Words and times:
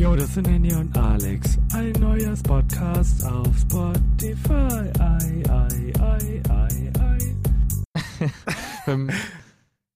Jo, 0.00 0.16
das 0.16 0.32
sind 0.32 0.48
Henny 0.48 0.72
und 0.72 0.96
Alex. 0.96 1.58
Ein 1.74 1.92
neuer 2.00 2.34
Podcast 2.44 3.22
auf 3.22 3.54
Spotify. 3.58 4.90
Ei, 4.98 5.42
ei, 5.50 5.92
ei, 6.00 6.42
ei, 6.48 6.92
ei. 6.98 8.30
Ähm, 8.86 9.10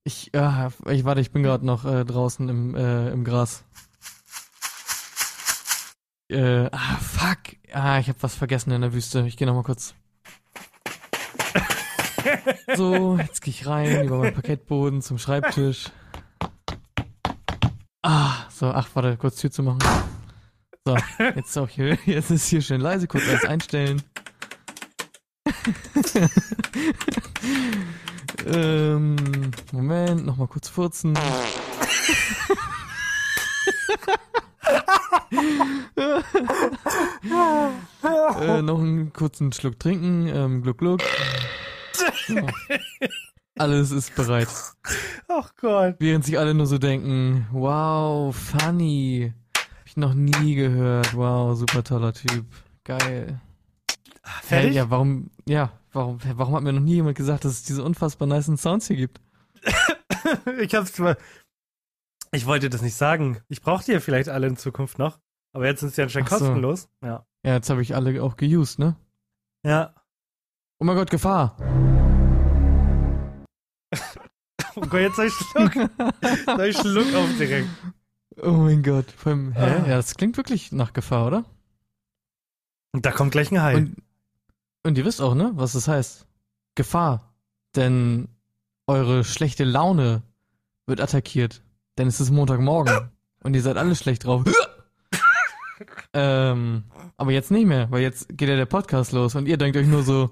ich, 0.05 0.31
ja, 0.35 0.71
ich 0.91 1.07
warte, 1.07 1.23
ich 1.23 1.31
bin 1.31 1.43
gerade 1.43 1.65
noch 1.65 1.87
äh, 1.87 2.05
draußen 2.05 2.51
im, 2.51 2.75
äh, 2.75 3.13
im 3.13 3.25
Gras. 3.25 3.65
Äh, 6.29 6.69
ah, 6.71 6.99
fuck. 7.01 7.57
Ah, 7.73 7.99
ich 7.99 8.09
habe 8.09 8.19
was 8.23 8.35
vergessen 8.35 8.73
in 8.73 8.83
der 8.83 8.93
Wüste. 8.93 9.25
Ich 9.27 9.39
gehe 9.39 9.47
noch 9.47 9.55
mal 9.55 9.63
kurz. 9.63 9.95
So, 12.77 13.17
jetzt 13.17 13.41
gehe 13.41 13.55
ich 13.55 13.67
rein 13.67 14.05
über 14.05 14.19
meinen 14.19 14.35
Parkettboden 14.35 15.01
zum 15.01 15.17
Schreibtisch. 15.17 15.91
Ah, 18.07 18.45
so, 18.51 18.67
ach, 18.67 18.87
warte, 18.93 19.17
kurz 19.17 19.37
Tür 19.37 19.51
zu 19.51 19.63
machen. 19.63 19.79
So, 20.85 20.95
jetzt 21.19 21.49
ist 21.49 21.57
auch 21.57 21.71
hier, 21.71 21.97
jetzt 22.05 22.31
ist 22.31 22.49
hier 22.49 22.61
schön 22.61 22.83
leise, 22.83 23.07
kurz 23.07 23.27
alles 23.27 23.47
einstellen. 23.47 24.03
ähm, 28.47 29.53
Moment, 29.73 30.27
nochmal 30.27 30.49
kurz 30.49 30.69
furzen. 30.69 31.17
äh, 38.39 38.61
noch 38.61 38.81
einen 38.81 39.15
kurzen 39.15 39.51
Schluck 39.51 39.81
trinken, 39.81 40.27
ähm, 40.27 40.61
gluck 40.61 40.77
gluck. 40.77 41.01
So. 42.27 42.47
Alles 43.57 43.91
ist 43.93 44.15
bereit. 44.17 44.49
Ach 45.29 45.53
Gott. 45.61 45.97
Während 45.99 46.25
sich 46.25 46.39
alle 46.39 46.55
nur 46.55 46.67
so 46.67 46.79
denken, 46.79 47.47
wow, 47.53 48.35
funny. 48.35 49.33
Hab 49.57 49.87
ich 49.87 49.97
noch 49.97 50.15
nie 50.15 50.55
gehört. 50.57 51.17
Wow, 51.17 51.57
super 51.57 51.85
toller 51.85 52.13
Typ. 52.13 52.47
Geil. 52.83 53.41
Fertig? 54.43 54.71
Hä, 54.71 54.77
ja, 54.77 54.91
warum, 54.91 55.31
ja, 55.47 55.71
warum, 55.93 56.19
warum 56.35 56.55
hat 56.57 56.63
mir 56.63 56.73
noch 56.73 56.81
nie 56.81 56.95
jemand 56.95 57.17
gesagt, 57.17 57.45
dass 57.45 57.53
es 57.53 57.63
diese 57.63 57.85
unfassbar 57.85 58.27
nice 58.27 58.51
Sounds 58.57 58.89
hier 58.89 58.97
gibt? 58.97 59.21
Ich 60.59 60.75
hab's 60.75 60.95
zwar. 60.95 61.17
Ich 62.33 62.47
wollte 62.47 62.71
das 62.71 62.81
nicht 62.81 62.95
sagen. 62.97 63.41
Ich 63.49 63.61
brauche 63.61 63.85
die 63.85 63.93
ja 63.93 64.01
vielleicht 64.01 64.31
alle 64.31 64.47
in 64.47 64.57
Zukunft 64.57 64.99
noch. 64.99 65.19
Aber 65.53 65.67
jetzt 65.67 65.81
sind 65.81 65.95
sie 65.95 66.03
anscheinend 66.03 66.33
Ach 66.33 66.39
so. 66.39 66.47
kostenlos. 66.47 66.89
Ja. 67.03 67.27
Ja, 67.45 67.55
jetzt 67.55 67.69
habe 67.69 67.83
ich 67.83 67.95
alle 67.95 68.23
auch 68.23 68.37
geused, 68.37 68.79
ne? 68.79 68.97
Ja. 69.65 69.95
Oh 70.79 70.85
mein 70.85 70.97
Gott, 70.97 71.11
Gefahr. 71.11 71.57
Oh 74.77 74.81
Gott, 74.81 75.01
jetzt 75.01 75.17
soll 75.17 75.27
ich 75.27 75.35
Schluck. 75.35 75.73
soll 76.47 76.67
ich 76.67 76.77
Schluck 76.77 77.15
auf 77.15 77.29
direkt. 77.39 77.69
Oh 78.43 78.53
mein 78.53 78.83
Gott. 78.83 79.11
Vor 79.11 79.33
allem, 79.33 79.53
hä? 79.53 79.61
Ah. 79.61 79.89
Ja, 79.89 79.97
das 79.97 80.17
klingt 80.17 80.37
wirklich 80.37 80.73
nach 80.73 80.93
Gefahr, 80.93 81.27
oder? 81.27 81.45
Und 82.93 83.07
da 83.07 83.13
kommt 83.13 83.33
gleich 83.33 83.51
ein 83.51 83.63
Hai. 83.63 83.77
Und, 83.77 83.97
und 84.83 84.99
ihr 84.99 85.05
wisst 85.05 85.21
auch, 85.21 85.35
ne, 85.35 85.53
was 85.55 85.73
das 85.73 85.89
heißt. 85.89 86.27
Gefahr. 86.75 87.35
Denn 87.77 88.29
eure 88.87 89.25
schlechte 89.25 89.65
Laune 89.65 90.23
wird 90.87 91.01
attackiert. 91.01 91.63
Denn 91.99 92.09
es 92.09 92.21
ist 92.21 92.31
Montagmorgen. 92.31 93.11
und 93.43 93.55
ihr 93.55 93.63
seid 93.63 93.77
alle 93.77 93.95
schlecht 93.95 94.25
drauf. 94.25 94.45
ähm, 96.13 96.85
aber 97.17 97.33
jetzt 97.33 97.51
nicht 97.51 97.67
mehr, 97.67 97.91
weil 97.91 98.03
jetzt 98.03 98.29
geht 98.37 98.49
ja 98.49 98.57
der 98.57 98.67
Podcast 98.67 99.13
los 99.13 99.35
und 99.35 99.47
ihr 99.47 99.57
denkt 99.57 99.77
euch 99.77 99.87
nur 99.87 100.03
so. 100.03 100.31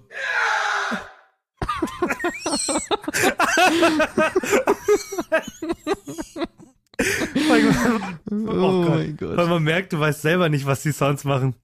Oh 8.31 8.85
mein 8.89 9.19
Weil 9.21 9.47
man 9.49 9.63
merkt, 9.63 9.93
du 9.93 10.01
weißt 10.01 10.23
selber 10.23 10.49
nicht, 10.49 10.67
was 10.67 10.83
die 10.83 10.93
Sounds 10.93 11.25
machen. 11.25 11.55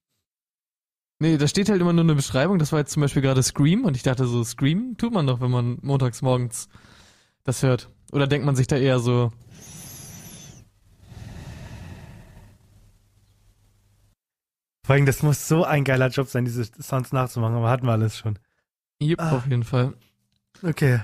Nee, 1.21 1.37
da 1.37 1.49
steht 1.49 1.69
halt 1.69 1.81
immer 1.81 1.93
nur 1.93 2.05
eine 2.05 2.15
Beschreibung. 2.15 2.59
Das 2.59 2.73
war 2.73 2.79
jetzt 2.79 2.93
zum 2.93 3.01
Beispiel 3.01 3.23
gerade 3.23 3.43
Scream 3.43 3.85
und 3.85 3.97
ich 3.97 4.03
dachte 4.05 4.27
so, 4.27 4.45
Scream 4.45 4.97
tut 4.99 5.13
man 5.13 5.27
doch, 5.27 5.41
wenn 5.41 5.51
man 5.51 5.79
montags 5.83 6.23
morgens 6.23 6.69
das 7.45 7.63
hört. 7.63 7.91
Oder 8.13 8.27
denkt 8.27 8.47
man 8.47 8.57
sich 8.57 8.67
da 8.69 8.77
eher 8.77 9.01
so, 9.01 9.33
Vor 14.85 14.95
allem, 14.95 15.07
das 15.07 15.23
muss 15.23 15.47
so 15.49 15.65
ein 15.65 15.85
geiler 15.85 16.09
Job 16.09 16.29
sein, 16.29 16.47
diese 16.47 16.65
Sounds 16.81 17.13
nachzumachen, 17.13 17.57
aber 17.57 17.69
hatten 17.69 17.85
wir 17.87 17.93
alles 17.93 18.17
schon. 18.17 18.39
Jep, 19.01 19.21
Ah. 19.21 19.37
auf 19.37 19.45
jeden 19.45 19.65
Fall. 19.65 19.93
Okay. 20.63 21.01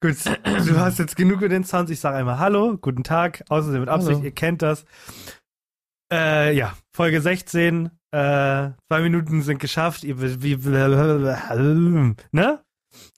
Gut, 0.00 0.16
du 0.26 0.76
hast 0.78 0.98
jetzt 0.98 1.16
genug 1.16 1.40
mit 1.40 1.52
den 1.52 1.64
Sounds. 1.64 1.90
Ich 1.90 2.00
sage 2.00 2.16
einmal 2.16 2.38
Hallo, 2.38 2.76
guten 2.78 3.04
Tag, 3.04 3.44
außerdem 3.48 3.80
mit 3.80 3.88
Absicht, 3.88 4.16
Hallo. 4.16 4.24
ihr 4.24 4.32
kennt 4.32 4.62
das. 4.62 4.84
Äh, 6.12 6.56
ja, 6.56 6.76
Folge 6.94 7.20
16. 7.20 7.86
Äh, 8.10 8.70
zwei 8.86 9.00
Minuten 9.02 9.42
sind 9.42 9.58
geschafft. 9.58 10.04
Ihr, 10.04 10.20
wisst, 10.20 10.42
wie, 10.42 10.56
ne? 10.56 12.64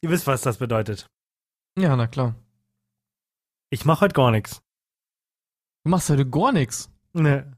Ihr 0.01 0.11
wisst, 0.11 0.27
was 0.27 0.43
das 0.43 0.59
bedeutet. 0.59 1.07
Ja, 1.79 1.95
na 1.97 2.07
klar. 2.07 2.35
Ich 3.71 3.85
mache 3.85 4.03
heute 4.03 4.15
gar 4.15 4.31
nichts. 4.31 4.63
Du 5.85 5.91
machst 5.91 6.11
heute 6.11 6.29
gar 6.29 6.53
nichts. 6.53 6.91
Ne. 7.13 7.53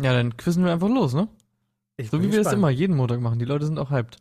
Ja, 0.00 0.12
dann 0.12 0.36
quizzen 0.36 0.64
wir 0.64 0.72
einfach 0.72 0.88
los, 0.88 1.14
ne? 1.14 1.28
Ich 1.96 2.10
So 2.10 2.18
wie 2.20 2.24
wir 2.24 2.30
das 2.30 2.38
gespannt. 2.38 2.58
immer 2.58 2.70
jeden 2.70 2.96
Montag 2.96 3.20
machen. 3.20 3.38
Die 3.38 3.44
Leute 3.44 3.66
sind 3.66 3.78
auch 3.78 3.90
hyped. 3.90 4.18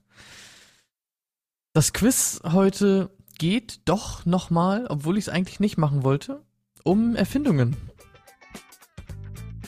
Das 1.74 1.94
Quiz 1.94 2.40
heute 2.44 3.12
geht 3.38 3.82
doch 3.86 4.26
nochmal, 4.26 4.88
obwohl 4.88 5.18
ich 5.18 5.26
es 5.26 5.30
eigentlich 5.30 5.60
nicht 5.60 5.78
machen 5.78 6.04
wollte, 6.04 6.44
um 6.84 7.16
Erfindungen. 7.16 7.76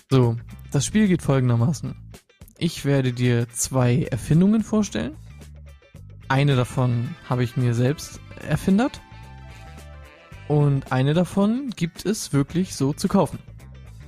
So, 0.09 0.37
das 0.71 0.85
Spiel 0.85 1.07
geht 1.07 1.21
folgendermaßen. 1.21 1.95
Ich 2.57 2.83
werde 2.83 3.13
dir 3.13 3.47
zwei 3.49 4.03
Erfindungen 4.03 4.63
vorstellen. 4.63 5.15
Eine 6.27 6.55
davon 6.55 7.15
habe 7.27 7.43
ich 7.43 7.57
mir 7.57 7.73
selbst 7.73 8.19
erfindert. 8.47 9.01
Und 10.47 10.91
eine 10.91 11.13
davon 11.13 11.69
gibt 11.75 12.05
es 12.05 12.33
wirklich 12.33 12.75
so 12.75 12.93
zu 12.93 13.07
kaufen. 13.07 13.39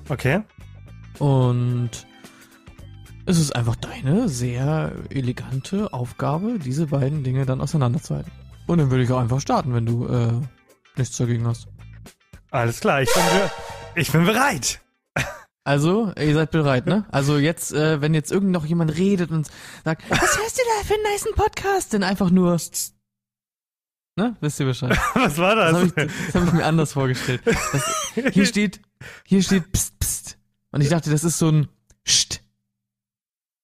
Okay. 0.09 0.41
Und 1.19 1.91
es 3.25 3.39
ist 3.39 3.55
einfach 3.55 3.75
deine 3.75 4.27
sehr 4.27 4.93
elegante 5.09 5.93
Aufgabe, 5.93 6.57
diese 6.57 6.87
beiden 6.87 7.23
Dinge 7.23 7.45
dann 7.45 7.61
auseinanderzuhalten. 7.61 8.31
Und 8.71 8.77
dann 8.77 8.89
würde 8.89 9.03
ich 9.03 9.11
auch 9.11 9.19
einfach 9.19 9.41
starten, 9.41 9.73
wenn 9.73 9.85
du 9.85 10.07
äh, 10.07 10.31
nichts 10.95 11.17
dagegen 11.17 11.45
hast. 11.45 11.67
Alles 12.51 12.79
klar, 12.79 13.01
ich 13.01 13.09
bin, 13.13 13.23
ich 13.95 14.11
bin 14.13 14.23
bereit. 14.25 14.79
Also, 15.65 16.13
ihr 16.17 16.33
seid 16.33 16.51
bereit, 16.51 16.85
ne? 16.85 17.05
Also 17.11 17.37
jetzt, 17.37 17.73
äh, 17.73 17.99
wenn 17.99 18.13
jetzt 18.13 18.31
irgend 18.31 18.51
noch 18.51 18.65
jemand 18.65 18.95
redet 18.95 19.29
und 19.29 19.49
sagt, 19.83 20.03
was 20.09 20.37
hörst 20.37 20.57
du 20.57 20.61
da 20.79 20.85
für 20.87 20.93
einen 20.93 21.03
niceen 21.03 21.35
Podcast? 21.35 21.93
Dann 21.93 22.03
einfach 22.03 22.29
nur, 22.29 22.57
ne? 24.15 24.37
Wisst 24.39 24.61
ihr 24.61 24.65
Bescheid. 24.67 24.97
Was 25.15 25.37
war 25.37 25.53
Das 25.57 25.73
das? 25.73 25.81
habe 25.81 26.05
ich, 26.05 26.33
hab 26.35 26.43
ich 26.45 26.53
mir 26.53 26.65
anders 26.65 26.93
vorgestellt. 26.93 27.41
Das, 27.45 28.11
hier 28.31 28.45
steht, 28.45 28.79
hier 29.25 29.43
steht 29.43 29.69
pst, 29.73 29.99
pst. 29.99 30.37
Und 30.71 30.79
ich 30.79 30.87
dachte, 30.87 31.09
das 31.09 31.25
ist 31.25 31.37
so 31.37 31.49
ein 31.49 31.67
Scht. 32.07 32.41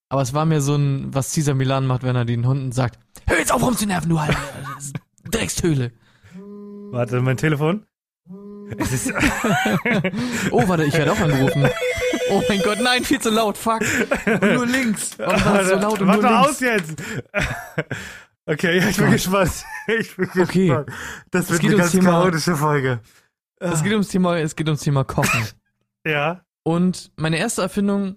Aber 0.09 0.21
es 0.21 0.33
war 0.33 0.45
mir 0.45 0.59
so 0.59 0.75
ein, 0.75 1.13
was 1.13 1.31
Cesar 1.31 1.55
Milan 1.55 1.85
macht, 1.85 2.03
wenn 2.03 2.15
er 2.17 2.25
den 2.25 2.45
Hunden 2.45 2.71
sagt, 2.73 2.99
hör 3.25 3.37
jetzt 3.37 3.51
auf 3.51 3.61
rumzunerven, 3.61 4.09
du 4.09 4.19
halt, 4.21 4.37
Dreckstöhle. 5.31 5.91
Warte, 6.91 7.21
mein 7.21 7.37
Telefon. 7.37 7.85
Es 8.77 8.91
ist, 8.91 9.13
Oh, 10.51 10.67
warte, 10.67 10.83
ich 10.83 10.93
werde 10.93 11.13
auch 11.13 11.19
angerufen. 11.19 11.69
Oh 12.29 12.43
mein 12.49 12.61
Gott, 12.61 12.79
nein, 12.81 13.03
viel 13.05 13.19
zu 13.21 13.29
laut, 13.29 13.57
fuck. 13.57 13.81
Nur 14.41 14.65
links. 14.65 15.17
Warum 15.17 15.45
war 15.45 15.57
das 15.59 15.69
so 15.69 15.75
laut 15.75 16.01
und 16.01 16.07
Mach 16.07 16.15
nur 16.15 16.23
links? 16.29 16.47
aus 16.49 16.59
jetzt. 16.59 16.95
Okay, 18.49 18.77
ja, 18.79 18.87
ich 18.87 18.95
bin 18.95 19.11
gespannt. 19.11 19.51
Ich 19.99 20.15
bin 20.15 20.29
Okay. 20.41 20.67
gespannt. 20.67 20.89
Das 21.31 21.49
wird 21.49 21.63
eine 21.65 21.75
ganz 21.75 21.91
Thema- 21.91 22.11
chaotische 22.11 22.55
Folge. 22.55 23.01
Es 23.59 23.83
geht 23.83 23.91
ums 23.91 24.07
Thema, 24.07 24.37
es 24.37 24.55
geht 24.55 24.67
ums 24.67 24.81
Thema 24.81 25.03
Kochen. 25.03 25.45
Ja. 26.05 26.41
Und 26.63 27.11
meine 27.17 27.37
erste 27.39 27.61
Erfindung 27.61 28.15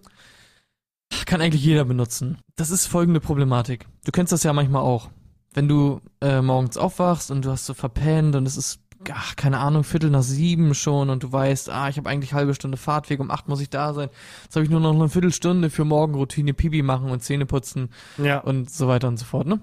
Kann 1.26 1.40
eigentlich 1.40 1.64
jeder 1.64 1.84
benutzen. 1.84 2.38
Das 2.54 2.70
ist 2.70 2.86
folgende 2.86 3.18
Problematik. 3.20 3.86
Du 4.04 4.12
kennst 4.12 4.32
das 4.32 4.44
ja 4.44 4.52
manchmal 4.52 4.82
auch. 4.82 5.10
Wenn 5.52 5.68
du 5.68 6.00
äh, 6.20 6.40
morgens 6.42 6.76
aufwachst 6.76 7.30
und 7.30 7.44
du 7.44 7.50
hast 7.50 7.66
so 7.66 7.74
verpennt 7.74 8.36
und 8.36 8.46
es 8.46 8.56
ist, 8.56 8.80
ach, 9.12 9.34
keine 9.34 9.58
Ahnung, 9.58 9.82
Viertel 9.82 10.10
nach 10.10 10.22
sieben 10.22 10.74
schon 10.74 11.10
und 11.10 11.22
du 11.24 11.32
weißt, 11.32 11.70
ah, 11.70 11.88
ich 11.88 11.96
habe 11.96 12.08
eigentlich 12.08 12.32
halbe 12.34 12.54
Stunde 12.54 12.76
Fahrtweg, 12.76 13.18
um 13.18 13.30
acht 13.30 13.48
muss 13.48 13.60
ich 13.60 13.68
da 13.70 13.92
sein. 13.92 14.10
Jetzt 14.44 14.54
habe 14.54 14.64
ich 14.64 14.70
nur 14.70 14.78
noch 14.80 14.94
eine 14.94 15.08
Viertelstunde 15.08 15.68
für 15.70 15.84
Morgenroutine, 15.84 16.54
Pipi 16.54 16.82
machen 16.82 17.10
und 17.10 17.20
Zähne 17.22 17.46
putzen 17.46 17.88
Ja. 18.18 18.38
und 18.38 18.70
so 18.70 18.86
weiter 18.86 19.08
und 19.08 19.18
so 19.18 19.24
fort, 19.24 19.46
ne? 19.48 19.60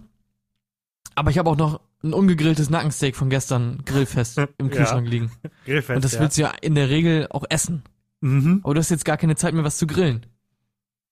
Aber 1.15 1.31
ich 1.31 1.37
habe 1.37 1.49
auch 1.49 1.55
noch 1.57 1.79
ein 2.03 2.13
ungegrilltes 2.13 2.69
Nackensteak 2.69 3.15
von 3.15 3.29
gestern 3.29 3.81
grillfest 3.85 4.37
im 4.57 4.69
Ja. 4.69 4.75
Kühlschrank 4.75 5.07
liegen. 5.07 5.31
Grillfest, 5.65 5.95
Und 5.95 6.03
das 6.03 6.13
ja. 6.13 6.19
willst 6.19 6.37
du 6.37 6.41
ja 6.41 6.51
in 6.61 6.75
der 6.75 6.89
Regel 6.89 7.27
auch 7.29 7.45
essen. 7.49 7.83
Mhm. 8.21 8.59
Aber 8.63 8.73
du 8.73 8.79
hast 8.81 8.89
jetzt 8.89 9.05
gar 9.05 9.17
keine 9.17 9.35
Zeit 9.35 9.53
mehr, 9.53 9.63
was 9.63 9.77
zu 9.77 9.87
grillen. 9.87 10.25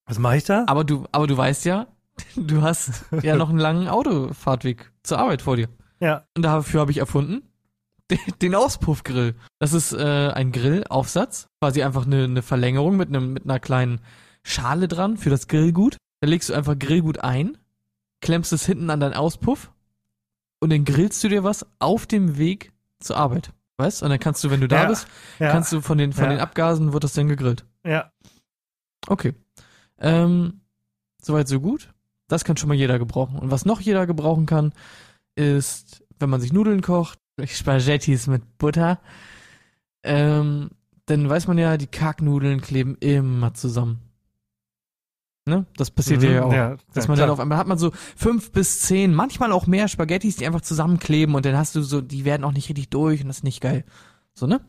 Was 0.04 0.18
mache 0.18 0.36
ich 0.36 0.44
da? 0.44 0.64
Aber 0.68 0.84
du, 0.84 1.06
aber 1.10 1.26
du 1.26 1.36
weißt 1.36 1.64
ja, 1.64 1.86
du 2.36 2.62
hast 2.62 3.04
ja 3.22 3.36
noch 3.36 3.50
einen 3.50 3.58
langen 3.58 3.88
Autofahrtweg 3.88 4.90
zur 5.02 5.18
Arbeit 5.18 5.42
vor 5.42 5.56
dir. 5.56 5.68
Ja. 6.00 6.26
Und 6.36 6.42
dafür 6.42 6.80
habe 6.80 6.90
ich 6.90 6.98
erfunden 6.98 7.42
den, 8.40 8.54
Auspuffgrill. 8.54 9.34
Das 9.58 9.72
ist 9.72 9.92
äh, 9.92 10.30
ein 10.32 10.52
Grillaufsatz, 10.52 11.48
quasi 11.60 11.82
einfach 11.82 12.06
eine, 12.06 12.24
eine 12.24 12.42
Verlängerung 12.42 12.96
mit 12.96 13.08
einem 13.08 13.32
mit 13.32 13.44
einer 13.44 13.58
kleinen 13.58 14.00
Schale 14.44 14.86
dran 14.88 15.16
für 15.16 15.30
das 15.30 15.48
Grillgut. 15.48 15.96
Da 16.20 16.28
legst 16.28 16.48
du 16.48 16.54
einfach 16.54 16.78
Grillgut 16.78 17.18
ein, 17.18 17.58
klemmst 18.20 18.52
es 18.52 18.64
hinten 18.64 18.90
an 18.90 19.00
deinen 19.00 19.14
Auspuff 19.14 19.72
und 20.60 20.70
dann 20.70 20.84
grillst 20.84 21.22
du 21.24 21.28
dir 21.28 21.42
was 21.44 21.66
auf 21.80 22.06
dem 22.06 22.38
Weg 22.38 22.72
zur 23.00 23.16
Arbeit. 23.16 23.50
Weißt? 23.78 24.02
Und 24.02 24.10
dann 24.10 24.20
kannst 24.20 24.42
du, 24.44 24.50
wenn 24.50 24.60
du 24.60 24.68
da 24.68 24.84
Ja. 24.84 24.88
bist, 24.88 25.08
Ja. 25.38 25.50
kannst 25.50 25.72
du 25.72 25.80
von 25.80 25.98
den 25.98 26.12
von 26.12 26.24
Ja. 26.24 26.30
den 26.30 26.40
Abgasen 26.40 26.92
wird 26.92 27.04
das 27.04 27.12
dann 27.12 27.28
gegrillt. 27.28 27.64
ja. 27.84 28.10
Okay. 29.08 29.34
Ähm, 29.98 30.60
soweit 31.22 31.48
so 31.48 31.60
gut. 31.60 31.92
Das 32.28 32.44
kann 32.44 32.56
schon 32.56 32.68
mal 32.68 32.74
jeder 32.74 32.98
gebrauchen. 32.98 33.38
Und 33.38 33.50
was 33.50 33.64
noch 33.64 33.80
jeder 33.80 34.06
gebrauchen 34.06 34.46
kann, 34.46 34.72
ist, 35.36 36.04
wenn 36.18 36.30
man 36.30 36.40
sich 36.40 36.52
Nudeln 36.52 36.82
kocht, 36.82 37.18
Spaghettis 37.44 38.26
mit 38.26 38.58
Butter, 38.58 39.00
ähm, 40.02 40.70
dann 41.06 41.28
weiß 41.28 41.46
man 41.46 41.58
ja, 41.58 41.76
die 41.76 41.86
Kacknudeln 41.86 42.60
kleben 42.60 42.96
immer 42.98 43.54
zusammen. 43.54 44.00
Ne? 45.48 45.64
Das 45.76 45.92
passiert 45.92 46.22
Mhm. 46.22 46.28
ja 46.28 46.42
auch. 46.44 46.52
Ja, 46.52 46.76
Dass 46.94 47.06
man 47.06 47.16
dann 47.18 47.30
auf 47.30 47.38
einmal 47.38 47.58
hat 47.58 47.68
man 47.68 47.78
so 47.78 47.92
fünf 48.16 48.50
bis 48.50 48.80
zehn, 48.80 49.14
manchmal 49.14 49.52
auch 49.52 49.68
mehr 49.68 49.86
Spaghettis, 49.86 50.36
die 50.36 50.46
einfach 50.46 50.62
zusammenkleben 50.62 51.34
und 51.36 51.44
dann 51.46 51.56
hast 51.56 51.76
du 51.76 51.82
so, 51.82 52.00
die 52.00 52.24
werden 52.24 52.42
auch 52.42 52.52
nicht 52.52 52.68
richtig 52.68 52.90
durch 52.90 53.20
und 53.22 53.28
das 53.28 53.38
ist 53.38 53.44
nicht 53.44 53.60
geil. 53.60 53.84
So, 54.34 54.46
ne? 54.48 54.60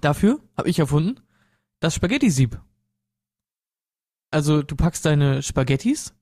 Dafür 0.00 0.40
habe 0.56 0.68
ich 0.68 0.78
erfunden 0.80 1.20
das 1.78 1.94
Spaghetti-Sieb. 1.94 2.60
Also 4.30 4.62
du 4.62 4.74
packst 4.76 5.04
deine 5.04 5.42
Spaghettis 5.42 6.14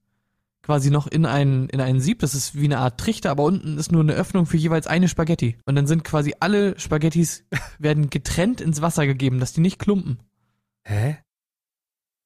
quasi 0.62 0.90
noch 0.90 1.06
in 1.06 1.26
ein, 1.26 1.68
in 1.68 1.80
ein 1.80 2.00
Sieb, 2.00 2.18
das 2.20 2.34
ist 2.34 2.54
wie 2.54 2.64
eine 2.64 2.78
Art 2.78 3.00
Trichter, 3.00 3.30
aber 3.30 3.44
unten 3.44 3.78
ist 3.78 3.92
nur 3.92 4.02
eine 4.02 4.12
Öffnung 4.12 4.46
für 4.46 4.56
jeweils 4.56 4.86
eine 4.86 5.08
Spaghetti. 5.08 5.56
Und 5.64 5.74
dann 5.74 5.86
sind 5.86 6.04
quasi 6.04 6.34
alle 6.40 6.78
Spaghettis 6.78 7.44
werden 7.78 8.10
getrennt 8.10 8.60
ins 8.60 8.82
Wasser 8.82 9.06
gegeben, 9.06 9.40
dass 9.40 9.52
die 9.52 9.60
nicht 9.60 9.78
klumpen. 9.78 10.18
Hä? 10.84 11.18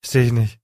Verstehe 0.02 0.26
ich 0.26 0.32
nicht. 0.32 0.60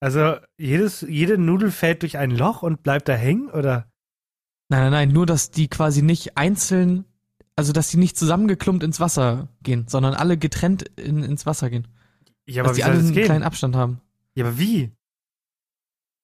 Also, 0.00 0.36
jedes, 0.58 1.00
jede 1.00 1.38
Nudel 1.38 1.70
fällt 1.70 2.02
durch 2.02 2.18
ein 2.18 2.30
Loch 2.30 2.62
und 2.62 2.82
bleibt 2.82 3.08
da 3.08 3.14
hängen, 3.14 3.48
oder? 3.48 3.90
Nein, 4.68 4.82
nein, 4.82 4.92
nein, 4.92 5.08
nur 5.08 5.26
dass 5.26 5.50
die 5.50 5.68
quasi 5.68 6.02
nicht 6.02 6.36
einzeln, 6.36 7.06
also 7.54 7.72
dass 7.72 7.88
die 7.88 7.96
nicht 7.96 8.18
zusammengeklumpt 8.18 8.82
ins 8.82 9.00
Wasser 9.00 9.48
gehen, 9.62 9.86
sondern 9.88 10.14
alle 10.14 10.36
getrennt 10.36 10.82
in, 10.98 11.22
ins 11.22 11.46
Wasser 11.46 11.70
gehen. 11.70 11.88
Ja, 12.46 12.62
aber 12.62 12.68
dass 12.68 12.76
wie 12.76 12.80
die 12.80 12.84
alle 12.84 12.98
einen 12.98 13.12
gehen? 13.12 13.24
kleinen 13.24 13.44
Abstand 13.44 13.76
haben. 13.76 14.00
Ja, 14.34 14.44
aber 14.44 14.58
wie? 14.58 14.92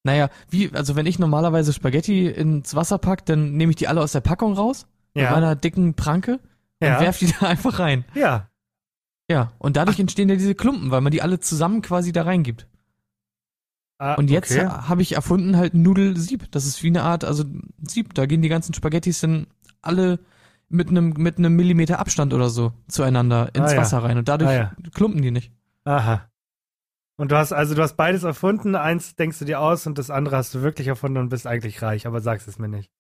Naja, 0.05 0.31
wie, 0.51 0.73
also 0.73 0.97
wenn 0.97 1.07
ich 1.07 1.19
normalerweise 1.19 1.73
Spaghetti 1.73 2.27
ins 2.27 2.75
Wasser 2.75 2.99
pack, 2.99 3.25
dann 3.27 3.53
nehme 3.53 3.71
ich 3.71 3.77
die 3.77 3.87
alle 3.89 4.01
aus 4.03 4.13
der 4.13 4.21
Packung 4.21 4.55
raus, 4.55 4.87
mit 5.15 5.25
Ja. 5.25 5.31
meiner 5.33 5.55
dicken 5.55 5.95
Pranke 5.95 6.41
und 6.81 6.89
Ja. 6.89 7.01
werf 7.01 7.19
die 7.19 7.33
da 7.41 7.47
einfach 7.47 7.79
rein. 7.79 8.05
Ja. 8.15 8.49
Ja, 9.31 9.53
und 9.59 9.77
dadurch 9.77 10.01
entstehen 10.01 10.29
ja 10.29 10.35
diese 10.37 10.55
Klumpen, 10.57 10.91
weil 10.91 11.01
man 11.01 11.13
die 11.13 11.23
alle 11.23 11.39
zusammen 11.41 11.81
quasi 11.83 12.11
da 12.13 12.23
reingibt. 12.23 12.67
Ah, 13.99 14.15
Und 14.15 14.31
jetzt 14.31 14.51
okay. 14.51 14.67
ha- 14.67 14.89
habe 14.89 15.03
ich 15.03 15.13
erfunden 15.15 15.57
halt 15.57 15.75
ein 15.75 15.83
Nudelsieb. 15.83 16.51
Das 16.51 16.67
ist 16.67 16.83
wie 16.83 16.89
eine 16.89 17.03
Art, 17.05 17.25
also 17.25 17.45
Sieb, 17.87 18.15
da 18.15 18.27
gehen 18.27 18.43
die 18.43 18.49
ganzen 18.49 18.75
Spaghettis 18.75 19.21
dann 19.21 19.47
alle 19.81 20.19
mit 20.69 20.89
einem 20.89 21.11
mit 21.17 21.39
einem 21.39 21.55
Millimeter 21.55 22.01
Abstand 22.01 22.35
oder 22.35 22.51
so 22.51 22.73
zueinander 22.89 23.55
ins 23.55 23.71
Ah, 23.71 23.75
ja. 23.75 23.81
Wasser 23.81 23.99
rein 24.03 24.19
und 24.19 24.27
dadurch 24.29 24.51
Ah, 24.51 24.55
ja. 24.55 24.73
klumpen 24.93 25.23
die 25.23 25.31
nicht. 25.31 25.53
Aha. 25.85 26.29
Und 27.23 27.31
du 27.31 27.37
hast, 27.37 27.53
also 27.53 27.77
du 27.77 27.83
hast 27.83 27.95
beides 27.95 28.25
erfunden, 28.25 28.75
eins 28.75 29.15
denkst 29.15 29.39
du 29.39 29.45
dir 29.45 29.61
aus 29.61 29.87
und 29.87 29.97
das 29.97 30.11
andere 30.11 30.37
hast 30.37 30.57
du 30.57 30.63
wirklich 30.63 30.89
erfunden 30.89 31.19
und 31.19 31.29
bist 31.29 31.47
eigentlich 31.47 31.81
reich, 31.81 32.05
aber 32.09 32.21
sagst 32.21 32.49
es 32.49 32.59
mir 32.59 32.67
nicht. 32.67 32.91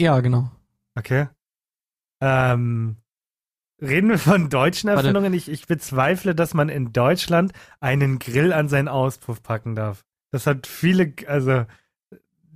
Ja, 0.00 0.18
genau. 0.20 0.50
Okay. 0.94 1.28
Ähm, 2.22 2.96
reden 3.78 4.08
wir 4.08 4.18
von 4.18 4.48
deutschen. 4.48 4.88
Erfindungen? 4.88 5.34
Ich, 5.34 5.50
ich 5.50 5.66
bezweifle, 5.66 6.34
dass 6.34 6.54
man 6.54 6.70
in 6.70 6.94
Deutschland 6.94 7.52
einen 7.78 8.18
Grill 8.18 8.54
an 8.54 8.70
seinen 8.70 8.88
Auspuff 8.88 9.42
packen 9.42 9.74
darf. 9.74 10.06
Das 10.30 10.46
hat 10.46 10.66
viele, 10.66 11.12
also 11.26 11.66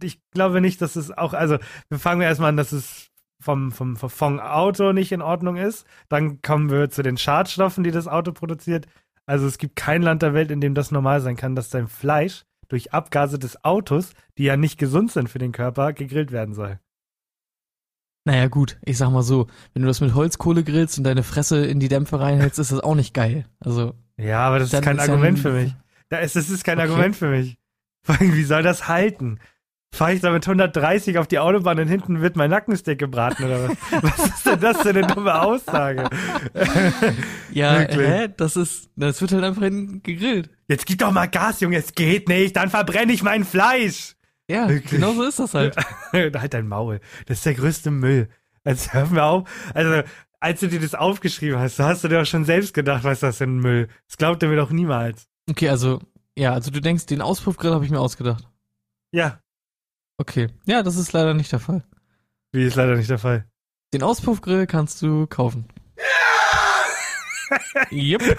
ich 0.02 0.22
glaube 0.30 0.62
nicht, 0.62 0.80
dass 0.80 0.96
es 0.96 1.10
auch, 1.10 1.34
also 1.34 1.58
wir 1.90 1.98
fangen 1.98 2.22
erstmal 2.22 2.48
an, 2.48 2.56
dass 2.56 2.72
es 2.72 3.10
vom, 3.38 3.72
vom, 3.72 3.96
vom 3.96 4.40
Auto 4.40 4.94
nicht 4.94 5.12
in 5.12 5.20
Ordnung 5.20 5.56
ist. 5.56 5.86
Dann 6.08 6.40
kommen 6.40 6.70
wir 6.70 6.88
zu 6.88 7.02
den 7.02 7.18
Schadstoffen, 7.18 7.84
die 7.84 7.90
das 7.90 8.08
Auto 8.08 8.32
produziert. 8.32 8.86
Also 9.26 9.46
es 9.46 9.58
gibt 9.58 9.76
kein 9.76 10.02
Land 10.02 10.22
der 10.22 10.34
Welt, 10.34 10.50
in 10.50 10.60
dem 10.60 10.74
das 10.74 10.90
normal 10.90 11.20
sein 11.20 11.36
kann, 11.36 11.54
dass 11.54 11.70
dein 11.70 11.88
Fleisch 11.88 12.44
durch 12.68 12.92
Abgase 12.92 13.38
des 13.38 13.64
Autos, 13.64 14.10
die 14.38 14.44
ja 14.44 14.56
nicht 14.56 14.78
gesund 14.78 15.10
sind 15.12 15.28
für 15.28 15.38
den 15.38 15.52
Körper, 15.52 15.92
gegrillt 15.92 16.32
werden 16.32 16.54
soll. 16.54 16.78
Naja, 18.26 18.48
gut, 18.48 18.78
ich 18.84 18.98
sag 18.98 19.10
mal 19.10 19.22
so, 19.22 19.46
wenn 19.72 19.82
du 19.82 19.88
das 19.88 20.00
mit 20.00 20.14
Holzkohle 20.14 20.62
grillst 20.62 20.98
und 20.98 21.04
deine 21.04 21.22
Fresse 21.22 21.64
in 21.66 21.80
die 21.80 21.88
Dämpfe 21.88 22.20
reinhältst, 22.20 22.58
ist 22.58 22.70
das 22.70 22.80
auch 22.80 22.94
nicht 22.94 23.14
geil. 23.14 23.46
Also, 23.60 23.94
Ja, 24.18 24.40
aber 24.40 24.58
das 24.58 24.72
ist 24.72 24.82
kein 24.82 24.98
ist 24.98 25.08
Argument 25.08 25.38
für 25.38 25.52
mich. 25.52 25.74
Da 26.10 26.18
ist, 26.18 26.36
das 26.36 26.50
ist 26.50 26.64
kein 26.64 26.78
Okay. 26.78 26.88
Argument 26.88 27.16
für 27.16 27.30
mich. 27.30 27.56
Vor 28.02 28.18
allem, 28.20 28.34
wie 28.34 28.44
soll 28.44 28.62
das 28.62 28.88
halten? 28.88 29.38
Fahre 29.92 30.14
ich 30.14 30.20
da 30.20 30.30
mit 30.30 30.46
130 30.46 31.18
auf 31.18 31.26
die 31.26 31.40
Autobahn 31.40 31.78
und 31.80 31.88
hinten 31.88 32.20
wird 32.20 32.36
mein 32.36 32.50
Nackensteak 32.50 32.98
gebraten 32.98 33.44
oder 33.44 33.68
was? 33.68 33.76
was 34.02 34.26
ist 34.26 34.46
denn 34.46 34.60
das 34.60 34.80
für 34.80 34.90
eine 34.90 35.06
dumme 35.06 35.42
Aussage? 35.42 36.08
ja, 37.52 37.80
Wirklich. 37.80 38.08
hä? 38.08 38.28
Das 38.36 38.56
ist, 38.56 38.88
das 38.96 39.20
wird 39.20 39.32
halt 39.32 39.44
einfach 39.44 39.62
hinten 39.62 40.02
gegrillt. 40.02 40.48
Jetzt 40.68 40.86
gib 40.86 40.98
doch 40.98 41.10
mal 41.10 41.26
Gas, 41.26 41.60
Junge, 41.60 41.76
es 41.76 41.92
geht 41.92 42.28
nicht, 42.28 42.56
dann 42.56 42.70
verbrenne 42.70 43.12
ich 43.12 43.22
mein 43.22 43.44
Fleisch. 43.44 44.14
Ja, 44.48 44.68
Wirklich. 44.68 44.92
genau 44.92 45.12
so 45.12 45.24
ist 45.24 45.38
das 45.40 45.54
halt. 45.54 45.76
halt 46.12 46.54
dein 46.54 46.68
Maul. 46.68 47.00
Das 47.26 47.38
ist 47.38 47.46
der 47.46 47.54
größte 47.54 47.90
Müll. 47.90 48.28
Also 48.62 48.92
hör 48.92 49.06
mir 49.06 49.24
auf. 49.24 49.48
Also, 49.74 50.02
als 50.38 50.60
du 50.60 50.68
dir 50.68 50.80
das 50.80 50.94
aufgeschrieben 50.94 51.58
hast, 51.58 51.78
hast 51.80 52.04
du 52.04 52.08
dir 52.08 52.22
auch 52.22 52.26
schon 52.26 52.44
selbst 52.44 52.74
gedacht, 52.74 53.04
was 53.04 53.14
ist 53.14 53.22
das 53.22 53.38
für 53.38 53.44
ein 53.44 53.58
Müll? 53.58 53.88
Das 54.06 54.16
glaubt 54.16 54.42
er 54.42 54.48
mir 54.48 54.56
doch 54.56 54.70
niemals. 54.70 55.28
Okay, 55.48 55.68
also, 55.68 56.00
ja, 56.36 56.52
also 56.52 56.70
du 56.70 56.80
denkst, 56.80 57.06
den 57.06 57.22
Auspuffgrill 57.22 57.72
habe 57.72 57.84
ich 57.84 57.90
mir 57.90 58.00
ausgedacht. 58.00 58.48
Ja, 59.12 59.39
Okay. 60.20 60.48
Ja, 60.66 60.82
das 60.82 60.96
ist 60.96 61.14
leider 61.14 61.32
nicht 61.32 61.50
der 61.50 61.60
Fall. 61.60 61.82
wie 62.52 62.66
ist 62.66 62.76
leider 62.76 62.94
nicht 62.94 63.08
der 63.08 63.18
Fall. 63.18 63.46
Den 63.94 64.02
Auspuffgrill 64.02 64.66
kannst 64.66 65.00
du 65.00 65.26
kaufen. 65.26 65.64
Yep. 67.90 68.38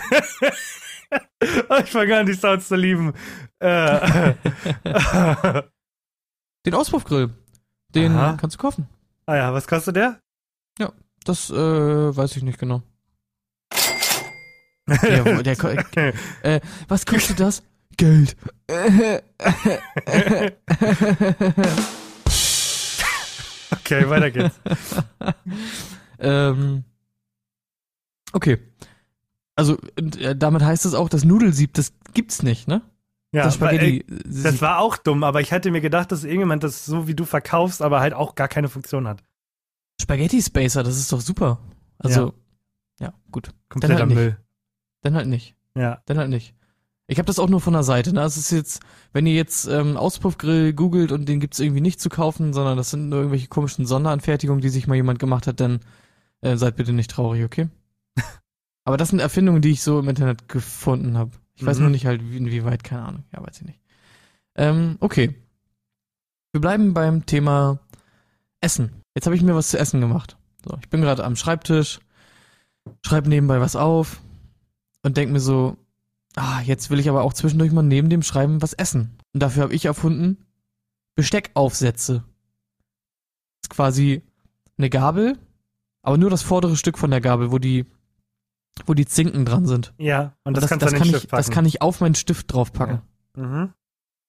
Oh, 1.69 1.77
ich 1.83 1.89
fange 1.89 2.19
an, 2.19 2.27
die 2.27 2.35
Sounds 2.35 2.67
zu 2.67 2.75
lieben. 2.75 3.13
Äh, 3.57 4.35
Den 6.67 6.75
Auspuffgrill. 6.75 7.31
Den 7.89 8.11
Aha. 8.15 8.38
kannst 8.39 8.57
du 8.57 8.61
kaufen. 8.61 8.88
ah 9.25 9.35
ja, 9.35 9.51
was 9.51 9.67
kostet 9.67 9.95
der? 9.95 10.19
Das 11.23 11.50
äh, 11.50 11.55
weiß 11.55 12.38
ich 12.38 12.43
nicht 12.43 12.59
genau. 12.59 12.83
Der, 14.88 15.43
der, 15.43 16.13
äh, 16.41 16.59
was 16.88 17.05
kostet 17.05 17.39
das? 17.39 17.63
Geld. 17.98 18.36
Okay, 23.71 24.10
weiter 24.10 24.31
geht's. 24.31 24.60
ähm, 26.19 26.83
okay. 28.33 28.57
Also, 29.55 29.77
äh, 30.19 30.36
damit 30.36 30.63
heißt 30.63 30.86
es 30.86 30.93
auch, 30.93 31.10
das 31.10 31.24
Nudelsieb, 31.24 31.74
das 31.74 31.93
gibt's 32.13 32.43
nicht, 32.43 32.67
ne? 32.67 32.81
Ja, 33.33 33.43
das 33.43 33.55
Spaghetti. 33.55 34.03
ey, 34.07 34.17
das 34.25 34.62
war 34.62 34.79
auch 34.79 34.98
dumm, 34.98 35.24
aber 35.24 35.39
ich 35.39 35.51
hätte 35.51 35.71
mir 35.71 35.79
gedacht, 35.79 36.12
dass 36.12 36.24
irgendjemand 36.25 36.63
das 36.63 36.86
so 36.86 37.07
wie 37.07 37.15
du 37.15 37.24
verkaufst, 37.24 37.81
aber 37.81 38.01
halt 38.01 38.13
auch 38.13 38.36
gar 38.36 38.50
keine 38.50 38.67
Funktion 38.67 39.07
hat. 39.07 39.24
Spaghetti 40.01 40.41
Spacer, 40.41 40.83
das 40.83 40.98
ist 40.98 41.12
doch 41.13 41.21
super. 41.21 41.60
Also, 42.00 42.33
ja, 43.00 43.13
gut. 43.31 43.51
Kompletter 43.69 44.00
halt 44.00 44.07
nicht. 44.07 44.15
Müll. 44.15 44.38
Dann 45.01 45.15
halt 45.15 45.27
nicht. 45.27 45.55
Ja. 45.75 46.01
Dann 46.05 46.17
halt 46.17 46.29
nicht. 46.29 46.55
Ich 47.12 47.18
habe 47.20 47.25
das 47.27 47.39
auch 47.39 47.50
nur 47.50 47.60
von 47.60 47.74
der 47.74 47.84
Seite. 47.84 48.13
Ne? 48.13 48.22
Das 48.22 48.38
ist 48.38 48.51
jetzt, 48.51 48.82
wenn 49.12 49.25
ihr 49.27 49.34
jetzt 49.34 49.68
ähm, 49.68 49.98
Auspuffgrill 49.98 50.72
googelt 50.72 51.12
und 51.12 51.27
den 51.27 51.41
gibt's 51.41 51.60
irgendwie 51.60 51.82
nicht 51.82 52.00
zu 52.00 52.08
kaufen, 52.08 52.53
sondern 52.53 52.77
das 52.77 52.89
sind 52.91 53.10
nur 53.10 53.20
irgendwelche 53.20 53.50
komischen 53.50 53.86
Sonderanfertigungen, 53.86 54.62
die 54.62 54.70
sich 54.70 54.88
mal 54.88 54.96
jemand 54.96 55.20
gemacht 55.20 55.46
hat, 55.46 55.60
dann 55.60 55.82
äh, 56.39 56.56
seid 56.56 56.77
bitte 56.77 56.94
nicht 56.94 57.12
traurig, 57.12 57.44
okay? 57.44 57.68
Aber 58.86 58.96
das 58.96 59.10
sind 59.10 59.20
Erfindungen, 59.20 59.62
die 59.62 59.72
ich 59.72 59.82
so 59.84 60.00
im 60.00 60.08
Internet 60.08 60.48
gefunden 60.48 61.18
habe. 61.18 61.32
Ich 61.56 61.65
weiß 61.65 61.77
Mhm. 61.77 61.84
nur 61.84 61.91
nicht 61.91 62.06
halt, 62.06 62.22
wie- 62.32 62.38
inwieweit, 62.38 62.84
keine 62.86 63.03
Ahnung. 63.03 63.24
Ja, 63.34 63.46
weiß 63.46 63.58
ich 63.60 63.68
nicht. 63.68 63.80
Ähm, 64.56 64.96
okay. 65.01 65.36
Wir 66.53 66.62
bleiben 66.62 66.94
beim 66.94 67.25
Thema 67.25 67.80
Essen. 68.62 69.03
Jetzt 69.15 69.25
habe 69.25 69.36
ich 69.36 69.41
mir 69.41 69.56
was 69.56 69.70
zu 69.70 69.77
essen 69.77 70.00
gemacht. 70.00 70.38
So, 70.65 70.77
ich 70.82 70.89
bin 70.89 71.01
gerade 71.01 71.25
am 71.25 71.36
Schreibtisch, 71.36 72.00
schreibe 73.06 73.27
nebenbei 73.27 73.60
was 73.60 73.75
auf 73.75 74.22
und 75.03 75.18
denk 75.18 75.32
mir 75.32 75.39
so, 75.41 75.75
ah, 76.35 76.61
jetzt 76.61 76.89
will 76.89 77.00
ich 77.00 77.09
aber 77.09 77.23
auch 77.23 77.33
zwischendurch 77.33 77.71
mal 77.71 77.83
neben 77.83 78.09
dem 78.09 78.23
Schreiben 78.23 78.61
was 78.61 78.73
essen. 78.73 79.17
Und 79.33 79.41
dafür 79.41 79.63
habe 79.63 79.73
ich 79.73 79.85
erfunden 79.85 80.45
Besteckaufsätze. 81.15 82.23
ist 83.63 83.69
quasi 83.69 84.23
eine 84.77 84.89
Gabel, 84.89 85.38
aber 86.01 86.17
nur 86.17 86.29
das 86.29 86.41
vordere 86.41 86.75
Stück 86.75 86.97
von 86.97 87.11
der 87.11 87.21
Gabel, 87.21 87.51
wo 87.51 87.59
die, 87.59 87.85
wo 88.85 88.93
die 88.93 89.05
Zinken 89.05 89.45
dran 89.45 89.65
sind. 89.65 89.93
Ja, 89.97 90.35
und 90.43 90.55
das, 90.55 90.63
das, 90.63 90.69
kannst 90.69 90.81
du 90.83 90.85
das 90.85 90.93
den 90.93 91.11
kann 91.11 91.21
ich, 91.21 91.27
das 91.27 91.50
kann 91.50 91.65
ich 91.65 91.81
auf 91.81 92.01
meinen 92.01 92.15
Stift 92.15 92.51
draufpacken. 92.51 93.01
Mhm. 93.35 93.73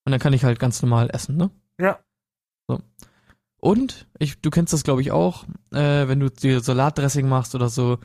Und 0.05 0.11
dann 0.11 0.21
kann 0.21 0.33
ich 0.33 0.45
halt 0.45 0.59
ganz 0.59 0.83
normal 0.83 1.09
essen, 1.13 1.37
ne? 1.37 1.51
Ja. 1.79 2.01
So. 2.69 2.81
Und, 3.57 4.09
ich, 4.19 4.41
du 4.41 4.51
kennst 4.51 4.73
das 4.73 4.83
glaube 4.83 5.01
ich 5.01 5.13
auch, 5.13 5.45
äh, 5.71 6.09
wenn 6.09 6.19
du 6.19 6.31
dir 6.31 6.61
Salatdressing 6.61 7.29
machst 7.29 7.55
oder 7.55 7.69
so, 7.69 7.99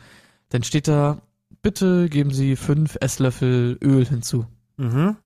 dann 0.50 0.64
steht 0.64 0.88
da, 0.88 1.22
bitte 1.62 2.10
geben 2.10 2.32
Sie 2.32 2.56
fünf 2.56 2.98
Esslöffel 3.02 3.78
Öl 3.84 4.06
hinzu. 4.06 4.46
Mhm. 4.78 5.18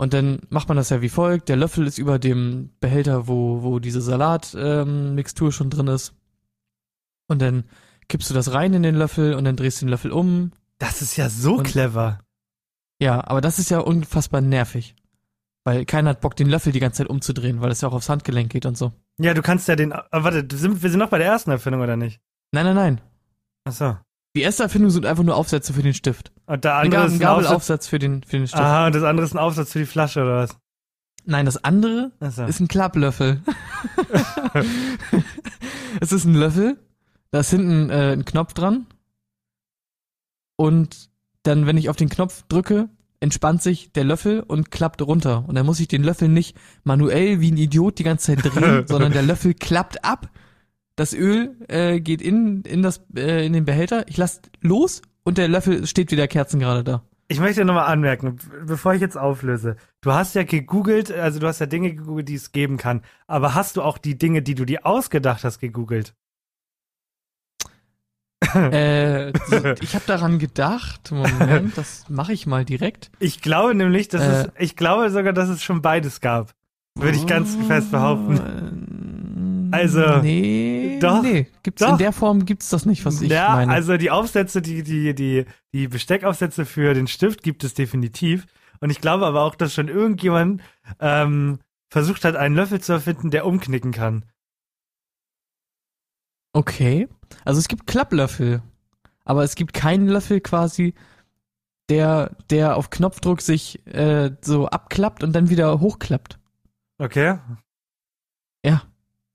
Und 0.00 0.14
dann 0.14 0.40
macht 0.48 0.68
man 0.68 0.76
das 0.76 0.90
ja 0.90 1.02
wie 1.02 1.08
folgt. 1.08 1.48
Der 1.48 1.56
Löffel 1.56 1.86
ist 1.86 1.98
über 1.98 2.18
dem 2.18 2.70
Behälter, 2.80 3.26
wo, 3.26 3.62
wo 3.62 3.78
diese 3.80 4.00
Salatmixtur 4.00 5.48
ähm, 5.48 5.52
schon 5.52 5.70
drin 5.70 5.88
ist. 5.88 6.14
Und 7.26 7.42
dann 7.42 7.64
kippst 8.08 8.30
du 8.30 8.34
das 8.34 8.52
rein 8.52 8.72
in 8.74 8.82
den 8.82 8.94
Löffel 8.94 9.34
und 9.34 9.44
dann 9.44 9.56
drehst 9.56 9.80
du 9.80 9.86
den 9.86 9.90
Löffel 9.90 10.12
um. 10.12 10.52
Das 10.78 11.02
ist 11.02 11.16
ja 11.16 11.28
so 11.28 11.56
Und- 11.56 11.64
clever. 11.64 12.20
Ja, 13.00 13.26
aber 13.28 13.40
das 13.40 13.58
ist 13.58 13.70
ja 13.70 13.78
unfassbar 13.78 14.40
nervig. 14.40 14.96
Weil 15.64 15.84
keiner 15.84 16.10
hat 16.10 16.20
Bock, 16.20 16.34
den 16.34 16.48
Löffel 16.48 16.72
die 16.72 16.80
ganze 16.80 16.98
Zeit 16.98 17.08
umzudrehen, 17.10 17.60
weil 17.60 17.68
das 17.68 17.80
ja 17.80 17.88
auch 17.88 17.92
aufs 17.92 18.08
Handgelenk 18.08 18.50
geht 18.50 18.66
und 18.66 18.76
so. 18.78 18.92
Ja, 19.20 19.34
du 19.34 19.42
kannst 19.42 19.68
ja 19.68 19.76
den. 19.76 19.92
Aber 19.92 20.24
warte, 20.24 20.56
sind, 20.56 20.82
wir 20.82 20.90
sind 20.90 20.98
noch 20.98 21.10
bei 21.10 21.18
der 21.18 21.26
ersten 21.26 21.50
Erfindung, 21.50 21.82
oder 21.82 21.96
nicht? 21.96 22.20
Nein, 22.52 22.64
nein, 22.64 22.74
nein. 22.76 23.00
Achso. 23.64 23.98
Die 24.36 24.42
erste 24.42 24.62
Erfindung 24.62 24.90
sind 24.90 25.06
einfach 25.06 25.24
nur 25.24 25.36
Aufsätze 25.36 25.72
für 25.72 25.82
den 25.82 25.94
Stift. 25.94 26.32
Und 26.46 26.64
der 26.64 26.76
Ein, 26.76 26.86
andere 26.86 27.06
ist 27.06 27.12
ein 27.14 27.20
ein 27.20 27.26
Aufsatz. 27.26 27.46
Gabelaufsatz 27.46 27.88
für 27.88 27.98
den, 27.98 28.22
für 28.22 28.38
den 28.38 28.46
Stift. 28.46 28.62
Aha, 28.62 28.86
und 28.86 28.94
das 28.94 29.02
andere 29.02 29.26
ist 29.26 29.34
ein 29.34 29.38
Aufsatz 29.38 29.72
für 29.72 29.78
die 29.80 29.86
Flasche, 29.86 30.22
oder 30.22 30.36
was? 30.36 30.56
Nein, 31.24 31.44
das 31.46 31.62
andere 31.62 32.12
Achso. 32.20 32.44
ist 32.46 32.60
ein 32.60 32.68
Klapplöffel. 32.68 33.42
es 36.00 36.12
ist 36.12 36.24
ein 36.24 36.34
Löffel, 36.34 36.78
da 37.30 37.40
ist 37.40 37.50
hinten 37.50 37.90
äh, 37.90 38.12
ein 38.12 38.24
Knopf 38.24 38.54
dran. 38.54 38.86
Und 40.56 41.10
dann, 41.42 41.66
wenn 41.66 41.76
ich 41.76 41.88
auf 41.88 41.96
den 41.96 42.08
Knopf 42.08 42.44
drücke, 42.48 42.88
entspannt 43.20 43.62
sich 43.62 43.92
der 43.92 44.04
Löffel 44.04 44.40
und 44.40 44.70
klappt 44.70 45.02
runter. 45.02 45.44
Und 45.46 45.54
dann 45.54 45.66
muss 45.66 45.80
ich 45.80 45.88
den 45.88 46.02
Löffel 46.02 46.28
nicht 46.28 46.56
manuell 46.84 47.40
wie 47.40 47.50
ein 47.50 47.56
Idiot 47.56 47.98
die 47.98 48.04
ganze 48.04 48.34
Zeit 48.34 48.44
drehen, 48.44 48.86
sondern 48.88 49.12
der 49.12 49.22
Löffel 49.22 49.54
klappt 49.54 50.04
ab. 50.04 50.28
Das 50.98 51.14
Öl 51.14 51.54
äh, 51.68 52.00
geht 52.00 52.20
in, 52.20 52.62
in, 52.62 52.82
das, 52.82 53.04
äh, 53.14 53.46
in 53.46 53.52
den 53.52 53.64
Behälter. 53.64 54.04
Ich 54.08 54.16
lasse 54.16 54.40
los 54.60 55.00
und 55.22 55.38
der 55.38 55.46
Löffel 55.46 55.86
steht 55.86 56.10
wieder 56.10 56.26
kerzengerade 56.26 56.82
da. 56.82 57.02
Ich 57.28 57.38
möchte 57.38 57.64
nochmal 57.64 57.86
anmerken, 57.86 58.38
bevor 58.66 58.94
ich 58.94 59.00
jetzt 59.00 59.16
auflöse. 59.16 59.76
Du 60.00 60.12
hast 60.12 60.34
ja 60.34 60.42
gegoogelt, 60.42 61.12
also 61.12 61.38
du 61.38 61.46
hast 61.46 61.60
ja 61.60 61.66
Dinge 61.66 61.94
gegoogelt, 61.94 62.28
die 62.28 62.34
es 62.34 62.50
geben 62.50 62.78
kann. 62.78 63.02
Aber 63.28 63.54
hast 63.54 63.76
du 63.76 63.82
auch 63.82 63.96
die 63.96 64.18
Dinge, 64.18 64.42
die 64.42 64.56
du 64.56 64.64
dir 64.64 64.84
ausgedacht 64.86 65.44
hast, 65.44 65.60
gegoogelt? 65.60 66.14
äh, 68.54 69.28
ich 69.80 69.94
habe 69.94 70.04
daran 70.08 70.40
gedacht. 70.40 71.12
Moment, 71.12 71.78
das 71.78 72.06
mache 72.08 72.32
ich 72.32 72.46
mal 72.48 72.64
direkt. 72.64 73.12
Ich 73.20 73.40
glaube 73.40 73.74
nämlich, 73.76 74.08
dass 74.08 74.22
Äh. 74.22 74.26
es, 74.26 74.48
ich 74.58 74.74
glaube 74.74 75.10
sogar, 75.10 75.32
dass 75.32 75.48
es 75.48 75.62
schon 75.62 75.80
beides 75.80 76.20
gab. 76.20 76.54
Würde 76.96 77.16
ich 77.16 77.28
ganz 77.28 77.54
fest 77.68 77.92
behaupten. 77.92 78.40
Behaupten. 79.70 79.98
Also, 79.98 80.22
nee, 80.22 80.98
doch, 81.00 81.22
nee, 81.22 81.46
gibt's 81.62 81.82
doch. 81.82 81.92
in 81.92 81.98
der 81.98 82.12
Form 82.12 82.44
gibt's 82.44 82.70
das 82.70 82.86
nicht, 82.86 83.04
was 83.04 83.20
ich 83.20 83.30
ja, 83.30 83.50
meine. 83.54 83.72
also 83.72 83.96
die 83.96 84.10
Aufsätze, 84.10 84.62
die, 84.62 84.82
die, 84.82 85.14
die, 85.14 85.44
die 85.72 85.88
Besteckaufsätze 85.88 86.64
für 86.64 86.94
den 86.94 87.06
Stift 87.06 87.42
gibt 87.42 87.64
es 87.64 87.74
definitiv. 87.74 88.46
Und 88.80 88.90
ich 88.90 89.00
glaube 89.00 89.26
aber 89.26 89.42
auch, 89.42 89.54
dass 89.54 89.74
schon 89.74 89.88
irgendjemand 89.88 90.62
ähm, 91.00 91.58
versucht 91.90 92.24
hat, 92.24 92.36
einen 92.36 92.54
Löffel 92.54 92.80
zu 92.80 92.92
erfinden, 92.92 93.30
der 93.30 93.46
umknicken 93.46 93.92
kann. 93.92 94.24
okay, 96.52 97.08
also 97.44 97.58
es 97.58 97.68
gibt 97.68 97.86
Klapplöffel, 97.86 98.62
aber 99.24 99.44
es 99.44 99.54
gibt 99.54 99.74
keinen 99.74 100.08
Löffel 100.08 100.40
quasi, 100.40 100.94
der 101.88 102.36
der 102.50 102.76
auf 102.76 102.90
Knopfdruck 102.90 103.40
sich 103.40 103.84
äh, 103.86 104.30
so 104.42 104.66
abklappt 104.66 105.22
und 105.22 105.32
dann 105.32 105.50
wieder 105.50 105.80
hochklappt. 105.80 106.38
Okay? 106.98 107.38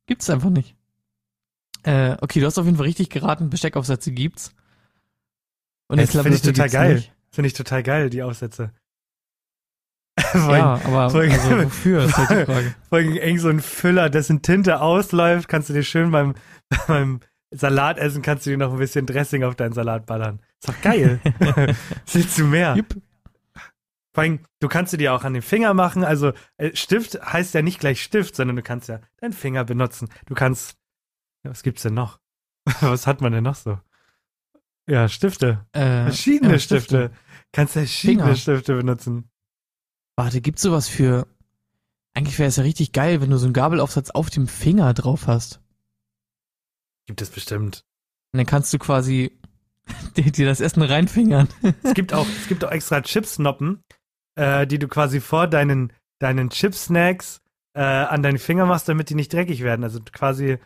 Gibt's 0.07 0.29
einfach 0.29 0.50
nicht. 0.50 0.75
Äh, 1.83 2.15
okay, 2.22 2.39
du 2.39 2.45
hast 2.45 2.57
auf 2.57 2.65
jeden 2.65 2.77
Fall 2.77 2.86
richtig 2.86 3.10
geraten. 3.10 3.50
Besteckaufsätze 3.50 4.12
gibt's. 4.12 4.53
Und 5.88 6.00
Das 6.00 6.12
finde 6.12 6.29
ich 6.36 6.41
total 6.41 6.69
geil. 6.69 7.03
Finde 7.31 7.48
ich 7.48 7.53
total 7.53 7.83
geil, 7.83 8.10
die 8.10 8.24
Aufsätze. 8.24 8.72
Vor 10.19 10.55
Ja, 10.55 10.79
aber 10.86 11.10
voll- 11.10 11.29
also 11.31 11.63
wofür 11.63 12.03
ist 12.05 12.17
halt 12.17 12.29
die 12.29 12.45
Frage. 12.51 12.75
Vor 12.89 13.00
irgend 13.00 13.41
so 13.41 13.50
ein 13.50 13.60
Füller, 13.62 14.10
dessen 14.10 14.41
Tinte 14.41 14.79
ausläuft, 14.81 15.48
kannst 15.50 15.69
du 15.69 15.74
dir 15.74 15.83
schön 15.83 16.12
beim, 16.12 16.36
beim 16.88 17.19
Salatessen, 17.51 18.22
kannst 18.22 18.45
du 18.45 18.51
dir 18.51 18.57
noch 18.57 18.72
ein 18.74 18.79
bisschen 18.79 19.05
Dressing 19.05 19.43
auf 19.43 19.55
deinen 19.55 19.74
Salat 19.74 20.05
ballern. 20.05 20.39
Ist 20.62 20.69
doch 20.69 20.81
geil. 20.81 21.19
Willst 22.12 22.38
du 22.38 22.45
mehr? 22.45 22.75
Jupp. 22.75 22.95
Vor 24.13 24.24
allem, 24.24 24.39
du 24.60 24.67
kannst 24.67 24.93
du 24.93 24.98
dir 24.98 25.13
auch 25.13 25.24
an 25.24 25.34
den 25.34 25.41
Finger 25.41 25.74
machen. 25.74 26.03
Also 26.03 26.34
äh, 26.58 26.75
Stift 26.75 27.20
heißt 27.22 27.53
ja 27.55 27.62
nicht 27.62 27.79
gleich 27.79 28.03
Stift, 28.03 28.36
sondern 28.36 28.55
du 28.55 28.62
kannst 28.62 28.89
ja 28.89 29.00
deinen 29.17 29.34
Finger 29.34 29.63
benutzen. 29.63 30.10
Du 30.27 30.36
kannst, 30.36 30.77
was 31.43 31.63
gibt's 31.63 31.82
denn 31.82 31.96
noch? 31.96 32.20
was 32.82 33.08
hat 33.08 33.22
man 33.22 33.34
denn 33.34 33.43
noch 33.43 33.55
so? 33.55 33.79
Ja, 34.88 35.08
Stifte. 35.08 35.65
Äh, 35.72 36.03
Verschiedene 36.03 36.53
ja, 36.53 36.60
Stifte. 36.60 37.12
Kannst 37.51 37.74
verschiedene 37.74 38.24
Finger. 38.24 38.36
Stifte 38.36 38.75
benutzen. 38.75 39.29
Warte, 40.15 40.41
gibt's 40.41 40.62
sowas 40.62 40.88
für. 40.88 41.27
Eigentlich 42.13 42.38
wäre 42.38 42.50
es 42.50 42.58
ja 42.58 42.63
richtig 42.63 42.91
geil, 42.91 43.22
wenn 43.22 43.32
du 43.32 43.38
so 43.38 43.46
einen 43.46 43.53
Gabelaufsatz 43.53 44.12
auf 44.12 44.29
dem 44.29 44.48
Finger 44.48 44.93
drauf 44.93 45.25
hast. 45.25 45.62
Gibt 47.08 47.22
es 47.22 47.32
bestimmt. 47.32 47.84
Und 48.32 48.38
dann 48.38 48.46
kannst 48.46 48.72
du 48.74 48.77
quasi 48.77 49.39
dir 50.17 50.46
das 50.46 50.60
Essen 50.60 50.84
reinfingern. 50.84 51.48
Es 51.82 51.96
gibt 51.96 52.13
auch, 52.13 52.27
es 52.27 52.48
gibt 52.48 52.63
auch 52.63 52.72
extra 52.72 53.01
Chipsnoppen, 53.01 53.82
äh, 54.35 54.65
die 54.67 54.79
du 54.79 54.87
quasi 54.87 55.19
vor 55.21 55.47
deinen, 55.47 55.91
deinen 56.19 56.49
Chipsnacks 56.49 57.41
äh, 57.75 57.81
an 57.81 58.23
deine 58.23 58.39
Finger 58.39 58.65
machst, 58.65 58.87
damit 58.89 59.09
die 59.09 59.15
nicht 59.15 59.33
dreckig 59.33 59.61
werden. 59.63 59.83
Also 59.83 59.99
quasi, 60.11 60.57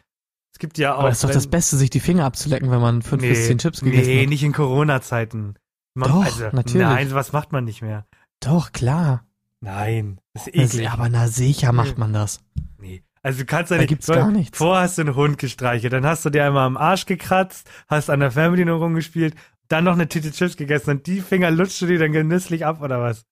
es 0.53 0.59
gibt 0.59 0.77
ja 0.77 0.95
auch. 0.95 1.00
Aber 1.00 1.09
das 1.09 1.17
ist 1.19 1.24
doch 1.24 1.31
das 1.31 1.47
Beste, 1.47 1.77
sich 1.77 1.89
die 1.89 2.00
Finger 2.00 2.25
abzulecken, 2.25 2.69
wenn 2.71 2.81
man 2.81 3.01
fünf 3.01 3.21
bis 3.21 3.47
zehn 3.47 3.57
Chips 3.57 3.81
gegessen 3.81 4.07
Nee, 4.09 4.24
hat. 4.24 4.29
nicht 4.29 4.43
in 4.43 4.53
Corona-Zeiten. 4.53 5.55
Doch, 5.95 6.51
natürlich. 6.53 6.86
Nein, 6.88 7.12
was 7.13 7.31
macht 7.33 7.51
man 7.51 7.63
nicht 7.63 7.81
mehr. 7.81 8.05
Doch, 8.39 8.71
klar. 8.71 9.25
Nein, 9.62 10.19
das 10.33 10.47
ist 10.47 10.55
Das, 10.55 10.74
eklig. 10.75 10.89
aber 10.91 11.09
na 11.09 11.27
sicher 11.27 11.71
macht 11.71 11.97
man 11.97 12.13
das. 12.13 12.41
Nee. 12.79 13.01
Also 13.24 13.39
du 13.39 13.45
kannst 13.45 13.71
ja 13.71 13.77
Da 13.77 13.81
nicht. 13.81 13.89
gibt's 13.89 14.05
gar 14.07 14.29
nichts. 14.31 14.57
Vorher 14.59 14.83
hast 14.83 14.97
du 15.00 15.01
einen 15.01 15.15
Hund 15.15 15.39
gestreichelt, 15.39 15.91
dann 15.91 16.05
hast 16.05 16.24
du 16.24 16.29
dir 16.29 16.45
einmal 16.45 16.67
am 16.67 16.77
Arsch 16.77 17.07
gekratzt, 17.07 17.67
hast 17.88 18.09
an 18.12 18.19
der 18.19 18.29
Fernbedienung 18.31 18.79
rumgespielt, 18.79 19.33
dann 19.69 19.83
noch 19.86 19.93
eine 19.93 20.07
Tüte 20.07 20.31
Chips 20.31 20.55
gegessen 20.55 20.91
und 20.91 21.07
die 21.07 21.19
Finger 21.21 21.50
lutscht 21.50 21.81
du 21.81 21.88
dir 21.88 21.97
dann 22.00 22.12
genüsslich 22.12 22.65
ab 22.65 22.79
oder 22.81 23.01
was? 23.01 23.25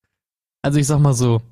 Also 0.65 0.79
ich 0.79 0.87
sag 0.87 0.97
mal 0.97 1.13
so, 1.13 1.43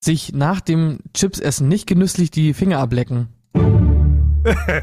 sich 0.00 0.32
nach 0.32 0.60
dem 0.60 0.98
Chipsessen 1.14 1.68
nicht 1.68 1.86
genüsslich 1.86 2.32
die 2.32 2.52
Finger 2.52 2.80
ablecken. 2.80 3.28
da 3.54 4.82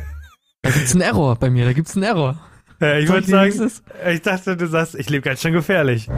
gibt's 0.64 0.94
einen 0.94 1.02
Error 1.02 1.36
bei 1.36 1.50
mir, 1.50 1.66
da 1.66 1.74
gibt's 1.74 1.98
einen 1.98 2.04
Error. 2.04 2.40
Äh, 2.80 3.04
ich 3.04 3.10
es 3.10 3.28
sagen, 3.28 3.72
ich 4.10 4.22
dachte, 4.22 4.56
du 4.56 4.68
sagst, 4.70 4.96
ich 4.96 5.10
lebe 5.10 5.24
ganz 5.24 5.42
schön 5.42 5.52
gefährlich. 5.52 6.08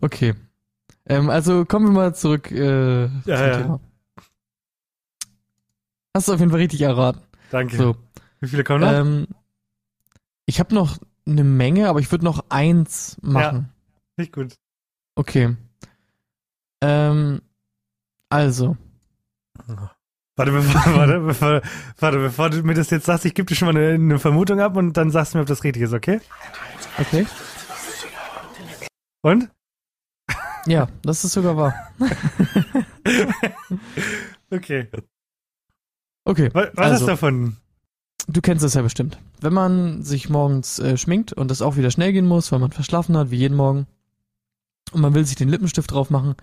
Okay. 0.00 0.34
Ähm, 1.06 1.30
also 1.30 1.64
kommen 1.64 1.86
wir 1.86 1.92
mal 1.92 2.14
zurück 2.14 2.50
äh, 2.50 3.06
zum 3.06 3.22
Ja, 3.24 3.46
ja. 3.46 3.56
Thema. 3.56 3.80
Hast 6.14 6.28
du 6.28 6.34
auf 6.34 6.40
jeden 6.40 6.50
Fall 6.50 6.60
richtig 6.60 6.82
erraten. 6.82 7.22
Danke. 7.50 7.76
So, 7.76 7.96
Wie 8.40 8.48
viele 8.48 8.64
kommen 8.64 8.80
noch? 8.80 8.92
ähm, 8.92 9.28
ich 10.44 10.60
habe 10.60 10.74
noch 10.74 10.98
eine 11.26 11.44
Menge, 11.44 11.88
aber 11.88 12.00
ich 12.00 12.10
würde 12.10 12.24
noch 12.24 12.44
eins 12.48 13.16
machen. 13.22 13.72
Nicht 14.16 14.32
gut. 14.32 14.54
Okay. 15.16 15.56
Ähm, 16.82 17.40
also, 18.28 18.76
Warte, 20.36 20.50
bevor, 20.50 20.80
warte, 20.96 21.20
bevor, 21.20 21.62
warte, 21.98 22.18
bevor 22.18 22.50
du 22.50 22.62
mir 22.62 22.74
das 22.74 22.90
jetzt 22.90 23.06
sagst, 23.06 23.24
ich 23.24 23.34
gebe 23.34 23.46
dir 23.46 23.54
schon 23.54 23.72
mal 23.72 23.76
eine, 23.76 23.94
eine 23.94 24.18
Vermutung 24.18 24.60
ab 24.60 24.76
und 24.76 24.96
dann 24.96 25.10
sagst 25.10 25.32
du 25.34 25.38
mir, 25.38 25.42
ob 25.42 25.48
das 25.48 25.62
richtig 25.64 25.82
ist, 25.82 25.92
okay? 25.92 26.20
okay. 26.98 27.26
Und? 29.22 29.48
Ja, 30.66 30.88
das 31.02 31.24
ist 31.24 31.32
sogar 31.32 31.56
wahr. 31.56 31.74
Okay. 34.50 34.88
Okay. 36.24 36.48
Was, 36.52 36.68
was 36.74 36.78
also, 36.78 36.92
hast 36.92 37.00
du 37.00 37.06
davon? 37.06 37.56
du 38.28 38.40
kennst 38.40 38.62
das 38.64 38.74
ja 38.74 38.82
bestimmt. 38.82 39.18
Wenn 39.44 39.52
man 39.52 40.02
sich 40.02 40.30
morgens 40.30 40.78
äh, 40.78 40.96
schminkt 40.96 41.34
und 41.34 41.50
das 41.50 41.60
auch 41.60 41.76
wieder 41.76 41.90
schnell 41.90 42.14
gehen 42.14 42.26
muss, 42.26 42.50
weil 42.50 42.60
man 42.60 42.72
verschlafen 42.72 43.14
hat, 43.16 43.30
wie 43.30 43.36
jeden 43.36 43.56
Morgen, 43.56 43.86
und 44.92 45.02
man 45.02 45.14
will 45.14 45.26
sich 45.26 45.36
den 45.36 45.50
Lippenstift 45.50 45.92
drauf 45.92 46.08
machen, 46.08 46.34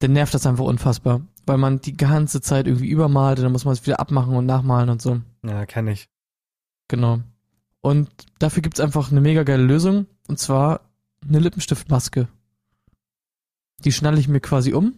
dann 0.00 0.12
nervt 0.12 0.34
das 0.34 0.46
einfach 0.46 0.64
unfassbar, 0.64 1.22
weil 1.46 1.56
man 1.56 1.80
die 1.80 1.96
ganze 1.96 2.42
Zeit 2.42 2.66
irgendwie 2.66 2.88
übermalt 2.88 3.38
und 3.38 3.44
dann 3.44 3.52
muss 3.52 3.64
man 3.64 3.72
es 3.72 3.86
wieder 3.86 3.98
abmachen 3.98 4.36
und 4.36 4.44
nachmalen 4.44 4.90
und 4.90 5.00
so. 5.00 5.22
Ja, 5.42 5.64
kenn 5.64 5.88
ich. 5.88 6.10
Genau. 6.88 7.20
Und 7.80 8.10
dafür 8.38 8.62
gibt's 8.62 8.80
einfach 8.80 9.10
eine 9.10 9.22
mega 9.22 9.42
geile 9.42 9.62
Lösung, 9.62 10.06
und 10.28 10.38
zwar 10.38 10.82
eine 11.26 11.38
Lippenstiftmaske. 11.38 12.28
Die 13.86 13.92
schnalle 13.92 14.20
ich 14.20 14.28
mir 14.28 14.40
quasi 14.40 14.74
um 14.74 14.92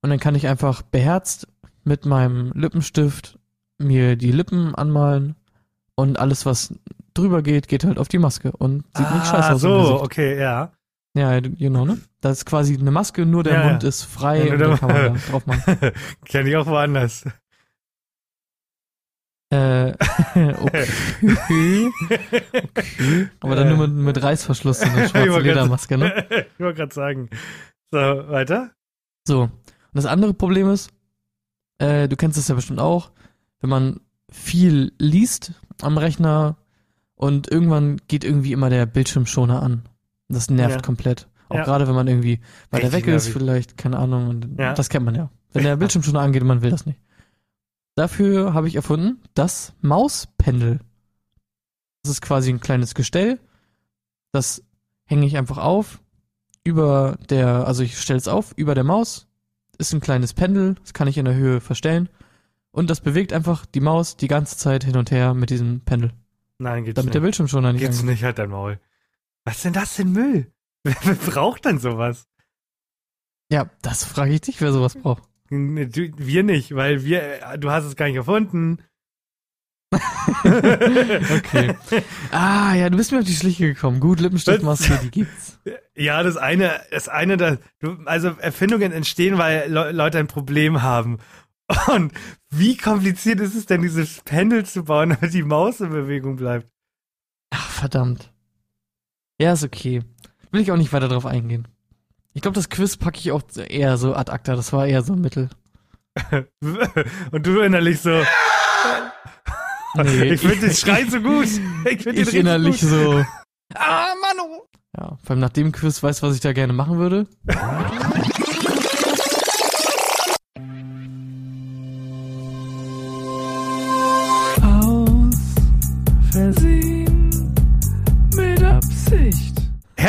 und 0.00 0.10
dann 0.10 0.18
kann 0.18 0.34
ich 0.34 0.48
einfach 0.48 0.82
beherzt 0.82 1.46
mit 1.84 2.04
meinem 2.04 2.50
Lippenstift 2.52 3.38
mir 3.78 4.16
die 4.16 4.32
Lippen 4.32 4.74
anmalen 4.74 5.36
und 5.96 6.18
alles, 6.18 6.46
was 6.46 6.74
drüber 7.14 7.42
geht, 7.42 7.68
geht 7.68 7.84
halt 7.84 7.98
auf 7.98 8.08
die 8.08 8.18
Maske 8.18 8.52
und 8.52 8.84
sieht 8.96 9.10
nicht 9.12 9.26
scheiße 9.26 9.48
ah, 9.48 9.52
aus. 9.54 9.60
so, 9.60 10.02
okay, 10.02 10.38
ja. 10.38 10.72
Ja, 11.14 11.38
genau, 11.40 11.84
ne? 11.84 12.00
Das 12.22 12.38
ist 12.38 12.44
quasi 12.46 12.78
eine 12.78 12.90
Maske, 12.90 13.26
nur 13.26 13.42
der 13.42 13.60
Ja, 13.60 13.68
Mund 13.68 13.82
ja. 13.82 13.88
ist 13.90 14.02
frei 14.04 14.46
Ja, 14.46 14.52
und 14.54 14.58
der- 14.60 14.78
kann 14.78 14.88
man 14.92 15.14
da 15.14 15.20
drauf 15.30 15.46
machen. 15.46 15.76
Kenn 16.24 16.46
ich 16.46 16.56
auch 16.56 16.66
woanders. 16.66 17.24
Äh, 19.50 19.92
okay. 20.62 20.86
okay. 21.22 21.90
Aber 23.40 23.54
dann 23.56 23.68
nur 23.76 23.86
mit, 23.86 23.90
mit 23.96 24.22
Reißverschluss, 24.22 24.80
so 24.80 24.86
eine 24.86 25.04
Ich 25.04 25.10
schwarze 25.10 25.30
wollte 25.30 25.44
grad- 25.48 25.54
Ledermaske, 25.56 25.98
ne? 25.98 26.26
ich 26.54 26.60
wollte 26.60 26.78
gerade 26.78 26.94
sagen. 26.94 27.28
So, 27.90 27.98
weiter? 27.98 28.70
So. 29.28 29.42
Und 29.42 29.52
das 29.92 30.06
andere 30.06 30.32
Problem 30.32 30.70
ist, 30.70 30.90
äh, 31.78 32.08
du 32.08 32.16
kennst 32.16 32.38
es 32.38 32.48
ja 32.48 32.54
bestimmt 32.54 32.80
auch, 32.80 33.10
wenn 33.60 33.68
man 33.68 34.00
viel 34.32 34.92
liest 34.98 35.52
am 35.80 35.98
Rechner 35.98 36.56
und 37.14 37.48
irgendwann 37.50 37.98
geht 38.08 38.24
irgendwie 38.24 38.52
immer 38.52 38.70
der 38.70 38.86
Bildschirmschoner 38.86 39.62
an. 39.62 39.82
Das 40.28 40.50
nervt 40.50 40.76
Ja. 40.76 40.80
komplett. 40.82 41.28
Auch 41.48 41.56
Ja. 41.56 41.64
gerade 41.64 41.86
wenn 41.86 41.94
man 41.94 42.08
irgendwie 42.08 42.40
bei 42.70 42.80
der 42.80 42.92
Wecker 42.92 43.14
ist, 43.14 43.26
nervig. 43.26 43.32
vielleicht, 43.42 43.76
keine 43.76 43.98
Ahnung, 43.98 44.28
und 44.28 44.58
Ja. 44.58 44.72
das 44.74 44.88
kennt 44.88 45.04
man 45.04 45.14
ja. 45.14 45.30
Wenn 45.52 45.64
der 45.64 45.76
Bildschirmschoner 45.76 46.20
angeht 46.20 46.42
und 46.42 46.48
man 46.48 46.62
will 46.62 46.70
das 46.70 46.86
nicht. 46.86 46.98
Dafür 47.94 48.54
habe 48.54 48.68
ich 48.68 48.74
erfunden 48.76 49.20
das 49.34 49.74
Mauspendel. 49.82 50.80
Das 52.02 52.10
ist 52.12 52.22
quasi 52.22 52.50
ein 52.50 52.60
kleines 52.60 52.94
Gestell. 52.94 53.38
Das 54.32 54.62
hänge 55.04 55.26
ich 55.26 55.36
einfach 55.36 55.58
auf. 55.58 56.00
Über 56.64 57.18
der, 57.28 57.66
also 57.66 57.82
ich 57.82 57.98
stelle 58.00 58.18
es 58.18 58.28
auf, 58.28 58.52
über 58.56 58.74
der 58.74 58.84
Maus 58.84 59.26
ist 59.78 59.92
ein 59.92 60.00
kleines 60.00 60.32
Pendel, 60.32 60.76
das 60.76 60.94
kann 60.94 61.08
ich 61.08 61.18
in 61.18 61.24
der 61.24 61.34
Höhe 61.34 61.60
verstellen. 61.60 62.08
Und 62.72 62.90
das 62.90 63.00
bewegt 63.00 63.32
einfach 63.32 63.66
die 63.66 63.80
Maus 63.80 64.16
die 64.16 64.28
ganze 64.28 64.56
Zeit 64.56 64.84
hin 64.84 64.96
und 64.96 65.10
her 65.10 65.34
mit 65.34 65.50
diesem 65.50 65.80
Pendel. 65.82 66.12
Nein, 66.58 66.84
geht's 66.84 66.96
Damit 66.96 67.14
der 67.14 67.20
nicht. 67.20 67.26
Bildschirmschoner 67.26 67.72
nicht 67.72 67.82
Geht's 67.82 68.00
angeht. 68.00 68.10
nicht, 68.14 68.24
halt 68.24 68.38
dein 68.38 68.50
Maul. 68.50 68.80
Was 69.44 69.56
ist 69.56 69.64
denn 69.66 69.72
das 69.72 69.98
ein 69.98 70.12
Müll? 70.12 70.52
Wer, 70.84 70.96
wer 71.02 71.14
braucht 71.14 71.64
denn 71.64 71.78
sowas? 71.78 72.26
Ja, 73.50 73.70
das 73.82 74.04
frage 74.04 74.32
ich 74.32 74.40
dich, 74.40 74.60
wer 74.60 74.72
sowas 74.72 74.94
braucht. 74.94 75.22
Wir 75.50 76.42
nicht, 76.42 76.74
weil 76.74 77.04
wir, 77.04 77.42
äh, 77.42 77.58
du 77.58 77.70
hast 77.70 77.84
es 77.84 77.96
gar 77.96 78.06
nicht 78.06 78.16
erfunden. 78.16 78.82
Okay. 80.44 81.74
Ah, 82.30 82.74
ja, 82.74 82.88
du 82.88 82.96
bist 82.96 83.12
mir 83.12 83.18
auf 83.18 83.24
die 83.24 83.34
Schliche 83.34 83.66
gekommen. 83.66 84.00
Gut, 84.00 84.20
Lippenstiftmaske, 84.20 84.98
die 85.02 85.10
gibt's. 85.10 85.58
Ja, 85.94 86.22
das 86.22 86.38
eine, 86.38 86.80
das 86.90 87.10
eine, 87.10 87.36
das, 87.36 87.58
also 88.06 88.28
Erfindungen 88.38 88.92
entstehen, 88.92 89.36
weil 89.36 89.70
Le 89.70 89.92
Leute 89.92 90.18
ein 90.18 90.26
Problem 90.26 90.82
haben. 90.82 91.18
Und 91.88 92.12
wie 92.52 92.76
kompliziert 92.76 93.40
ist 93.40 93.54
es 93.54 93.66
denn, 93.66 93.82
dieses 93.82 94.20
Pendel 94.22 94.64
zu 94.64 94.84
bauen, 94.84 95.10
damit 95.20 95.34
die 95.34 95.42
Maus 95.42 95.80
in 95.80 95.90
Bewegung 95.90 96.36
bleibt? 96.36 96.68
Ach, 97.50 97.70
verdammt. 97.70 98.32
Ja, 99.40 99.52
ist 99.52 99.64
okay. 99.64 100.02
Will 100.50 100.60
ich 100.60 100.70
auch 100.70 100.76
nicht 100.76 100.92
weiter 100.92 101.08
drauf 101.08 101.26
eingehen. 101.26 101.66
Ich 102.34 102.42
glaube, 102.42 102.54
das 102.54 102.70
Quiz 102.70 102.96
packe 102.96 103.18
ich 103.18 103.32
auch 103.32 103.42
eher 103.56 103.96
so 103.96 104.14
ad 104.14 104.30
acta. 104.30 104.54
Das 104.54 104.72
war 104.72 104.86
eher 104.86 105.02
so 105.02 105.14
ein 105.14 105.20
Mittel. 105.20 105.50
Und 107.30 107.46
du 107.46 107.60
innerlich 107.60 108.00
so, 108.00 108.22
Nee, 109.94 110.24
ich 110.32 110.40
finde 110.40 110.66
den 110.66 110.74
Schrei 110.74 111.04
so 111.04 111.20
gut. 111.20 111.48
Ich 111.84 112.02
finde 112.02 112.22
ich 112.22 112.34
innerlich 112.34 112.80
gut. 112.80 112.90
so. 112.90 113.24
Ah, 113.74 114.14
Manu! 114.20 114.62
Ja, 114.96 115.16
vor 115.22 115.30
allem 115.30 115.40
nach 115.40 115.50
dem 115.50 115.72
Quiz 115.72 116.02
weißt 116.02 116.22
du, 116.22 116.26
was 116.26 116.34
ich 116.34 116.40
da 116.40 116.52
gerne 116.52 116.72
machen 116.72 116.98
würde? 116.98 117.26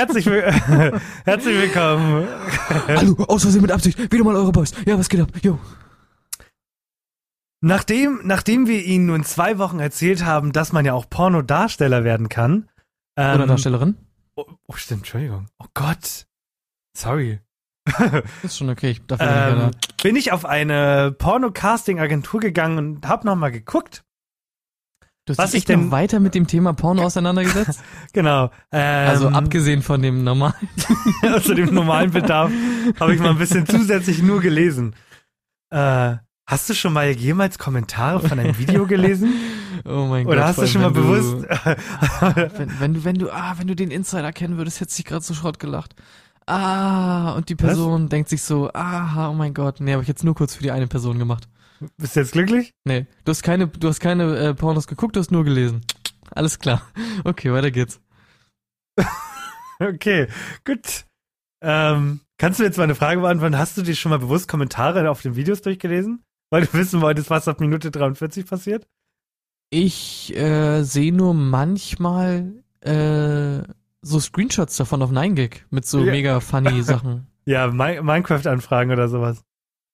Herzlich, 0.04 0.26
will 0.26 0.42
herzlich 1.24 1.62
willkommen. 1.62 2.28
Hallo, 2.90 3.24
aus 3.30 3.44
Versehen 3.44 3.62
mit 3.62 3.72
Absicht. 3.72 4.12
Wieder 4.12 4.26
mal 4.26 4.36
eure 4.36 4.52
Boys. 4.52 4.74
Ja, 4.86 5.00
was 5.00 5.08
geht 5.08 5.22
ab? 5.22 5.30
Jo. 5.42 5.58
Nachdem, 7.62 8.20
nachdem 8.26 8.68
wir 8.68 8.84
Ihnen 8.84 9.06
nun 9.06 9.24
zwei 9.24 9.58
Wochen 9.60 9.80
erzählt 9.80 10.26
haben, 10.26 10.52
dass 10.52 10.74
man 10.74 10.84
ja 10.84 10.92
auch 10.92 11.10
Pornodarsteller 11.10 12.04
werden 12.04 12.28
kann. 12.28 12.70
Ähm, 13.16 13.36
Oder 13.36 13.48
Darstellerin? 13.48 13.96
Oh, 14.36 14.44
oh, 14.68 14.74
stimmt, 14.74 15.02
Entschuldigung. 15.04 15.48
Oh 15.60 15.68
Gott. 15.74 16.26
Sorry. 16.98 17.40
Ist 18.44 18.58
schon 18.58 18.70
okay. 18.70 18.92
Ich 18.92 19.06
darf 19.08 19.22
nicht 19.22 19.30
Ähm, 19.30 19.58
weiter. 19.58 19.72
bin 20.04 20.18
ich 20.18 20.34
auf 20.34 20.44
eine 20.44 21.16
Porno-Casting-Agentur 21.18 22.42
gegangen 22.42 22.78
und 22.78 23.08
hab 23.08 23.24
nochmal 23.24 23.54
geguckt. 23.54 24.04
Du 25.26 25.32
hast 25.32 25.38
was 25.38 25.52
dich 25.52 25.60
ich 25.60 25.66
denn- 25.66 25.90
weiter 25.92 26.20
mit 26.20 26.36
dem 26.36 26.48
Thema 26.48 26.74
Porno 26.74 27.04
auseinandergesetzt? 27.04 27.82
Genau. 28.14 28.52
Ähm, 28.72 29.10
also 29.10 29.30
abgesehen 29.30 29.82
von 29.82 30.02
dem 30.02 30.24
normalen. 30.24 30.54
zu 31.42 31.54
dem 31.56 31.74
normalen 31.74 32.12
Bedarf 32.12 32.52
habe 33.00 33.14
ich 33.16 33.22
mal 33.22 33.30
ein 33.32 33.38
bisschen 33.38 33.66
zusätzlich 33.66 34.22
nur 34.22 34.42
gelesen. 34.42 34.96
Äh, 35.70 36.16
hast 36.46 36.70
du 36.70 36.74
schon 36.74 36.94
mal 36.94 37.10
jemals 37.10 37.58
Kommentare 37.58 38.20
von 38.28 38.38
einem 38.40 38.58
Video 38.58 38.86
gelesen? 38.86 39.34
Oh 39.86 40.06
mein 40.06 40.24
Gott. 40.24 40.36
Oder 40.36 40.46
hast 40.48 40.60
du 40.60 40.68
schon 40.68 40.82
mal 40.82 40.92
bewusst? 40.92 41.46
Wenn, 42.56 42.80
wenn 42.80 42.94
du, 42.94 43.04
wenn 43.04 43.16
du, 43.16 43.30
ah, 43.30 43.56
wenn 43.58 43.68
du 43.68 43.76
den 43.76 43.92
Insider 43.92 44.32
kennen 44.32 44.56
würdest, 44.56 44.80
hättest 44.80 44.98
du 44.98 45.02
dich 45.02 45.10
gerade 45.10 45.26
so 45.26 45.34
Schrott 45.34 45.60
gelacht. 45.60 45.94
Ah, 46.46 47.34
und 47.34 47.50
die 47.50 47.56
Person 47.56 48.08
denkt 48.08 48.30
sich 48.30 48.44
so, 48.44 48.72
aha, 48.74 49.28
oh 49.28 49.34
mein 49.34 49.54
Gott, 49.54 49.82
nee, 49.82 49.92
habe 49.92 50.02
ich 50.02 50.08
jetzt 50.08 50.24
nur 50.24 50.36
kurz 50.36 50.56
für 50.56 50.64
die 50.64 50.72
eine 50.72 50.88
Person 50.88 51.20
gemacht. 51.20 51.50
Bist 51.98 52.16
du 52.16 52.20
jetzt 52.22 52.32
glücklich? 52.34 52.72
Nee, 52.86 53.06
du 53.26 53.30
hast 53.32 53.44
keine, 53.44 53.68
du 53.68 53.88
hast 53.88 54.00
keine 54.00 54.36
äh, 54.38 54.54
Pornos 54.54 54.88
geguckt, 54.88 55.16
du 55.16 55.20
hast 55.20 55.32
nur 55.32 55.44
gelesen. 55.44 55.82
Alles 56.32 56.60
klar. 56.60 56.82
Okay, 57.24 57.52
weiter 57.54 57.72
geht's. 57.72 58.00
Okay, 59.80 60.28
gut. 60.66 61.06
Ähm, 61.62 62.22
kannst 62.38 62.60
du 62.60 62.64
jetzt 62.64 62.78
mal 62.78 62.84
eine 62.86 62.96
Frage 62.96 63.20
beantworten? 63.22 63.58
Hast 63.58 63.78
du 63.78 63.82
dir 63.82 63.96
schon 63.96 64.12
mal 64.12 64.20
bewusst 64.20 64.48
Kommentare 64.48 65.10
auf 65.10 65.22
den 65.22 65.36
Videos 65.36 65.62
durchgelesen? 65.62 66.24
Weil 66.52 66.66
du 66.66 66.74
wissen 66.74 67.02
wolltest, 67.02 67.30
was 67.30 67.48
ab 67.48 67.60
Minute 67.60 67.92
43 67.92 68.46
passiert? 68.46 68.88
Ich 69.72 70.34
äh, 70.38 70.84
sehe 70.84 71.12
nur 71.14 71.34
manchmal 71.34 72.54
äh, 72.82 73.64
so 74.02 74.20
Screenshots 74.20 74.78
davon 74.78 75.02
auf 75.02 75.12
9gag 75.12 75.62
mit 75.72 75.86
so 75.86 76.04
Ja. 76.06 76.12
mega 76.12 76.40
funny 76.40 76.82
Sachen. 76.84 77.28
Ja, 77.46 77.68
Mi 77.68 78.00
Minecraft-Anfragen 78.02 78.92
oder 78.92 79.10
sowas. 79.10 79.42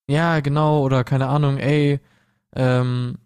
Ja, 0.10 0.39
genau, 0.39 0.82
oder 0.82 1.04
keine 1.04 1.28
Ahnung, 1.28 1.58
ey, 1.58 2.00
ähm, 2.56 3.19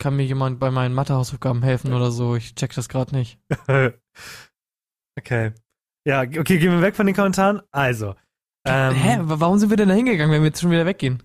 kann 0.00 0.16
mir 0.16 0.24
jemand 0.24 0.58
bei 0.58 0.70
meinen 0.70 0.94
Mathehausaufgaben 0.94 1.62
helfen 1.62 1.92
oder 1.92 2.10
so? 2.10 2.34
Ich 2.34 2.54
check 2.56 2.74
das 2.74 2.88
gerade 2.88 3.14
nicht. 3.14 3.38
okay. 5.18 5.52
Ja, 6.04 6.22
okay, 6.22 6.58
gehen 6.58 6.72
wir 6.72 6.80
weg 6.82 6.96
von 6.96 7.06
den 7.06 7.14
Kommentaren. 7.14 7.62
Also. 7.70 8.14
Ähm, 8.64 8.94
Hä, 8.94 9.18
wa- 9.22 9.40
warum 9.40 9.58
sind 9.58 9.70
wir 9.70 9.76
denn 9.76 9.88
da 9.88 9.94
hingegangen, 9.94 10.32
wenn 10.32 10.42
wir 10.42 10.48
jetzt 10.48 10.60
schon 10.60 10.70
wieder 10.70 10.86
weggehen? 10.86 11.22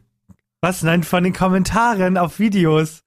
Was? 0.62 0.84
Nein, 0.84 1.04
von 1.04 1.24
den 1.24 1.34
Kommentaren 1.34 2.18
auf 2.18 2.38
Videos. 2.40 3.02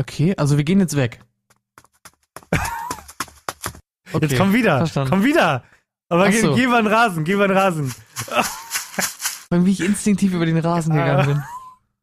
Okay, 0.00 0.34
also 0.36 0.56
wir 0.56 0.64
gehen 0.64 0.80
jetzt 0.80 0.96
weg. 0.96 1.20
Okay, 4.14 4.26
Jetzt 4.26 4.38
komm 4.38 4.52
wieder. 4.52 4.76
verstanden. 4.76 5.08
Komm 5.08 5.24
wieder. 5.24 5.64
Aber 6.10 6.24
Ach 6.24 6.30
geh, 6.30 6.40
so. 6.40 6.54
geh 6.54 6.66
mal 6.66 6.80
in 6.80 6.84
den 6.84 6.92
Rasen, 6.92 7.24
geh 7.24 7.34
mal 7.34 7.44
in 7.44 7.52
den 7.52 7.56
Rasen. 7.58 7.94
Weil 9.52 9.66
wie 9.66 9.72
ich 9.72 9.80
instinktiv 9.80 10.32
über 10.32 10.46
den 10.46 10.56
Rasen 10.56 10.94
gegangen 10.94 11.26
bin. 11.26 11.42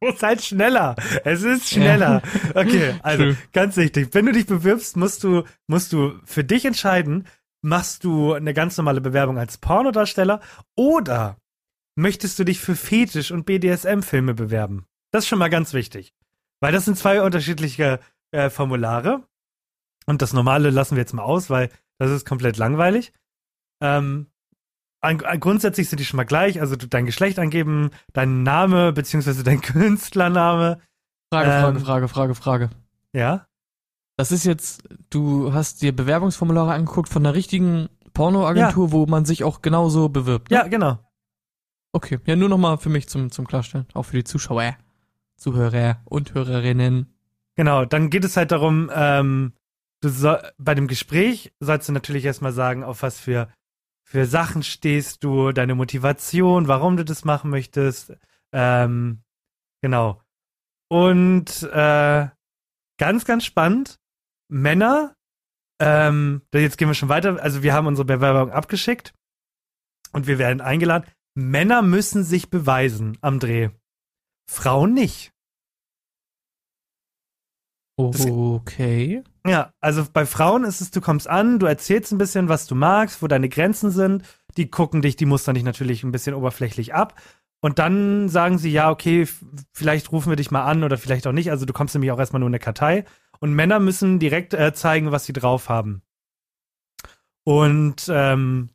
Muss 0.08 0.22
halt 0.22 0.40
schneller. 0.40 0.94
Es 1.24 1.42
ist 1.42 1.68
schneller. 1.68 2.22
Okay, 2.54 2.94
also 3.02 3.24
True. 3.24 3.36
ganz 3.52 3.76
wichtig. 3.76 4.10
Wenn 4.12 4.26
du 4.26 4.32
dich 4.32 4.46
bewirbst, 4.46 4.96
musst 4.96 5.24
du, 5.24 5.42
musst 5.66 5.92
du 5.92 6.12
für 6.24 6.44
dich 6.44 6.64
entscheiden, 6.64 7.26
machst 7.60 8.04
du 8.04 8.34
eine 8.34 8.54
ganz 8.54 8.76
normale 8.76 9.00
Bewerbung 9.00 9.36
als 9.36 9.58
Pornodarsteller 9.58 10.40
oder 10.76 11.38
möchtest 11.96 12.38
du 12.38 12.44
dich 12.44 12.60
für 12.60 12.76
Fetisch- 12.76 13.32
und 13.32 13.46
BDSM-Filme 13.46 14.34
bewerben? 14.34 14.86
Das 15.10 15.24
ist 15.24 15.28
schon 15.28 15.40
mal 15.40 15.50
ganz 15.50 15.74
wichtig. 15.74 16.14
Weil 16.60 16.70
das 16.70 16.84
sind 16.84 16.98
zwei 16.98 17.20
unterschiedliche 17.20 17.98
äh, 18.30 18.48
Formulare. 18.48 19.24
Und 20.06 20.22
das 20.22 20.32
normale 20.32 20.70
lassen 20.70 20.94
wir 20.94 21.02
jetzt 21.02 21.14
mal 21.14 21.24
aus, 21.24 21.50
weil 21.50 21.68
das 21.98 22.12
ist 22.12 22.24
komplett 22.24 22.58
langweilig. 22.58 23.12
Ähm, 23.82 24.29
an, 25.00 25.20
an, 25.22 25.40
grundsätzlich 25.40 25.88
sind 25.88 25.98
die 25.98 26.04
schon 26.04 26.16
mal 26.16 26.24
gleich. 26.24 26.60
Also 26.60 26.76
dein 26.76 27.06
Geschlecht 27.06 27.38
angeben, 27.38 27.90
dein 28.12 28.42
Name 28.42 28.92
beziehungsweise 28.92 29.42
dein 29.42 29.60
Künstlername. 29.62 30.80
Frage, 31.32 31.50
Ähm, 31.50 31.60
Frage, 31.60 31.80
Frage, 31.80 32.08
Frage, 32.08 32.34
Frage. 32.34 32.70
Ja. 33.12 33.46
Das 34.16 34.32
ist 34.32 34.44
jetzt, 34.44 34.82
du 35.08 35.54
hast 35.54 35.80
dir 35.80 35.96
Bewerbungsformulare 35.96 36.72
angeguckt 36.72 37.08
von 37.08 37.24
einer 37.24 37.34
richtigen 37.34 37.88
Pornoagentur, 38.12 38.92
wo 38.92 39.06
man 39.06 39.24
sich 39.24 39.44
auch 39.44 39.62
genauso 39.62 40.08
bewirbt. 40.08 40.50
Ne? 40.50 40.58
Ja, 40.58 40.68
genau. 40.68 40.98
Okay, 41.92 42.18
ja, 42.26 42.36
nur 42.36 42.48
nochmal 42.48 42.78
für 42.78 42.90
mich 42.90 43.08
zum, 43.08 43.30
zum 43.30 43.46
Klarstellen. 43.46 43.86
Auch 43.94 44.04
für 44.04 44.16
die 44.16 44.24
Zuschauer, 44.24 44.76
Zuhörer 45.36 46.00
und 46.04 46.34
Hörerinnen. 46.34 47.12
Genau, 47.56 47.84
dann 47.84 48.10
geht 48.10 48.24
es 48.24 48.36
halt 48.36 48.52
darum, 48.52 48.90
ähm, 48.94 49.54
du 50.00 50.08
soll, 50.08 50.40
bei 50.58 50.74
dem 50.74 50.86
Gespräch 50.86 51.52
sollst 51.58 51.88
du 51.88 51.92
natürlich 51.92 52.24
erstmal 52.24 52.52
sagen, 52.52 52.84
auf 52.84 53.02
was 53.02 53.18
für, 53.18 53.48
für 54.10 54.26
Sachen 54.26 54.64
stehst 54.64 55.22
du, 55.22 55.52
deine 55.52 55.76
Motivation, 55.76 56.66
warum 56.66 56.96
du 56.96 57.04
das 57.04 57.24
machen 57.24 57.48
möchtest. 57.48 58.12
Ähm, 58.52 59.22
genau. 59.82 60.20
Und 60.88 61.62
äh, 61.72 62.28
ganz, 62.98 63.24
ganz 63.24 63.44
spannend, 63.44 64.00
Männer, 64.48 65.14
ähm, 65.80 66.42
jetzt 66.52 66.76
gehen 66.76 66.88
wir 66.88 66.94
schon 66.94 67.08
weiter, 67.08 67.40
also 67.40 67.62
wir 67.62 67.72
haben 67.72 67.86
unsere 67.86 68.04
Bewerbung 68.04 68.50
abgeschickt 68.50 69.14
und 70.10 70.26
wir 70.26 70.40
werden 70.40 70.60
eingeladen. 70.60 71.08
Männer 71.36 71.80
müssen 71.80 72.24
sich 72.24 72.50
beweisen 72.50 73.16
am 73.20 73.38
Dreh. 73.38 73.70
Frauen 74.50 74.92
nicht. 74.92 75.32
Okay. 78.08 79.22
Ja, 79.46 79.72
also 79.80 80.04
bei 80.12 80.26
Frauen 80.26 80.64
ist 80.64 80.80
es, 80.80 80.90
du 80.90 81.00
kommst 81.00 81.28
an, 81.28 81.58
du 81.58 81.66
erzählst 81.66 82.12
ein 82.12 82.18
bisschen, 82.18 82.48
was 82.48 82.66
du 82.66 82.74
magst, 82.74 83.22
wo 83.22 83.26
deine 83.26 83.48
Grenzen 83.48 83.90
sind. 83.90 84.24
Die 84.56 84.70
gucken 84.70 85.02
dich, 85.02 85.16
die 85.16 85.26
mustern 85.26 85.54
dich 85.54 85.64
natürlich 85.64 86.02
ein 86.02 86.12
bisschen 86.12 86.34
oberflächlich 86.34 86.94
ab. 86.94 87.14
Und 87.62 87.78
dann 87.78 88.28
sagen 88.28 88.58
sie, 88.58 88.70
ja, 88.70 88.90
okay, 88.90 89.28
vielleicht 89.72 90.12
rufen 90.12 90.30
wir 90.30 90.36
dich 90.36 90.50
mal 90.50 90.64
an 90.64 90.82
oder 90.82 90.96
vielleicht 90.96 91.26
auch 91.26 91.32
nicht. 91.32 91.50
Also 91.50 91.66
du 91.66 91.72
kommst 91.72 91.94
nämlich 91.94 92.10
auch 92.10 92.18
erstmal 92.18 92.40
nur 92.40 92.48
in 92.48 92.54
eine 92.54 92.58
Kartei. 92.58 93.04
Und 93.38 93.54
Männer 93.54 93.80
müssen 93.80 94.18
direkt 94.18 94.54
äh, 94.54 94.72
zeigen, 94.72 95.12
was 95.12 95.24
sie 95.24 95.32
drauf 95.32 95.68
haben. 95.68 96.02
Und 97.44 98.10
ähm, 98.12 98.70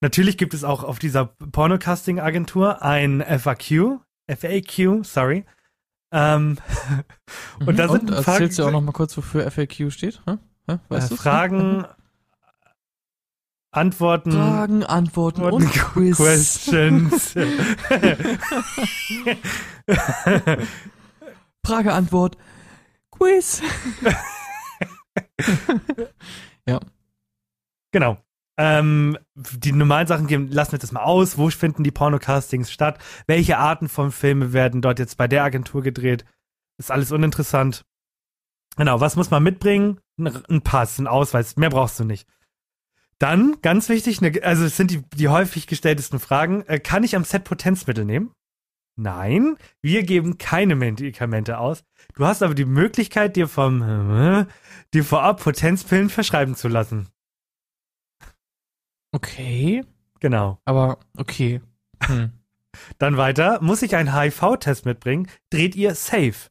natürlich 0.00 0.38
gibt 0.38 0.54
es 0.54 0.64
auch 0.64 0.84
auf 0.84 0.98
dieser 0.98 1.26
Pornocasting-Agentur 1.26 2.82
ein 2.82 3.22
FAQ, 3.22 4.00
FAQ, 4.28 5.04
sorry. 5.04 5.44
Ähm, 6.18 6.56
und 7.66 7.78
da 7.78 7.88
Mhm, 7.88 7.92
sind 7.92 8.10
ein 8.10 8.24
paar 8.24 8.34
erzählst 8.34 8.58
du 8.58 8.64
auch 8.64 8.70
noch 8.70 8.80
mal 8.80 8.92
kurz, 8.92 9.14
wofür 9.18 9.50
FAQ 9.50 9.90
steht? 9.92 10.22
Hä? 10.26 10.38
Hä? 10.66 10.78
Weißt 10.88 11.10
äh? 11.12 11.16
Fragen, 11.16 11.84
Antworten, 13.70 14.32
Fragen, 14.32 14.82
Antworten 14.82 15.42
und 15.42 15.52
Antworten, 15.64 15.78
Quiz. 15.92 16.16
Questions. 16.16 17.34
Frage, 21.66 21.92
Antwort, 21.92 22.38
Quiz. 23.10 23.60
genau. 27.92 28.16
Ähm, 28.58 29.18
die 29.34 29.72
normalen 29.72 30.06
Sachen 30.06 30.26
geben, 30.26 30.48
lassen 30.48 30.72
wir 30.72 30.78
das 30.78 30.92
mal 30.92 31.02
aus. 31.02 31.36
Wo 31.36 31.50
finden 31.50 31.84
die 31.84 31.90
Pornocastings 31.90 32.70
statt? 32.70 32.98
Welche 33.26 33.58
Arten 33.58 33.88
von 33.88 34.12
Filmen 34.12 34.52
werden 34.52 34.80
dort 34.80 34.98
jetzt 34.98 35.16
bei 35.16 35.28
der 35.28 35.44
Agentur 35.44 35.82
gedreht? 35.82 36.24
Ist 36.78 36.90
alles 36.90 37.12
uninteressant. 37.12 37.84
Genau, 38.76 39.00
was 39.00 39.16
muss 39.16 39.30
man 39.30 39.42
mitbringen? 39.42 40.00
Ein, 40.18 40.62
Pass, 40.62 40.98
ein 40.98 41.06
Ausweis. 41.06 41.56
Mehr 41.56 41.70
brauchst 41.70 41.98
du 42.00 42.04
nicht. 42.04 42.26
Dann, 43.18 43.56
ganz 43.62 43.88
wichtig, 43.88 44.20
ne, 44.20 44.32
also 44.42 44.64
es 44.64 44.76
sind 44.76 44.90
die, 44.90 45.02
die 45.14 45.28
häufig 45.28 45.66
gestelltesten 45.66 46.20
Fragen. 46.20 46.62
Äh, 46.66 46.80
kann 46.80 47.02
ich 47.02 47.16
am 47.16 47.24
Set 47.24 47.44
Potenzmittel 47.44 48.04
nehmen? 48.04 48.32
Nein, 48.98 49.56
wir 49.82 50.02
geben 50.04 50.38
keine 50.38 50.74
Medikamente 50.74 51.58
aus. 51.58 51.84
Du 52.14 52.24
hast 52.24 52.42
aber 52.42 52.54
die 52.54 52.64
Möglichkeit, 52.64 53.36
dir 53.36 53.48
vom 53.48 53.82
äh, 53.82 54.46
dir 54.94 55.04
vorab 55.04 55.42
Potenzpillen 55.42 56.10
verschreiben 56.10 56.54
zu 56.54 56.68
lassen. 56.68 57.08
Okay, 59.16 59.82
Genau. 60.20 60.58
aber 60.66 60.98
okay. 61.16 61.62
Hm. 62.04 62.32
Dann 62.98 63.16
weiter. 63.16 63.62
Muss 63.62 63.80
ich 63.80 63.96
einen 63.96 64.14
HIV-Test 64.14 64.84
mitbringen? 64.84 65.30
Dreht 65.50 65.74
ihr 65.74 65.94
safe. 65.94 66.50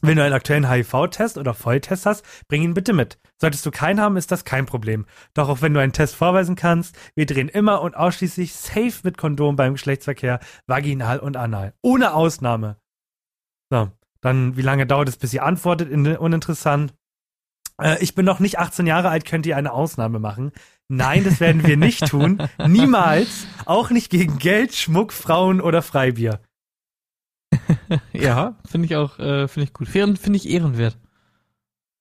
Wenn 0.00 0.16
du 0.16 0.24
einen 0.24 0.32
aktuellen 0.32 0.70
HIV-Test 0.70 1.36
oder 1.36 1.52
Volltest 1.52 2.06
hast, 2.06 2.24
bring 2.48 2.62
ihn 2.62 2.72
bitte 2.72 2.94
mit. 2.94 3.18
Solltest 3.38 3.66
du 3.66 3.70
keinen 3.70 4.00
haben, 4.00 4.16
ist 4.16 4.32
das 4.32 4.46
kein 4.46 4.64
Problem. 4.64 5.04
Doch 5.34 5.50
auch 5.50 5.60
wenn 5.60 5.74
du 5.74 5.80
einen 5.80 5.92
Test 5.92 6.14
vorweisen 6.14 6.56
kannst, 6.56 6.96
wir 7.14 7.26
drehen 7.26 7.50
immer 7.50 7.82
und 7.82 7.94
ausschließlich 7.94 8.54
safe 8.54 9.00
mit 9.02 9.18
Kondom 9.18 9.56
beim 9.56 9.74
Geschlechtsverkehr, 9.74 10.40
vaginal 10.66 11.18
und 11.18 11.36
anal. 11.36 11.74
Ohne 11.82 12.14
Ausnahme. 12.14 12.78
So, 13.70 13.90
dann 14.22 14.56
wie 14.56 14.62
lange 14.62 14.86
dauert 14.86 15.10
es, 15.10 15.18
bis 15.18 15.34
ihr 15.34 15.44
antwortet? 15.44 15.90
In, 15.90 16.06
uninteressant. 16.16 16.94
Äh, 17.80 18.02
ich 18.02 18.14
bin 18.14 18.24
noch 18.24 18.40
nicht 18.40 18.58
18 18.58 18.86
Jahre 18.86 19.08
alt, 19.08 19.24
könnt 19.24 19.46
ihr 19.46 19.56
eine 19.56 19.72
Ausnahme 19.72 20.18
machen? 20.18 20.52
Nein, 20.88 21.24
das 21.24 21.38
werden 21.40 21.66
wir 21.66 21.76
nicht 21.76 22.06
tun. 22.08 22.42
Niemals. 22.66 23.46
Auch 23.64 23.90
nicht 23.90 24.10
gegen 24.10 24.38
Geld, 24.38 24.74
Schmuck, 24.74 25.12
Frauen 25.12 25.60
oder 25.60 25.82
Freibier. 25.82 26.40
Ja, 28.12 28.56
finde 28.68 28.86
ich 28.86 28.96
auch, 28.96 29.18
äh, 29.18 29.48
finde 29.48 29.64
ich 29.64 29.72
gut. 29.72 29.88
Finde 29.88 30.36
ich 30.36 30.48
ehrenwert. 30.48 30.96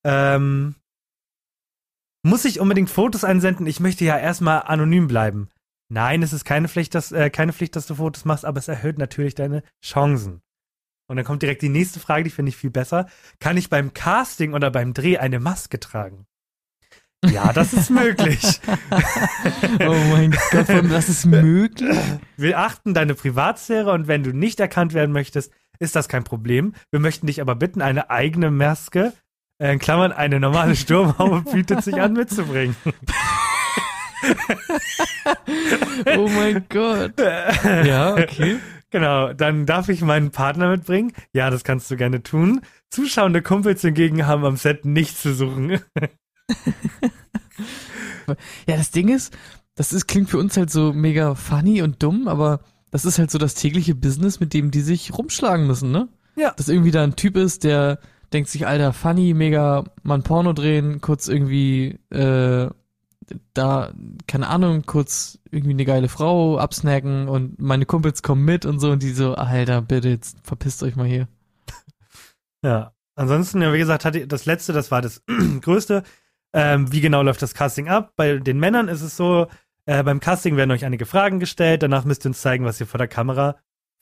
Ähm, 0.03 0.75
muss 2.23 2.45
ich 2.45 2.59
unbedingt 2.59 2.89
Fotos 2.89 3.23
einsenden? 3.23 3.65
Ich 3.65 3.79
möchte 3.79 4.05
ja 4.05 4.17
erstmal 4.17 4.63
anonym 4.63 5.07
bleiben. 5.07 5.49
Nein, 5.89 6.21
es 6.21 6.33
ist 6.33 6.45
keine 6.45 6.67
Pflicht, 6.67 6.93
dass, 6.93 7.11
äh, 7.11 7.29
keine 7.29 7.53
Pflicht, 7.53 7.75
dass 7.75 7.87
du 7.87 7.95
Fotos 7.95 8.25
machst, 8.25 8.45
aber 8.45 8.59
es 8.59 8.67
erhöht 8.67 8.99
natürlich 8.99 9.33
deine 9.33 9.63
Chancen. 9.83 10.41
Und 11.09 11.15
dann 11.15 11.25
kommt 11.25 11.41
direkt 11.41 11.63
die 11.63 11.69
nächste 11.69 11.99
Frage, 11.99 12.23
die 12.23 12.29
finde 12.29 12.49
ich 12.49 12.55
viel 12.55 12.69
besser. 12.69 13.07
Kann 13.39 13.57
ich 13.57 13.69
beim 13.69 13.93
Casting 13.93 14.53
oder 14.53 14.69
beim 14.69 14.93
Dreh 14.93 15.17
eine 15.17 15.39
Maske 15.39 15.79
tragen? 15.79 16.27
Ja, 17.25 17.51
das 17.51 17.73
ist 17.73 17.89
möglich. 17.89 18.61
Oh 19.81 19.95
mein 20.11 20.31
Gott, 20.51 20.67
das 20.69 21.09
ist 21.09 21.25
möglich. 21.25 21.97
Wir 22.37 22.59
achten 22.59 22.93
deine 22.93 23.15
Privatsphäre 23.15 23.91
und 23.91 24.07
wenn 24.07 24.23
du 24.23 24.31
nicht 24.31 24.59
erkannt 24.59 24.93
werden 24.93 25.11
möchtest, 25.11 25.51
ist 25.79 25.95
das 25.95 26.07
kein 26.07 26.23
Problem. 26.23 26.73
Wir 26.91 26.99
möchten 26.99 27.27
dich 27.27 27.41
aber 27.41 27.55
bitten, 27.55 27.81
eine 27.81 28.09
eigene 28.09 28.51
Maske, 28.51 29.13
äh, 29.57 29.73
in 29.73 29.79
Klammern 29.79 30.11
eine 30.11 30.39
normale 30.39 30.75
Sturmhaube, 30.75 31.41
bietet 31.53 31.83
sich 31.83 31.99
an 31.99 32.13
mitzubringen. 32.13 32.75
Oh 36.17 36.27
mein 36.27 36.65
Gott. 36.69 37.19
Ja, 37.19 38.13
okay. 38.13 38.59
Genau, 38.91 39.33
dann 39.33 39.65
darf 39.65 39.89
ich 39.89 40.01
meinen 40.01 40.31
Partner 40.31 40.71
mitbringen. 40.71 41.13
Ja, 41.33 41.49
das 41.49 41.63
kannst 41.63 41.91
du 41.91 41.97
gerne 41.97 42.23
tun. 42.23 42.61
Zuschauende 42.89 43.41
Kumpels 43.41 43.81
hingegen 43.81 44.25
haben 44.25 44.43
am 44.45 44.57
Set 44.57 44.85
nichts 44.85 45.21
zu 45.21 45.33
suchen. 45.33 45.79
Ja, 48.67 48.77
das 48.77 48.91
Ding 48.91 49.09
ist, 49.09 49.35
das 49.75 49.93
ist, 49.93 50.07
klingt 50.07 50.29
für 50.29 50.37
uns 50.37 50.57
halt 50.57 50.69
so 50.69 50.93
mega 50.93 51.35
funny 51.35 51.81
und 51.81 52.01
dumm, 52.03 52.27
aber 52.27 52.61
das 52.91 53.05
ist 53.05 53.19
halt 53.19 53.31
so 53.31 53.37
das 53.37 53.55
tägliche 53.55 53.95
Business, 53.95 54.39
mit 54.39 54.53
dem 54.53 54.71
die 54.71 54.81
sich 54.81 55.17
rumschlagen 55.17 55.67
müssen, 55.67 55.91
ne? 55.91 56.09
Ja. 56.35 56.53
Dass 56.55 56.69
irgendwie 56.69 56.91
da 56.91 57.03
ein 57.03 57.15
Typ 57.15 57.35
ist, 57.35 57.63
der 57.63 57.99
denkt 58.33 58.49
sich, 58.49 58.67
alter, 58.67 58.93
funny, 58.93 59.33
mega, 59.33 59.85
mal 60.03 60.15
ein 60.15 60.23
Porno 60.23 60.53
drehen, 60.53 61.01
kurz 61.01 61.27
irgendwie, 61.27 61.99
äh, 62.11 62.69
da, 63.53 63.93
keine 64.27 64.47
Ahnung, 64.47 64.83
kurz 64.85 65.38
irgendwie 65.51 65.71
eine 65.71 65.85
geile 65.85 66.09
Frau 66.09 66.57
absnacken 66.57 67.27
und 67.27 67.59
meine 67.59 67.85
Kumpels 67.85 68.21
kommen 68.21 68.45
mit 68.45 68.65
und 68.65 68.79
so 68.79 68.91
und 68.91 69.03
die 69.03 69.11
so, 69.11 69.35
alter, 69.35 69.81
bitte, 69.81 70.09
jetzt 70.09 70.37
verpisst 70.43 70.83
euch 70.83 70.95
mal 70.95 71.07
hier. 71.07 71.27
Ja. 72.63 72.93
Ansonsten, 73.15 73.61
ja, 73.61 73.73
wie 73.73 73.79
gesagt, 73.79 74.05
hatte 74.05 74.27
das 74.27 74.45
letzte, 74.45 74.71
das 74.71 74.91
war 74.91 75.01
das 75.01 75.23
größte. 75.61 76.03
Ähm, 76.53 76.91
wie 76.91 77.01
genau 77.01 77.21
läuft 77.21 77.41
das 77.41 77.53
Casting 77.53 77.89
ab? 77.89 78.13
Bei 78.15 78.37
den 78.37 78.59
Männern 78.59 78.87
ist 78.87 79.01
es 79.01 79.17
so, 79.17 79.47
äh, 79.85 80.03
beim 80.03 80.19
Casting 80.19 80.55
werden 80.55 80.71
euch 80.71 80.85
einige 80.85 81.05
Fragen 81.05 81.39
gestellt, 81.39 81.83
danach 81.83 82.05
müsst 82.05 82.25
ihr 82.25 82.29
uns 82.29 82.41
zeigen, 82.41 82.65
was 82.65 82.79
ihr 82.79 82.87
vor 82.87 82.97
der 82.97 83.07
Kamera 83.07 83.57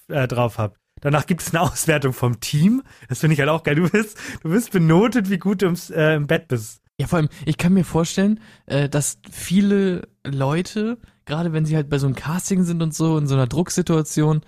äh, 0.07 0.27
drauf 0.27 0.57
habt. 0.57 0.79
Danach 1.01 1.25
gibt 1.25 1.41
es 1.41 1.53
eine 1.53 1.62
Auswertung 1.71 2.13
vom 2.13 2.39
Team. 2.39 2.83
Das 3.10 3.19
finde 3.19 3.33
ich 3.33 3.39
halt 3.39 3.49
auch 3.49 3.63
geil. 3.63 3.75
Du 3.75 3.89
bist, 3.89 4.17
du 4.43 4.49
bist 4.49 4.71
benotet, 4.71 5.29
wie 5.29 5.38
gut 5.38 5.62
du 5.62 5.67
im, 5.67 5.77
äh, 5.91 6.15
im 6.15 6.27
Bett 6.27 6.47
bist. 6.47 6.81
Ja, 6.99 7.07
vor 7.07 7.17
allem, 7.17 7.29
ich 7.45 7.57
kann 7.57 7.73
mir 7.73 7.86
vorstellen, 7.86 8.39
äh, 8.65 8.89
dass 8.89 9.19
viele 9.31 10.07
Leute, 10.25 10.97
gerade 11.28 11.54
wenn 11.54 11.66
sie 11.66 11.76
halt 11.76 11.90
bei 11.90 12.00
so 12.00 12.08
einem 12.08 12.16
Casting 12.16 12.63
sind 12.63 12.82
und 12.82 12.96
so, 12.96 13.18
in 13.18 13.28
so 13.28 13.36
einer 13.36 13.46
Drucksituation, 13.46 14.42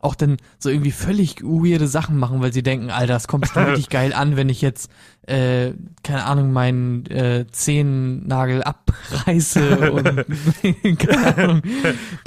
auch 0.00 0.14
dann 0.14 0.38
so 0.58 0.70
irgendwie 0.70 0.92
völlig 0.92 1.42
weirde 1.42 1.86
Sachen 1.86 2.16
machen, 2.16 2.40
weil 2.40 2.54
sie 2.54 2.62
denken, 2.62 2.90
Alter, 2.90 3.12
das 3.12 3.28
kommt 3.28 3.42
bestimmt 3.42 3.66
richtig 3.72 3.90
geil 3.90 4.14
an, 4.14 4.36
wenn 4.36 4.48
ich 4.48 4.62
jetzt, 4.62 4.90
äh, 5.26 5.72
keine 6.02 6.24
Ahnung, 6.24 6.52
meinen 6.52 7.04
äh, 7.06 7.46
Zehennagel 7.50 8.62
abreiße 8.62 9.92
und, 9.92 10.04
keine 10.98 11.36
Ahnung, 11.36 11.62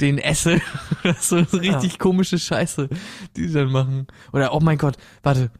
den 0.00 0.18
esse. 0.18 0.60
Das 1.02 1.32
ist 1.32 1.50
so 1.50 1.58
richtig 1.58 1.98
komische 1.98 2.38
Scheiße, 2.38 2.88
die 3.36 3.48
sie 3.48 3.54
dann 3.54 3.72
machen. 3.72 4.06
Oder, 4.32 4.54
oh 4.54 4.60
mein 4.60 4.78
Gott, 4.78 4.96
warte. 5.22 5.50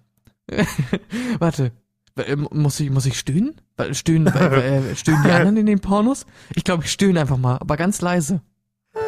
warte. 1.38 1.72
Äh, 2.16 2.36
Muss 2.36 2.80
ich, 2.80 2.90
muss 2.90 3.06
ich 3.06 3.18
stöhnen? 3.18 3.60
Stöhnen, 3.92 4.26
äh, 4.28 4.78
äh, 4.90 4.96
stöhnen 4.96 5.22
die 5.24 5.30
anderen 5.30 5.56
in 5.56 5.66
den 5.66 5.80
Pornos? 5.80 6.26
Ich 6.54 6.64
glaube, 6.64 6.84
ich 6.84 6.92
stöhne 6.92 7.20
einfach 7.20 7.38
mal, 7.38 7.56
aber 7.58 7.76
ganz 7.76 8.00
leise. 8.00 8.40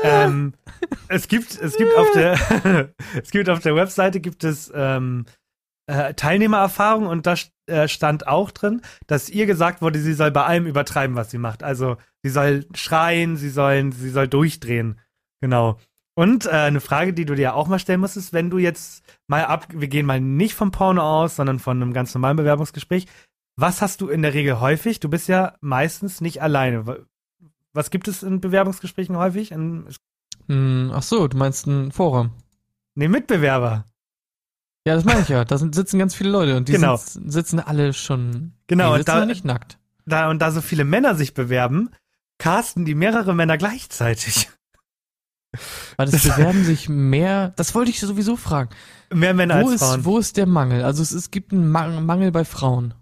ähm, 0.02 0.55
es 1.09 1.29
gibt, 1.29 1.61
es 1.61 1.76
gibt 1.76 1.96
auf 1.96 2.11
der, 2.12 2.90
es 3.22 3.31
gibt 3.31 3.48
auf 3.48 3.61
der 3.61 3.76
Webseite 3.76 4.20
gibt 4.20 4.42
es 4.44 4.72
ähm, 4.74 5.26
äh, 5.87 6.14
Teilnehmererfahrung 6.14 7.07
und 7.07 7.26
da 7.26 7.37
äh, 7.66 7.88
stand 7.88 8.26
auch 8.26 8.50
drin, 8.50 8.83
dass 9.07 9.29
ihr 9.29 9.46
gesagt 9.46 9.83
wurde, 9.83 10.00
sie 10.00 10.14
soll 10.14 10.33
bei 10.33 10.44
allem 10.44 10.66
übertreiben, 10.66 11.16
was 11.16 11.31
sie 11.31 11.38
macht. 11.38 11.62
Also 11.62 11.96
sie 12.22 12.31
soll 12.31 12.66
schreien, 12.74 13.37
sie 13.37 13.50
sollen, 13.50 13.92
sie 13.92 14.11
soll 14.11 14.26
durchdrehen. 14.26 15.00
Genau. 15.40 15.79
Und 16.18 16.46
äh, 16.46 16.50
eine 16.50 16.81
Frage, 16.81 17.12
die 17.12 17.26
du 17.26 17.35
dir 17.35 17.55
auch 17.55 17.68
mal 17.68 17.79
stellen 17.79 18.00
musst, 18.00 18.16
ist, 18.16 18.33
wenn 18.33 18.48
du 18.48 18.57
jetzt 18.57 19.05
mal 19.26 19.44
ab, 19.44 19.66
wir 19.70 19.88
gehen 19.88 20.07
mal 20.07 20.20
nicht 20.20 20.55
vom 20.55 20.70
Porno 20.70 21.02
aus, 21.02 21.37
sondern 21.37 21.59
von 21.59 21.81
einem 21.81 21.92
ganz 21.92 22.14
normalen 22.14 22.38
Bewerbungsgespräch. 22.38 23.07
Was 23.56 23.80
hast 23.82 24.00
du 24.00 24.08
in 24.08 24.22
der 24.22 24.34
Regel 24.34 24.60
häufig? 24.60 25.00
Du 25.00 25.08
bist 25.08 25.28
ja 25.28 25.54
meistens 25.60 26.20
nicht 26.20 26.42
alleine. 26.42 27.06
Was 27.72 27.90
gibt 27.90 28.06
es 28.08 28.22
in 28.22 28.40
Bewerbungsgesprächen 28.40 29.16
häufig? 29.16 29.50
In, 29.52 29.86
Hm, 30.48 30.92
ach 30.94 31.02
so, 31.02 31.26
du 31.26 31.36
meinst 31.36 31.66
ein 31.66 31.90
Forum. 31.90 32.30
nee, 32.94 33.08
Mitbewerber. 33.08 33.84
Ja, 34.86 34.94
das 34.94 35.04
meine 35.04 35.20
ich 35.22 35.28
ja. 35.28 35.44
Da 35.44 35.58
sind, 35.58 35.74
sitzen 35.74 35.98
ganz 35.98 36.14
viele 36.14 36.30
Leute 36.30 36.56
und 36.56 36.68
die 36.68 36.72
Genau. 36.72 36.96
sind, 36.96 37.32
sitzen 37.32 37.58
alle 37.58 37.92
schon. 37.92 38.52
Genau, 38.68 38.88
die 38.90 38.92
und 38.92 38.98
sitzen 39.06 39.18
da- 39.18 39.26
nicht 39.26 39.44
nackt. 39.44 39.78
Da 40.04 40.30
und 40.30 40.38
da 40.40 40.52
so 40.52 40.60
viele 40.60 40.84
Männer 40.84 41.16
sich 41.16 41.34
bewerben, 41.34 41.90
casten 42.38 42.84
die 42.84 42.94
mehrere 42.94 43.34
Männer 43.34 43.58
gleichzeitig. 43.58 44.48
Weil 45.96 46.06
es 46.08 46.22
bewerben 46.22 46.62
sich 46.64 46.88
mehr. 46.88 47.48
Das 47.56 47.74
wollte 47.74 47.90
ich 47.90 47.98
sowieso 47.98 48.36
fragen. 48.36 48.70
Mehr 49.12 49.34
Männer 49.34 49.62
Wo 49.64 49.70
als 49.70 49.80
Frauen. 49.80 49.98
ist, 50.00 50.04
wo 50.04 50.18
ist 50.18 50.36
der 50.36 50.46
Mangel? 50.46 50.84
Also 50.84 51.02
es, 51.02 51.10
es 51.10 51.32
gibt 51.32 51.52
einen 51.52 51.68
Ma- 51.68 52.00
Mangel 52.00 52.30
bei 52.30 52.44
Frauen. 52.44 52.94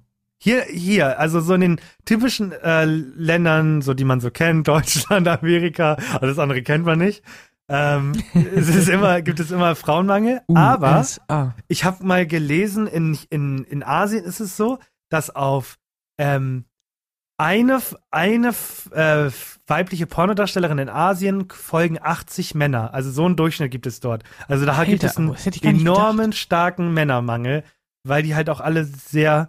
Hier, 0.44 0.64
hier, 0.64 1.18
also 1.18 1.40
so 1.40 1.54
in 1.54 1.62
den 1.62 1.80
typischen 2.04 2.52
äh, 2.52 2.84
Ländern, 2.84 3.80
so 3.80 3.94
die 3.94 4.04
man 4.04 4.20
so 4.20 4.30
kennt, 4.30 4.68
Deutschland, 4.68 5.26
Amerika, 5.26 5.96
alles 6.20 6.38
andere 6.38 6.60
kennt 6.62 6.84
man 6.84 6.98
nicht. 6.98 7.24
Ähm, 7.66 8.12
es 8.54 8.68
ist 8.68 8.90
immer, 8.90 9.22
gibt 9.22 9.40
es 9.40 9.50
immer 9.50 9.74
Frauenmangel. 9.74 10.42
aber 10.54 10.98
USA. 10.98 11.54
ich 11.66 11.84
habe 11.84 12.04
mal 12.04 12.26
gelesen, 12.26 12.86
in, 12.86 13.18
in, 13.30 13.64
in 13.64 13.82
Asien 13.82 14.22
ist 14.22 14.40
es 14.40 14.54
so, 14.58 14.78
dass 15.08 15.34
auf 15.34 15.78
ähm, 16.18 16.66
eine, 17.38 17.80
eine 18.10 18.48
äh, 18.90 19.30
weibliche 19.66 20.06
Pornodarstellerin 20.06 20.76
in 20.76 20.88
Asien 20.90 21.48
folgen 21.48 21.98
80 22.02 22.54
Männer. 22.54 22.92
Also 22.92 23.10
so 23.10 23.24
einen 23.24 23.36
Durchschnitt 23.36 23.70
gibt 23.70 23.86
es 23.86 24.00
dort. 24.00 24.24
Also 24.46 24.66
da 24.66 24.84
gibt 24.84 25.04
Alter, 25.04 25.06
es 25.06 25.16
einen 25.16 25.78
enormen 25.80 26.34
starken 26.34 26.92
Männermangel, 26.92 27.64
weil 28.06 28.22
die 28.22 28.34
halt 28.34 28.50
auch 28.50 28.60
alle 28.60 28.84
sehr, 28.84 29.48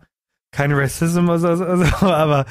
kein 0.56 0.72
Rassism 0.72 1.30
oder 1.30 1.58
so, 1.58 1.66
also, 1.66 1.86
aber 2.06 2.46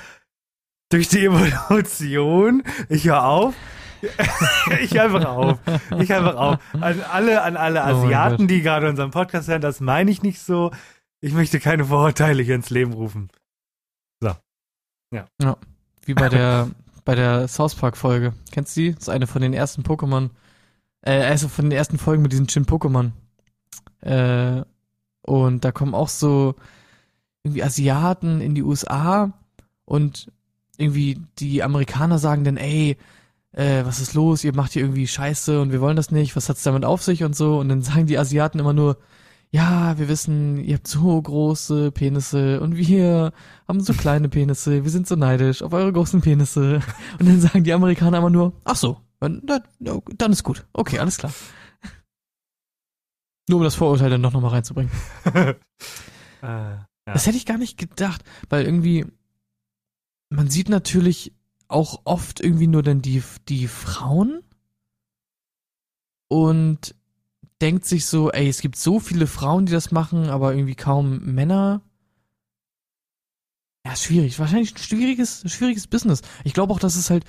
durch 0.91 1.09
die 1.09 1.25
Evolution, 1.25 2.63
ich 2.89 3.07
höre 3.07 3.25
auf, 3.25 3.55
ich 4.83 5.01
einfach 5.01 5.25
auf, 5.25 5.59
ich 5.99 6.13
einfach 6.13 6.37
auf. 6.37 6.59
An 6.75 7.01
alle, 7.11 7.43
an 7.43 7.57
alle 7.57 7.81
Oh 7.81 8.05
Asiaten, 8.05 8.47
die 8.47 8.61
gerade 8.61 8.89
unseren 8.89 9.11
Podcast 9.11 9.49
hören, 9.49 9.63
das 9.63 9.81
meine 9.81 10.11
ich 10.11 10.23
nicht 10.23 10.41
so. 10.41 10.71
Ich 11.21 11.33
möchte 11.33 11.59
keine 11.59 11.87
Vorurteile 11.87 12.43
hier 12.43 12.55
ins 12.55 12.69
Leben 12.69 12.93
rufen. 12.93 13.31
Wie 16.05 16.13
bei 16.13 16.29
der, 16.29 16.69
bei 17.07 17.15
der 17.15 17.49
South 17.49 17.75
Park 17.75 17.97
Folge. 17.97 18.35
Kennst 18.53 18.77
du 18.77 18.83
die? 18.83 18.93
Das 18.93 19.05
ist 19.05 19.09
eine 19.09 19.27
von 19.27 19.41
den 19.41 19.55
ersten 19.55 19.83
Pokémon. 19.83 20.29
Äh, 21.01 21.23
also 21.23 21.49
von 21.49 21.65
den 21.65 21.73
ersten 21.73 21.97
Folgen 21.97 22.23
mit 22.23 22.33
diesen 22.33 22.49
Shin-Pokémon. 22.49 23.13
Äh, 24.03 24.65
und 25.23 25.65
da 25.65 25.73
kommen 25.73 25.95
auch 25.95 26.11
so 26.11 26.57
irgendwie 27.45 27.63
Asiaten 27.63 28.41
in 28.41 28.55
die 28.55 28.63
USA 28.63 29.33
und 29.85 30.33
irgendwie 30.79 31.21
die 31.39 31.63
Amerikaner 31.63 32.19
sagen 32.19 32.45
dann, 32.45 32.57
ey, 32.57 32.97
äh, 33.53 33.85
was 33.85 34.01
ist 34.01 34.15
los? 34.15 34.43
Ihr 34.43 34.55
macht 34.55 34.73
hier 34.73 34.83
irgendwie 34.83 35.07
Scheiße 35.07 35.61
und 35.61 35.71
wir 35.71 35.81
wollen 35.81 35.97
das 35.97 36.11
nicht. 36.11 36.35
Was 36.37 36.49
hat's 36.49 36.63
damit 36.63 36.85
auf 36.85 37.03
sich 37.03 37.23
und 37.23 37.37
so? 37.37 37.59
Und 37.59 37.69
dann 37.69 37.83
sagen 37.83 38.07
die 38.07 38.19
Asiaten 38.19 38.59
immer 38.59 38.73
nur, 38.73 38.99
ja, 39.51 39.97
wir 39.99 40.09
wissen, 40.09 40.59
ihr 40.65 40.77
habt 40.77 40.89
so 40.89 41.23
große 41.23 41.93
Penisse 41.93 42.61
und 42.61 42.77
wir 42.77 43.33
haben 43.69 43.81
so 43.81 43.93
kleine 43.93 44.29
Penisse. 44.29 44.83
Wir 44.83 44.91
sind 44.91 45.07
so 45.07 45.15
neidisch 45.15 45.63
auf 45.63 45.73
eure 45.73 45.93
großen 45.93 46.23
Penisse. 46.23 46.81
Und 47.21 47.29
dann 47.29 47.41
sagen 47.41 47.63
die 47.63 47.73
Amerikaner 47.73 48.19
immer 48.19 48.31
nur, 48.31 48.53
ach 48.65 48.75
so, 48.75 49.01
dann, 49.21 49.43
dann 49.47 49.63
dann 49.79 50.33
ist 50.33 50.43
gut. 50.43 50.67
Okay, 50.73 50.99
alles 50.99 51.19
klar. 51.19 51.33
Nur 53.49 53.59
um 53.59 53.65
das 53.65 53.77
Vorurteil 53.77 54.11
dann 54.11 54.23
doch 54.25 54.33
nochmal 54.33 54.51
reinzubringen. 54.51 54.91
Äh, 56.43 56.77
ja. 57.07 57.13
Das 57.13 57.27
hätte 57.27 57.37
ich 57.37 57.47
gar 57.47 57.59
nicht 57.59 57.79
gedacht, 57.79 58.23
weil 58.49 58.65
irgendwie, 58.65 59.07
man 60.31 60.51
sieht 60.51 60.69
natürlich 60.69 61.33
auch 61.69 62.03
oft 62.05 62.41
irgendwie 62.41 62.67
nur 62.67 62.83
dann 62.83 63.03
die, 63.03 63.23
die 63.49 63.69
Frauen 63.69 64.43
und 66.29 66.95
denkt 67.61 67.85
sich 67.85 68.07
so, 68.07 68.31
ey, 68.31 68.49
es 68.49 68.61
gibt 68.61 68.77
so 68.77 69.01
viele 69.01 69.27
Frauen, 69.27 69.67
die 69.67 69.73
das 69.73 69.91
machen, 69.91 70.29
aber 70.29 70.55
irgendwie 70.55 70.75
kaum 70.75 71.21
Männer. 71.21 71.83
Ja, 73.87 73.95
schwierig. 73.97 74.39
Wahrscheinlich 74.39 74.75
ein 74.75 74.79
schwieriges, 74.79 75.45
schwieriges 75.47 75.87
Business. 75.87 76.23
Ich 76.45 76.55
glaube 76.55 76.73
auch, 76.73 76.79
dass 76.79 76.97
es 76.97 77.11
halt, 77.11 77.25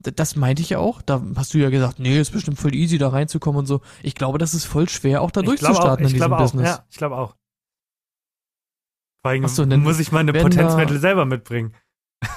das 0.00 0.36
meinte 0.36 0.62
ich 0.62 0.70
ja 0.70 0.78
auch. 0.78 1.02
Da 1.02 1.22
hast 1.36 1.54
du 1.54 1.58
ja 1.58 1.70
gesagt, 1.70 1.98
nee, 1.98 2.20
ist 2.20 2.32
bestimmt 2.32 2.58
voll 2.58 2.74
easy, 2.74 2.98
da 2.98 3.08
reinzukommen 3.08 3.60
und 3.60 3.66
so. 3.66 3.80
Ich 4.02 4.14
glaube, 4.14 4.38
das 4.38 4.54
ist 4.54 4.64
voll 4.64 4.88
schwer, 4.88 5.22
auch 5.22 5.30
da 5.30 5.40
ich 5.40 5.46
glaube 5.56 5.80
auch, 5.80 5.96
durchzustarten 5.96 6.06
in 6.06 6.12
diesem 6.12 6.32
auch, 6.32 6.38
Business. 6.38 6.68
ja, 6.68 6.84
ich 6.90 6.96
glaube 6.96 7.16
auch. 7.16 7.36
Vor 9.22 9.32
allem 9.32 9.46
so, 9.48 9.64
dann 9.66 9.82
muss 9.82 10.00
ich 10.00 10.12
meine 10.12 10.32
da- 10.32 10.42
Potenzmittel 10.42 10.98
selber 10.98 11.24
mitbringen. 11.26 11.74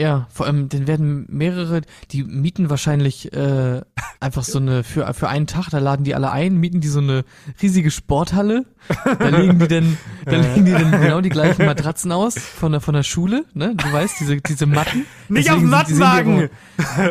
Ja, 0.00 0.26
vor 0.28 0.46
allem, 0.46 0.68
dann 0.68 0.88
werden 0.88 1.24
mehrere, 1.28 1.82
die 2.10 2.24
mieten 2.24 2.68
wahrscheinlich 2.68 3.32
äh, 3.32 3.80
einfach 4.18 4.42
so 4.42 4.58
eine, 4.58 4.82
für, 4.82 5.14
für 5.14 5.28
einen 5.28 5.46
Tag, 5.46 5.68
da 5.70 5.78
laden 5.78 6.02
die 6.02 6.16
alle 6.16 6.32
ein, 6.32 6.58
mieten 6.58 6.80
die 6.80 6.88
so 6.88 6.98
eine 6.98 7.24
riesige 7.62 7.92
Sporthalle, 7.92 8.66
da 9.04 9.28
legen 9.28 9.60
die 9.60 9.68
dann, 9.68 9.96
da 10.24 10.32
legen 10.36 10.64
die 10.64 10.72
dann 10.72 11.00
genau 11.00 11.20
die 11.20 11.28
gleichen 11.28 11.64
Matratzen 11.64 12.10
aus 12.10 12.36
von 12.36 12.72
der, 12.72 12.80
von 12.80 12.94
der 12.94 13.04
Schule, 13.04 13.44
ne, 13.54 13.76
du 13.76 13.92
weißt, 13.92 14.18
diese, 14.18 14.38
diese 14.38 14.66
Matten. 14.66 15.06
Nicht 15.28 15.48
auf 15.52 15.60
Deswegen 15.60 15.70
die 15.70 15.70
Mattenwagen! 15.70 16.50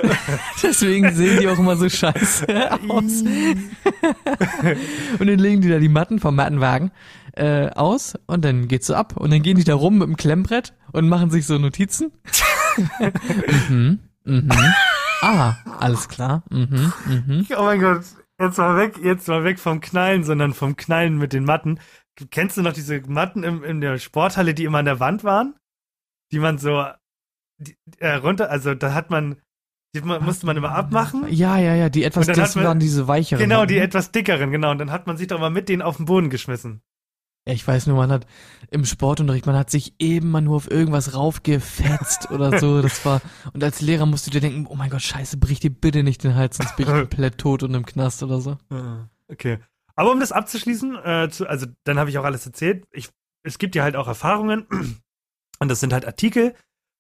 Deswegen 0.62 1.14
sehen 1.14 1.40
die 1.40 1.48
auch 1.48 1.60
immer 1.60 1.78
so 1.78 1.88
scheiße 1.88 2.48
aus. 2.90 3.24
Und 5.20 5.28
dann 5.28 5.40
legen 5.40 5.62
die 5.62 5.70
da 5.70 5.80
die 5.80 5.88
Matten 5.88 6.20
vom 6.20 6.36
Mattenwagen 6.36 6.92
äh, 7.34 7.70
aus 7.70 8.16
und 8.28 8.44
dann 8.46 8.68
geht's 8.68 8.88
so 8.88 8.96
ab. 8.96 9.18
Und 9.18 9.32
dann 9.32 9.42
gehen 9.42 9.58
die 9.58 9.64
da 9.64 9.76
rum 9.76 9.98
mit 9.98 10.08
dem 10.08 10.18
Klemmbrett 10.18 10.74
und 10.92 11.10
machen 11.10 11.30
sich 11.32 11.46
so 11.46 11.58
Notizen. 11.58 12.12
mhm, 13.70 14.00
mhm. 14.24 14.50
Ah, 15.22 15.56
alles 15.80 16.10
klar. 16.10 16.44
Mhm, 16.50 16.94
mhm. 17.06 17.48
Oh 17.58 17.64
mein 17.64 17.80
Gott, 17.80 18.04
jetzt 18.40 18.58
mal 18.58 18.78
weg, 18.78 19.00
jetzt 19.02 19.28
mal 19.28 19.44
weg 19.44 19.60
vom 19.60 19.80
Knallen, 19.80 20.24
sondern 20.24 20.54
vom 20.54 20.76
Knallen 20.76 21.18
mit 21.18 21.34
den 21.34 21.46
Matten. 21.46 21.80
Kennst 22.30 22.58
du 22.58 22.62
noch 22.62 22.74
diese 22.74 23.02
Matten 23.08 23.44
im, 23.44 23.64
in 23.64 23.82
der 23.82 23.98
Sporthalle, 23.98 24.54
die 24.54 24.66
immer 24.66 24.80
an 24.80 24.86
der 24.86 25.00
Wand 25.00 25.24
waren? 25.24 25.56
Die 26.32 26.40
man 26.40 26.58
so 26.58 26.86
die, 27.58 27.78
äh, 28.00 28.16
runter, 28.16 28.50
also 28.50 28.76
da 28.76 28.94
hat 28.94 29.10
man, 29.10 29.38
die 29.96 30.02
man, 30.02 30.24
musste 30.24 30.46
man 30.46 30.58
immer 30.58 30.72
abmachen. 30.72 31.26
Ja, 31.30 31.58
ja, 31.58 31.76
ja, 31.76 31.90
die 31.90 32.04
etwas, 32.04 32.28
das 32.28 32.56
man- 32.56 32.66
waren 32.66 32.80
diese 32.80 33.08
weicheren. 33.08 33.42
Genau, 33.42 33.66
die 33.66 33.78
etwas 33.78 34.12
dickeren, 34.12 34.52
genau. 34.52 34.72
Und 34.72 34.80
dann 34.80 34.92
hat 34.92 35.08
man 35.08 35.18
sich 35.18 35.28
doch 35.28 35.40
mal 35.40 35.50
mit 35.50 35.70
denen 35.70 35.82
auf 35.82 35.98
den 35.98 36.06
Boden 36.06 36.30
geschmissen. 36.30 36.82
Ich 37.46 37.68
weiß 37.68 37.88
nur, 37.88 37.98
man 37.98 38.12
hat 38.12 38.26
im 38.72 38.86
Sportunterricht, 38.86 39.46
man 39.46 39.58
hat 39.58 39.70
sich 39.70 39.96
eben 40.00 40.32
mal 40.32 40.42
nur 40.42 40.56
auf 40.56 40.72
irgendwas 40.72 41.14
raufgefetzt 41.14 42.32
oder 42.32 42.58
so. 42.60 42.82
Das 42.82 43.06
war, 43.06 43.22
und 43.54 43.64
als 43.64 43.82
Lehrer 43.82 44.06
musst 44.06 44.28
du 44.28 44.32
dir 44.32 44.40
denken, 44.40 44.66
oh 44.68 44.76
mein 44.76 44.90
Gott, 44.90 45.02
scheiße, 45.02 45.38
brich 45.38 45.60
dir 45.60 45.70
bitte 45.70 46.04
nicht 46.04 46.24
den 46.24 46.36
Hals, 46.36 46.58
sonst 46.58 46.76
bin 46.78 46.88
ich 46.88 46.94
komplett 46.94 47.38
tot 47.38 47.64
und 47.64 47.74
im 47.74 47.86
Knast 47.86 48.24
oder 48.24 48.40
so. 48.40 48.58
Okay. 49.28 49.60
Aber 49.96 50.12
um 50.12 50.20
das 50.20 50.32
abzuschließen, 50.32 50.96
äh, 51.04 51.30
zu, 51.30 51.48
also 51.48 51.68
dann 51.84 52.00
habe 52.00 52.10
ich 52.10 52.18
auch 52.18 52.24
alles 52.24 52.46
erzählt. 52.46 52.86
Ich, 52.92 53.10
es 53.44 53.60
gibt 53.60 53.76
ja 53.76 53.84
halt 53.84 53.96
auch 53.96 54.08
Erfahrungen 54.08 54.66
und 55.60 55.68
das 55.68 55.82
sind 55.82 55.92
halt 55.92 56.06
Artikel 56.06 56.56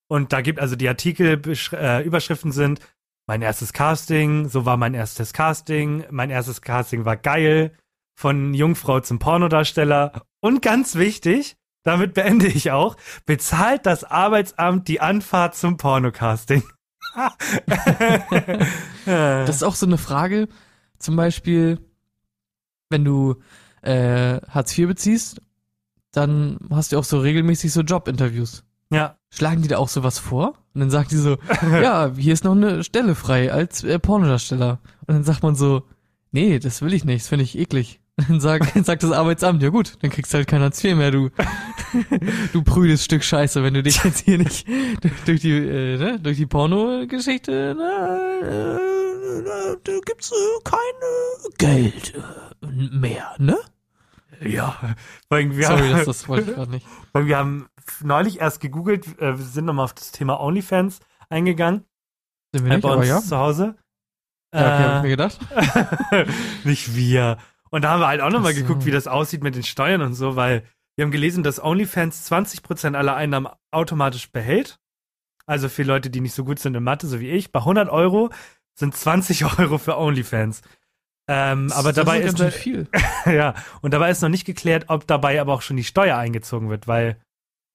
und 0.09 0.33
da 0.33 0.41
gibt 0.41 0.59
also 0.59 0.75
die 0.75 0.89
Artikel 0.89 1.41
äh, 1.71 2.03
Überschriften 2.03 2.51
sind 2.51 2.81
mein 3.25 3.41
erstes 3.41 3.71
Casting, 3.71 4.49
so 4.49 4.65
war 4.65 4.75
mein 4.75 4.93
erstes 4.93 5.31
Casting, 5.31 6.03
mein 6.11 6.29
erstes 6.29 6.61
Casting 6.61 7.05
war 7.05 7.15
geil, 7.15 7.73
von 8.15 8.53
Jungfrau 8.53 8.99
zum 8.99 9.19
Pornodarsteller 9.19 10.23
und 10.39 10.61
ganz 10.61 10.95
wichtig, 10.95 11.57
damit 11.83 12.13
beende 12.13 12.47
ich 12.47 12.71
auch, 12.71 12.95
bezahlt 13.25 13.85
das 13.85 14.03
Arbeitsamt 14.03 14.87
die 14.87 15.01
Anfahrt 15.01 15.55
zum 15.55 15.77
Pornocasting. 15.77 16.63
Das 19.05 19.57
ist 19.57 19.63
auch 19.63 19.75
so 19.75 19.85
eine 19.85 19.97
Frage, 19.97 20.47
zum 20.97 21.15
Beispiel, 21.15 21.79
wenn 22.89 23.03
du 23.03 23.35
äh, 23.81 24.39
Hartz 24.47 24.77
IV 24.77 24.87
beziehst, 24.87 25.41
dann 26.11 26.57
hast 26.69 26.91
du 26.91 26.97
auch 26.97 27.03
so 27.03 27.19
regelmäßig 27.19 27.71
so 27.73 27.81
Jobinterviews. 27.81 28.63
ja. 28.89 29.17
Schlagen 29.29 29.63
die 29.63 29.67
da 29.67 29.79
auch 29.79 29.89
sowas 29.89 30.19
vor? 30.19 30.53
Und 30.75 30.81
dann 30.81 30.91
sagt 30.91 31.11
die 31.11 31.17
so, 31.17 31.37
ja, 31.63 32.11
hier 32.15 32.33
ist 32.33 32.43
noch 32.43 32.51
eine 32.51 32.83
Stelle 32.83 33.15
frei 33.15 33.51
als 33.51 33.83
äh, 33.83 33.97
Pornodarsteller. 33.97 34.79
Und 35.07 35.15
dann 35.15 35.23
sagt 35.23 35.41
man 35.41 35.55
so, 35.55 35.83
nee, 36.31 36.59
das 36.59 36.83
will 36.83 36.93
ich 36.93 37.03
nicht, 37.03 37.23
das 37.23 37.29
finde 37.29 37.43
ich 37.43 37.57
eklig. 37.57 37.99
Dann 38.15 38.39
sagt, 38.39 38.73
sagt 38.85 39.03
das 39.03 39.11
Arbeitsamt, 39.11 39.63
ja 39.63 39.69
gut, 39.69 39.97
dann 40.01 40.11
kriegst 40.11 40.33
du 40.33 40.37
halt 40.37 40.47
kein 40.47 40.61
Hartz 40.61 40.83
IV 40.83 40.95
mehr, 40.95 41.09
du, 41.11 41.29
du 42.53 42.61
prüdes 42.63 43.03
Stück 43.05 43.23
Scheiße, 43.23 43.63
wenn 43.63 43.73
du 43.73 43.81
dich 43.81 44.03
jetzt 44.03 44.19
hier 44.25 44.37
nicht 44.37 44.67
durch, 45.25 45.41
die, 45.41 45.51
äh, 45.51 45.97
ne, 45.97 46.19
durch 46.19 46.37
die 46.37 46.45
Pornogeschichte, 46.45 47.75
na, 47.77 48.39
äh, 48.41 49.43
da, 49.43 49.75
da 49.83 49.91
gibt's 50.05 50.31
äh, 50.31 50.63
kein 50.63 50.77
äh, 50.79 51.49
Geld 51.57 52.13
äh, 52.15 52.67
mehr, 52.95 53.33
ne? 53.39 53.57
Ja. 54.41 54.77
Weil 55.29 55.55
wir, 55.55 55.65
Sorry, 55.67 55.89
das, 55.89 56.05
das 56.05 56.27
wollte 56.27 56.49
ich 56.51 56.55
gerade 56.55 56.71
nicht. 56.71 56.85
weil 57.13 57.25
wir 57.27 57.37
haben 57.37 57.67
neulich 58.01 58.41
erst 58.41 58.59
gegoogelt, 58.59 59.07
äh, 59.19 59.37
wir 59.37 59.45
sind 59.45 59.65
nochmal 59.65 59.85
auf 59.85 59.93
das 59.93 60.11
Thema 60.11 60.39
OnlyFans 60.39 60.99
eingegangen. 61.29 61.85
Sind 62.53 62.65
wir 62.65 62.71
äh, 62.73 62.75
nicht, 62.75 62.83
bei 62.83 62.93
uns 62.93 63.07
ja. 63.07 63.21
zu 63.21 63.37
Hause. 63.37 63.75
Ja, 64.53 64.59
okay, 64.59 64.83
hab 64.83 64.89
ich 64.91 64.99
Äh, 64.99 65.01
mir 65.01 65.09
gedacht. 65.09 65.39
nicht 66.63 66.95
wir. 66.95 67.37
Und 67.73 67.81
da 67.81 67.89
haben 67.89 68.01
wir 68.01 68.07
halt 68.07 68.21
auch 68.21 68.29
nochmal 68.29 68.53
so. 68.53 68.61
geguckt, 68.61 68.85
wie 68.85 68.91
das 68.91 69.07
aussieht 69.07 69.41
mit 69.41 69.55
den 69.55 69.63
Steuern 69.63 70.01
und 70.01 70.13
so, 70.13 70.35
weil 70.35 70.63
wir 70.95 71.05
haben 71.05 71.11
gelesen, 71.11 71.41
dass 71.41 71.61
OnlyFans 71.61 72.31
20% 72.31 72.95
aller 72.95 73.15
Einnahmen 73.15 73.47
automatisch 73.71 74.31
behält. 74.31 74.79
Also 75.47 75.69
für 75.69 75.81
Leute, 75.81 76.11
die 76.11 76.21
nicht 76.21 76.35
so 76.35 76.45
gut 76.45 76.59
sind 76.59 76.75
in 76.75 76.83
Mathe, 76.83 77.07
so 77.07 77.19
wie 77.19 77.31
ich. 77.31 77.51
Bei 77.51 77.59
100 77.59 77.89
Euro 77.89 78.29
sind 78.77 78.95
20 78.95 79.45
Euro 79.59 79.79
für 79.79 79.97
OnlyFans. 79.97 80.61
Ähm, 81.27 81.71
aber 81.71 81.93
Das 81.93 82.05
dabei 82.05 82.19
ist 82.19 82.39
ist, 82.39 82.55
viel. 82.55 82.87
ja, 83.25 83.55
und 83.81 83.91
dabei 83.91 84.11
ist 84.11 84.21
noch 84.21 84.29
nicht 84.29 84.45
geklärt, 84.45 84.85
ob 84.89 85.07
dabei 85.07 85.41
aber 85.41 85.53
auch 85.53 85.63
schon 85.63 85.77
die 85.77 85.83
Steuer 85.83 86.17
eingezogen 86.17 86.69
wird, 86.69 86.87
weil, 86.87 87.19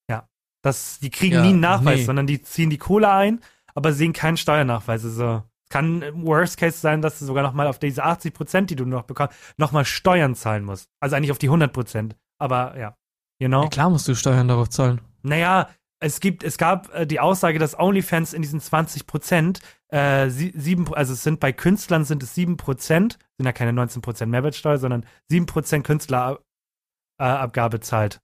ja, 0.09 0.29
das, 0.61 0.99
die 0.99 1.09
kriegen 1.09 1.35
Ja, 1.35 1.41
nie 1.41 1.49
einen 1.49 1.59
Nachweis, 1.59 1.99
nee. 1.99 2.05
sondern 2.05 2.25
die 2.25 2.41
ziehen 2.41 2.69
die 2.69 2.77
Kohle 2.77 3.11
ein, 3.11 3.41
aber 3.75 3.91
sehen 3.91 4.13
keinen 4.13 4.37
Steuernachweis. 4.37 5.03
Also, 5.03 5.43
kann 5.69 6.01
im 6.01 6.25
Worst 6.25 6.57
Case 6.57 6.77
sein, 6.77 7.01
dass 7.01 7.19
du 7.19 7.25
sogar 7.25 7.43
nochmal 7.43 7.67
auf 7.67 7.79
diese 7.79 8.03
80 8.03 8.33
Prozent, 8.33 8.69
die 8.69 8.75
du 8.75 8.85
noch 8.85 9.03
bekommst, 9.03 9.35
nochmal 9.57 9.85
Steuern 9.85 10.35
zahlen 10.35 10.65
musst. 10.65 10.89
Also 10.99 11.15
eigentlich 11.15 11.31
auf 11.31 11.37
die 11.37 11.47
100 11.47 11.71
Prozent. 11.71 12.15
Aber, 12.39 12.77
ja, 12.77 12.97
you 13.39 13.47
know? 13.47 13.63
Ja, 13.63 13.69
klar 13.69 13.89
musst 13.89 14.07
du 14.07 14.15
Steuern 14.15 14.47
darauf 14.47 14.69
zahlen. 14.69 15.01
Naja, 15.21 15.69
es 15.99 16.19
gibt, 16.19 16.43
es 16.43 16.57
gab 16.57 16.93
äh, 16.93 17.05
die 17.05 17.19
Aussage, 17.19 17.59
dass 17.59 17.77
OnlyFans 17.77 18.33
in 18.33 18.41
diesen 18.41 18.61
20 18.61 19.05
Prozent, 19.05 19.59
äh, 19.89 20.29
sie, 20.29 20.53
sieben, 20.55 20.91
also 20.93 21.13
es 21.13 21.23
sind 21.23 21.39
bei 21.39 21.51
Künstlern 21.51 22.05
sind 22.05 22.23
es 22.23 22.33
sieben 22.33 22.57
Prozent, 22.57 23.19
sind 23.37 23.45
ja 23.45 23.51
keine 23.51 23.73
19 23.73 24.01
Prozent 24.01 24.31
Mehrwertsteuer, 24.31 24.77
sondern 24.77 25.05
sieben 25.27 25.45
Prozent 25.45 25.85
Künstlerabgabe 25.85 27.77
äh, 27.77 27.81
zahlt. 27.81 28.21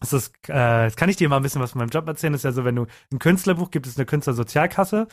Das, 0.00 0.12
ist, 0.12 0.34
äh, 0.48 0.84
jetzt 0.84 0.96
kann 0.96 1.08
ich 1.08 1.16
dir 1.16 1.28
mal 1.28 1.36
ein 1.36 1.42
bisschen 1.42 1.60
was 1.60 1.72
von 1.72 1.78
meinem 1.78 1.90
Job 1.90 2.06
erzählen. 2.06 2.32
Das 2.32 2.40
ist 2.40 2.44
ja 2.44 2.52
so, 2.52 2.64
wenn 2.64 2.76
du 2.76 2.86
ein 3.12 3.18
Künstlerbuch 3.18 3.70
gibt 3.70 3.86
es 3.86 3.96
eine 3.96 4.06
Künstlersozialkasse 4.06 5.08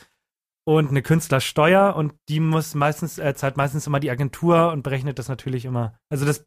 und 0.68 0.90
eine 0.90 1.00
Künstlersteuer 1.00 1.96
und 1.96 2.12
die 2.28 2.40
muss 2.40 2.74
meistens, 2.74 3.16
äh, 3.16 3.32
zahlt 3.34 3.56
meistens 3.56 3.86
immer 3.86 4.00
die 4.00 4.10
Agentur 4.10 4.70
und 4.70 4.82
berechnet 4.82 5.18
das 5.18 5.28
natürlich 5.28 5.64
immer. 5.64 5.94
Also 6.10 6.26
das 6.26 6.44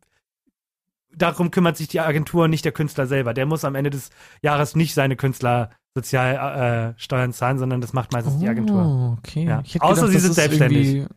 darum 1.11 1.49
kümmert 1.49 1.75
sich 1.75 1.87
die 1.87 2.01
Agentur, 2.01 2.47
nicht 2.47 2.63
der 2.63 2.71
Künstler 2.71 3.07
selber. 3.07 3.33
Der 3.33 3.47
muss 3.47 3.65
am 3.65 3.73
Ende 3.73 3.89
des 3.89 4.11
Jahres 4.43 4.75
nicht 4.75 4.93
seine 4.93 5.15
Künstlersozialsteuern 5.15 6.91
äh, 6.91 6.93
Steuern 6.97 7.33
zahlen, 7.33 7.57
sondern 7.57 7.81
das 7.81 7.93
macht 7.93 8.13
meistens 8.13 8.37
die 8.37 8.47
Agentur. 8.47 8.85
Oh, 8.85 9.17
okay. 9.17 9.45
Ja. 9.45 9.63
Außer 9.79 10.07
sie 10.07 10.13
das 10.13 10.21
sind 10.21 10.35
selbstständig. 10.35 11.07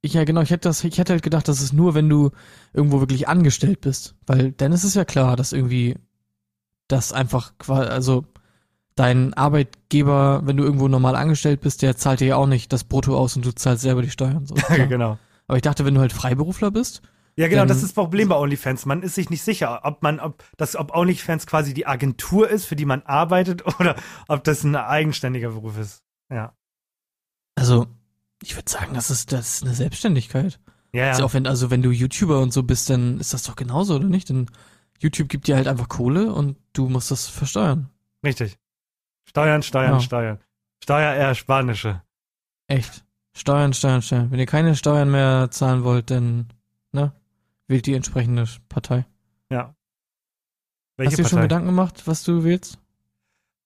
Ich, 0.00 0.14
ja, 0.14 0.24
genau. 0.24 0.40
Ich 0.40 0.50
hätte, 0.50 0.70
das, 0.70 0.82
ich 0.84 0.96
hätte 0.96 1.12
halt 1.12 1.22
gedacht, 1.22 1.48
das 1.48 1.60
ist 1.60 1.74
nur, 1.74 1.94
wenn 1.94 2.08
du 2.08 2.30
irgendwo 2.72 3.00
wirklich 3.00 3.28
angestellt 3.28 3.82
bist. 3.82 4.14
Weil 4.26 4.52
dann 4.52 4.72
ist 4.72 4.84
es 4.84 4.94
ja 4.94 5.04
klar, 5.04 5.36
dass 5.36 5.52
irgendwie 5.52 5.96
das 6.88 7.12
einfach 7.12 7.58
quasi, 7.58 7.90
also 7.90 8.24
dein 8.98 9.34
Arbeitgeber, 9.34 10.42
wenn 10.44 10.56
du 10.56 10.64
irgendwo 10.64 10.88
normal 10.88 11.14
angestellt 11.14 11.60
bist, 11.60 11.82
der 11.82 11.96
zahlt 11.96 12.20
dir 12.20 12.26
ja 12.28 12.36
auch 12.36 12.46
nicht 12.46 12.72
das 12.72 12.84
Brutto 12.84 13.16
aus 13.16 13.36
und 13.36 13.44
du 13.44 13.54
zahlst 13.54 13.82
selber 13.82 14.02
die 14.02 14.10
Steuern. 14.10 14.46
So. 14.46 14.54
Ja, 14.68 14.86
genau. 14.86 15.18
Aber 15.46 15.56
ich 15.56 15.62
dachte, 15.62 15.84
wenn 15.84 15.94
du 15.94 16.00
halt 16.00 16.12
Freiberufler 16.12 16.70
bist, 16.70 17.02
Ja, 17.36 17.48
genau, 17.48 17.64
das 17.64 17.78
ist 17.78 17.84
das 17.84 17.92
Problem 17.92 18.28
bei 18.28 18.36
OnlyFans. 18.36 18.84
Man 18.86 19.02
ist 19.02 19.14
sich 19.14 19.30
nicht 19.30 19.42
sicher, 19.42 19.80
ob 19.84 20.02
man, 20.02 20.20
ob 20.20 20.42
das, 20.56 20.76
ob 20.76 20.94
OnlyFans 20.94 21.46
quasi 21.46 21.72
die 21.72 21.86
Agentur 21.86 22.50
ist, 22.50 22.66
für 22.66 22.76
die 22.76 22.84
man 22.84 23.02
arbeitet, 23.02 23.64
oder 23.80 23.96
ob 24.26 24.44
das 24.44 24.64
ein 24.64 24.74
eigenständiger 24.76 25.50
Beruf 25.50 25.78
ist. 25.78 26.02
Ja. 26.30 26.52
also 27.54 27.86
ich 28.42 28.54
würde 28.54 28.70
sagen, 28.70 28.94
das 28.94 29.10
ist, 29.10 29.32
das 29.32 29.54
ist 29.54 29.62
eine 29.64 29.74
Selbstständigkeit. 29.74 30.60
Ja, 30.92 31.06
ja 31.06 31.18
ja. 31.18 31.24
auch 31.24 31.34
wenn, 31.34 31.46
also 31.46 31.70
wenn 31.70 31.82
du 31.82 31.90
YouTuber 31.90 32.40
und 32.40 32.52
so 32.52 32.62
bist, 32.62 32.90
dann 32.90 33.18
ist 33.18 33.32
das 33.32 33.44
doch 33.44 33.56
genauso, 33.56 33.96
oder 33.96 34.06
nicht? 34.06 34.28
Denn 34.28 34.46
YouTube 34.98 35.28
gibt 35.28 35.48
dir 35.48 35.56
halt 35.56 35.68
einfach 35.68 35.88
Kohle 35.88 36.32
und 36.32 36.56
du 36.72 36.88
musst 36.88 37.10
das 37.10 37.26
versteuern. 37.28 37.88
richtig. 38.24 38.58
Steuern, 39.28 39.62
Steuern, 39.62 39.92
Ja. 39.94 40.00
Steuern. 40.00 40.38
Steuerersparnische. 40.82 42.02
Echt. 42.66 43.04
Steuern, 43.36 43.72
Steuern, 43.72 44.02
Steuern. 44.02 44.30
Wenn 44.30 44.38
ihr 44.38 44.46
keine 44.46 44.74
Steuern 44.74 45.10
mehr 45.10 45.50
zahlen 45.50 45.84
wollt, 45.84 46.10
dann, 46.10 46.48
ne, 46.92 47.12
wählt 47.66 47.86
die 47.86 47.94
entsprechende 47.94 48.46
Partei. 48.68 49.06
Ja. 49.50 49.74
Hast 50.98 51.18
du 51.18 51.22
dir 51.22 51.28
schon 51.28 51.42
Gedanken 51.42 51.66
gemacht, 51.68 52.02
was 52.06 52.24
du 52.24 52.42
wählst? 52.42 52.78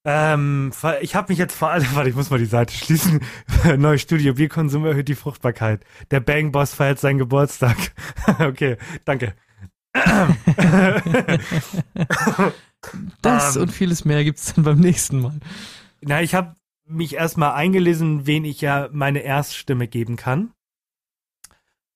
Ähm, 0.05 0.73
ich 1.01 1.15
habe 1.15 1.33
mich 1.33 1.39
jetzt 1.39 1.55
vor 1.55 1.71
allem, 1.71 1.87
warte, 1.95 2.11
ich 2.11 2.17
muss 2.17 2.31
mal 2.31 2.39
die 2.39 2.45
Seite 2.45 2.75
schließen. 2.75 3.21
Neues 3.77 4.03
Studio, 4.03 4.35
Bierkonsum 4.35 4.85
erhöht 4.85 5.09
die 5.09 5.15
Fruchtbarkeit. 5.15 5.85
Der 6.11 6.21
Bang 6.21 6.51
Boss 6.53 6.75
feiert 6.75 6.99
seinen 6.99 7.19
Geburtstag. 7.19 7.77
okay, 8.41 8.77
danke. 9.05 9.35
Das 13.23 13.57
Ähm. 13.57 13.63
und 13.63 13.69
vieles 13.73 14.05
mehr 14.05 14.25
gibt's 14.25 14.55
dann 14.55 14.65
beim 14.65 14.81
nächsten 14.81 15.21
Mal. 15.21 15.39
Na, 16.01 16.21
ich 16.23 16.35
habe 16.35 16.57
mich 16.85 17.15
erstmal 17.15 17.53
eingelesen, 17.55 18.27
wen 18.27 18.45
ich 18.45 18.61
ja 18.61 18.89
meine 18.93 19.21
Erststimme 19.21 19.87
geben 19.89 20.17
kann. 20.17 20.53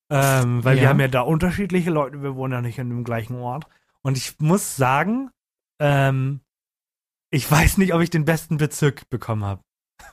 Ähm, 0.09 0.65
weil 0.65 0.77
wir 0.77 0.85
Ja. 0.85 0.89
haben 0.91 1.01
ja 1.01 1.09
da 1.09 1.23
unterschiedliche 1.23 1.91
Leute, 1.91 2.23
wir 2.23 2.37
wohnen 2.37 2.53
ja 2.53 2.61
nicht 2.61 2.79
in 2.79 2.89
dem 2.89 3.03
gleichen 3.05 3.37
Ort. 3.37 3.67
Und 4.03 4.17
ich 4.17 4.39
muss 4.39 4.77
sagen, 4.77 5.31
ähm, 5.81 6.41
ich 7.31 7.51
weiß 7.51 7.79
nicht, 7.79 7.93
ob 7.93 8.01
ich 8.01 8.11
den 8.11 8.25
besten 8.25 8.57
Bezirk 8.57 9.09
bekommen 9.11 9.45
habe. 9.45 9.63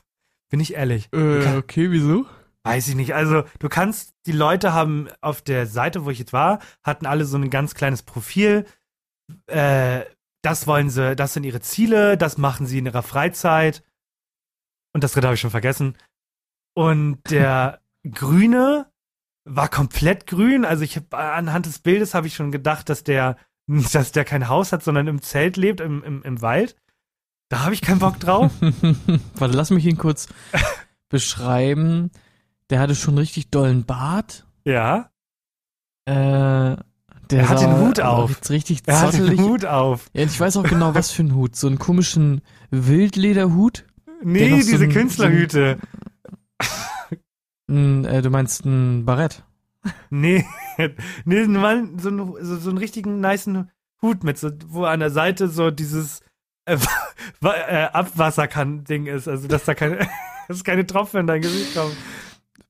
Bin 0.50 0.58
ich 0.58 0.74
ehrlich. 0.74 1.08
Äh, 1.12 1.56
okay, 1.56 1.90
wieso? 1.92 2.26
Weiß 2.64 2.88
ich 2.88 2.96
nicht. 2.96 3.14
Also, 3.14 3.44
du 3.60 3.68
kannst, 3.68 4.14
die 4.26 4.32
Leute 4.32 4.72
haben 4.72 5.08
auf 5.20 5.42
der 5.42 5.66
Seite, 5.66 6.04
wo 6.04 6.10
ich 6.10 6.18
jetzt 6.18 6.32
war, 6.32 6.58
hatten 6.82 7.06
alle 7.06 7.24
so 7.24 7.36
ein 7.36 7.50
ganz 7.50 7.74
kleines 7.74 8.02
Profil. 8.02 8.64
Äh, 9.46 10.00
das 10.44 10.66
wollen 10.66 10.90
sie, 10.90 11.16
das 11.16 11.32
sind 11.32 11.44
ihre 11.44 11.60
Ziele, 11.60 12.18
das 12.18 12.36
machen 12.36 12.66
sie 12.66 12.78
in 12.78 12.86
ihrer 12.86 13.02
Freizeit. 13.02 13.82
Und 14.92 15.02
das 15.02 15.12
dritte 15.12 15.26
habe 15.26 15.34
ich 15.34 15.40
schon 15.40 15.50
vergessen. 15.50 15.96
Und 16.74 17.18
der 17.30 17.80
Grüne 18.10 18.90
war 19.44 19.68
komplett 19.68 20.26
grün. 20.26 20.64
Also 20.64 20.84
ich 20.84 20.96
habe 20.96 21.16
anhand 21.16 21.66
des 21.66 21.78
Bildes 21.78 22.14
habe 22.14 22.26
ich 22.26 22.34
schon 22.34 22.52
gedacht, 22.52 22.88
dass 22.88 23.04
der, 23.04 23.36
dass 23.66 24.12
der 24.12 24.24
kein 24.24 24.48
Haus 24.48 24.72
hat, 24.72 24.82
sondern 24.82 25.06
im 25.06 25.22
Zelt 25.22 25.56
lebt, 25.56 25.80
im, 25.80 26.02
im, 26.04 26.22
im 26.22 26.42
Wald. 26.42 26.76
Da 27.48 27.60
habe 27.60 27.74
ich 27.74 27.82
keinen 27.82 28.00
Bock 28.00 28.20
drauf. 28.20 28.52
Warte, 29.34 29.56
lass 29.56 29.70
mich 29.70 29.86
ihn 29.86 29.98
kurz 29.98 30.28
beschreiben. 31.08 32.10
Der 32.70 32.80
hatte 32.80 32.94
schon 32.94 33.18
richtig 33.18 33.50
dollen 33.50 33.84
Bart. 33.84 34.46
ja. 34.64 35.10
Äh, 36.06 36.76
der 37.30 37.40
Er 37.40 37.48
hat 37.48 37.58
sah 37.60 37.66
den 37.66 37.86
Hut 37.86 38.00
auf. 38.00 38.40
Richtig 38.50 38.82
Er 38.86 39.00
hat 39.00 39.14
den. 39.14 39.38
Hut 39.40 39.64
auf. 39.64 40.06
Ja, 40.12 40.22
ich 40.24 40.38
weiß 40.38 40.56
auch 40.58 40.62
genau, 40.64 40.94
was 40.94 41.10
für 41.10 41.22
ein 41.22 41.34
Hut. 41.34 41.56
So 41.56 41.66
einen 41.66 41.78
komischen 41.78 42.40
Wildlederhut. 42.70 43.84
Nee, 44.22 44.48
noch 44.50 44.60
so 44.62 44.70
diese 44.70 44.84
ein- 44.84 44.92
Künstlerhüte. 44.92 45.78
Ein, 47.68 48.04
äh, 48.04 48.20
du 48.22 48.30
meinst 48.30 48.64
ein 48.64 49.04
Barett. 49.04 49.42
Nee, 50.10 50.44
nee, 51.24 51.44
so, 51.44 51.58
einen- 51.64 51.98
so, 51.98 52.36
so 52.40 52.68
einen 52.70 52.78
richtigen 52.78 53.20
nicen 53.20 53.70
Hut 54.02 54.22
mit, 54.24 54.38
so, 54.38 54.50
wo 54.68 54.84
an 54.84 55.00
der 55.00 55.10
Seite 55.10 55.48
so 55.48 55.70
dieses 55.70 56.20
äh, 56.66 56.76
äh, 57.42 57.84
Abwasserkan-Ding 57.92 59.06
ist, 59.06 59.28
also 59.28 59.48
dass 59.48 59.64
da 59.64 59.74
keine, 59.74 60.06
dass 60.48 60.64
keine 60.64 60.86
Tropfen 60.86 61.20
in 61.20 61.26
dein 61.26 61.40
Gesicht 61.42 61.74
kommen. 61.74 61.92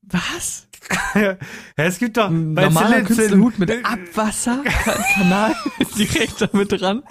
Was? 0.03 0.67
ja, 1.15 1.35
es 1.75 1.97
gibt 1.97 2.17
doch 2.17 2.29
Ein 2.29 2.53
bei 2.53 2.65
normaler 2.65 3.01
Künstlerhut 3.01 3.57
mit 3.57 3.69
Zylind- 3.69 3.85
Abwasserkanal 3.85 5.55
direkt 5.97 6.41
damit 6.41 6.79
dran. 6.79 7.03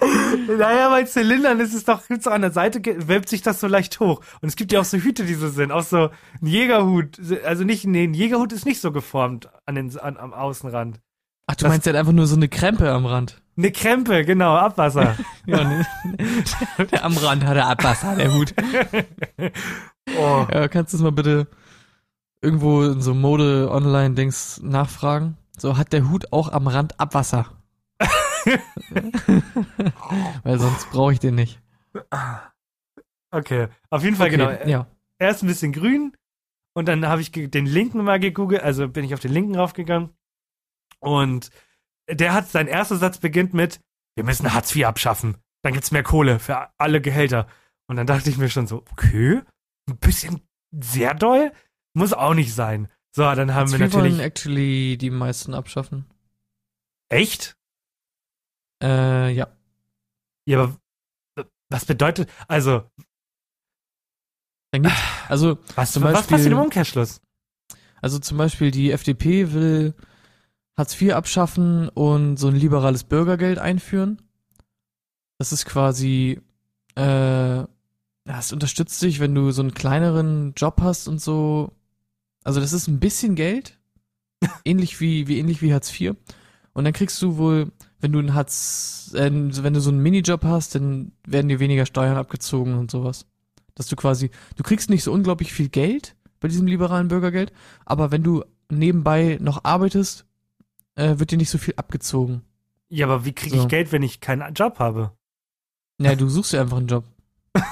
Naja, 0.47 0.89
bei 0.89 1.03
Zylindern 1.03 1.59
ist 1.59 1.73
es 1.73 1.83
doch, 1.83 2.07
gibt's 2.07 2.25
doch 2.25 2.31
an 2.31 2.41
der 2.41 2.51
Seite, 2.51 2.81
wölbt 3.07 3.27
sich 3.29 3.41
das 3.41 3.59
so 3.59 3.67
leicht 3.67 3.99
hoch. 3.99 4.21
Und 4.41 4.47
es 4.47 4.55
gibt 4.55 4.71
ja 4.71 4.79
auch 4.79 4.85
so 4.85 4.97
Hüte, 4.97 5.25
die 5.25 5.33
so 5.33 5.49
sind, 5.49 5.71
auch 5.71 5.83
so 5.83 6.09
ein 6.41 6.47
Jägerhut. 6.47 7.19
Also 7.43 7.63
nicht, 7.63 7.85
nee, 7.85 8.05
ein 8.05 8.13
Jägerhut 8.13 8.53
ist 8.53 8.65
nicht 8.65 8.79
so 8.79 8.91
geformt 8.91 9.49
an 9.65 9.75
den, 9.75 9.97
an, 9.99 10.17
am 10.17 10.33
Außenrand. 10.33 10.99
Ach, 11.47 11.55
du 11.55 11.65
Das- 11.65 11.71
meinst, 11.73 11.85
hat 11.87 11.95
einfach 11.95 12.11
nur 12.13 12.27
so 12.27 12.35
eine 12.35 12.47
Krempe 12.47 12.89
am 12.91 13.05
Rand. 13.05 13.41
Eine 13.57 13.71
Krempe, 13.71 14.25
genau, 14.25 14.55
Abwasser. 14.55 15.15
Ja, 15.45 15.63
ne? 15.63 15.85
der 16.91 17.05
am 17.05 17.15
Rand 17.17 17.45
hat 17.45 17.55
er 17.55 17.67
Abwasser, 17.67 18.15
der 18.15 18.33
Hut. 18.33 18.53
oh. 20.17 20.45
Ja, 20.51 20.67
kannst 20.67 20.93
du 20.93 20.97
es 20.97 21.03
mal 21.03 21.11
bitte 21.11 21.47
irgendwo 22.45 22.83
in 22.83 23.01
so 23.01 23.13
Mode-Online-Dings 23.13 24.61
nachfragen? 24.63 25.37
So, 25.57 25.77
hat 25.77 25.91
der 25.91 26.09
Hut 26.09 26.31
auch 26.31 26.49
am 26.51 26.67
Rand 26.67 26.99
Abwasser? 26.99 27.51
Weil 30.43 30.59
sonst 30.59 30.89
brauche 30.91 31.13
ich 31.13 31.19
den 31.19 31.35
nicht. 31.35 31.59
Okay, 33.31 33.67
auf 33.89 34.03
jeden 34.03 34.15
Fall, 34.15 34.29
genau. 34.29 34.51
Ja. 34.65 34.87
erst 35.19 35.43
ein 35.43 35.47
bisschen 35.47 35.73
grün 35.73 36.15
und 36.73 36.87
dann 36.87 37.05
habe 37.07 37.21
ich 37.21 37.31
den 37.31 37.65
linken 37.65 38.03
mal 38.03 38.19
gegoogelt, 38.19 38.61
also 38.61 38.87
bin 38.87 39.03
ich 39.03 39.13
auf 39.13 39.19
den 39.19 39.31
linken 39.31 39.55
raufgegangen 39.55 40.11
und 40.99 41.49
der 42.09 42.33
hat, 42.33 42.47
sein 42.47 42.67
erster 42.67 42.97
Satz 42.97 43.17
beginnt 43.17 43.53
mit, 43.53 43.79
wir 44.15 44.23
müssen 44.23 44.53
Hartz 44.53 44.75
IV 44.75 44.85
abschaffen, 44.85 45.37
dann 45.63 45.73
gibt's 45.73 45.91
mehr 45.91 46.03
Kohle 46.03 46.39
für 46.39 46.69
alle 46.77 47.01
Gehälter. 47.01 47.47
Und 47.87 47.97
dann 47.97 48.07
dachte 48.07 48.29
ich 48.29 48.37
mir 48.37 48.49
schon 48.49 48.67
so, 48.67 48.83
okay, 48.91 49.41
ein 49.89 49.97
bisschen 49.97 50.41
sehr 50.71 51.13
doll, 51.13 51.51
muss 51.95 52.13
auch 52.13 52.33
nicht 52.33 52.53
sein. 52.53 52.87
So, 53.15 53.23
dann 53.23 53.53
haben 53.53 53.71
wir 53.71 53.79
wir 53.79 53.93
wollen 53.93 54.17
natürlich, 54.17 54.19
actually 54.25 54.97
die 54.97 55.09
meisten 55.09 55.53
abschaffen. 55.53 56.05
echt? 57.09 57.55
Äh, 58.83 59.31
ja. 59.31 59.47
Ja, 60.45 60.61
aber 60.63 60.77
was 61.69 61.85
bedeutet, 61.85 62.29
also, 62.47 62.83
Dann 64.71 64.83
gibt's, 64.83 64.97
also, 65.29 65.57
was, 65.75 65.93
Zum 65.93 66.03
was 66.03 66.13
Beispiel- 66.13 66.37
passiert 66.37 66.51
im 66.53 66.59
Umkehrschluss? 66.59 67.21
also 68.01 68.19
zum 68.19 68.37
Beispiel 68.37 68.69
die 68.69 68.91
FDP 68.91 69.51
will 69.53 69.95
Hartz 70.77 71.01
IV 71.01 71.13
abschaffen 71.13 71.89
und 71.89 72.37
so 72.37 72.49
ein 72.49 72.55
liberales 72.55 73.03
Bürgergeld 73.05 73.57
einführen. 73.57 74.21
Das 75.39 75.51
ist 75.53 75.65
quasi, 75.65 76.39
äh, 76.95 77.01
ja, 77.59 77.67
es 78.27 78.51
unterstützt 78.53 79.01
dich, 79.01 79.19
wenn 79.19 79.33
du 79.33 79.49
so 79.51 79.61
einen 79.63 79.73
kleineren 79.73 80.53
Job 80.55 80.81
hast 80.81 81.07
und 81.07 81.19
so. 81.19 81.71
Also 82.45 82.61
das 82.61 82.71
ist 82.71 82.87
ein 82.87 82.99
bisschen 82.99 83.35
Geld, 83.35 83.77
ähnlich 84.63 85.01
wie, 85.01 85.27
wie 85.27 85.39
ähnlich 85.39 85.61
wie 85.61 85.73
Hartz 85.73 85.99
IV. 85.99 86.15
Und 86.73 86.83
dann 86.85 86.93
kriegst 86.93 87.21
du 87.21 87.37
wohl, 87.37 87.71
wenn 87.99 88.11
du 88.11 88.19
ein 88.19 88.33
Hartz, 88.33 89.11
äh, 89.15 89.29
wenn 89.31 89.73
du 89.73 89.81
so 89.81 89.89
einen 89.89 90.01
Minijob 90.01 90.43
hast, 90.43 90.75
dann 90.75 91.11
werden 91.27 91.49
dir 91.49 91.59
weniger 91.59 91.85
Steuern 91.85 92.17
abgezogen 92.17 92.75
und 92.75 92.91
sowas. 92.91 93.25
Dass 93.73 93.87
du 93.87 93.95
quasi, 93.95 94.29
du 94.55 94.63
kriegst 94.63 94.89
nicht 94.89 95.03
so 95.03 95.11
unglaublich 95.11 95.51
viel 95.51 95.69
Geld 95.69 96.15
bei 96.39 96.47
diesem 96.47 96.67
liberalen 96.67 97.07
Bürgergeld, 97.07 97.51
aber 97.85 98.11
wenn 98.11 98.23
du 98.23 98.43
nebenbei 98.69 99.37
noch 99.41 99.63
arbeitest, 99.63 100.25
äh, 100.95 101.17
wird 101.17 101.31
dir 101.31 101.37
nicht 101.37 101.49
so 101.49 101.57
viel 101.57 101.73
abgezogen. 101.77 102.41
Ja, 102.89 103.07
aber 103.07 103.25
wie 103.25 103.33
kriege 103.33 103.55
So. 103.57 103.63
ich 103.63 103.67
Geld, 103.67 103.91
wenn 103.91 104.03
ich 104.03 104.21
keinen 104.21 104.53
Job 104.53 104.79
habe? 104.79 105.11
Ja, 105.99 106.15
du 106.15 106.29
suchst 106.29 106.53
dir 106.53 106.61
einfach 106.61 106.77
einen 106.77 106.87
Job. 106.87 107.05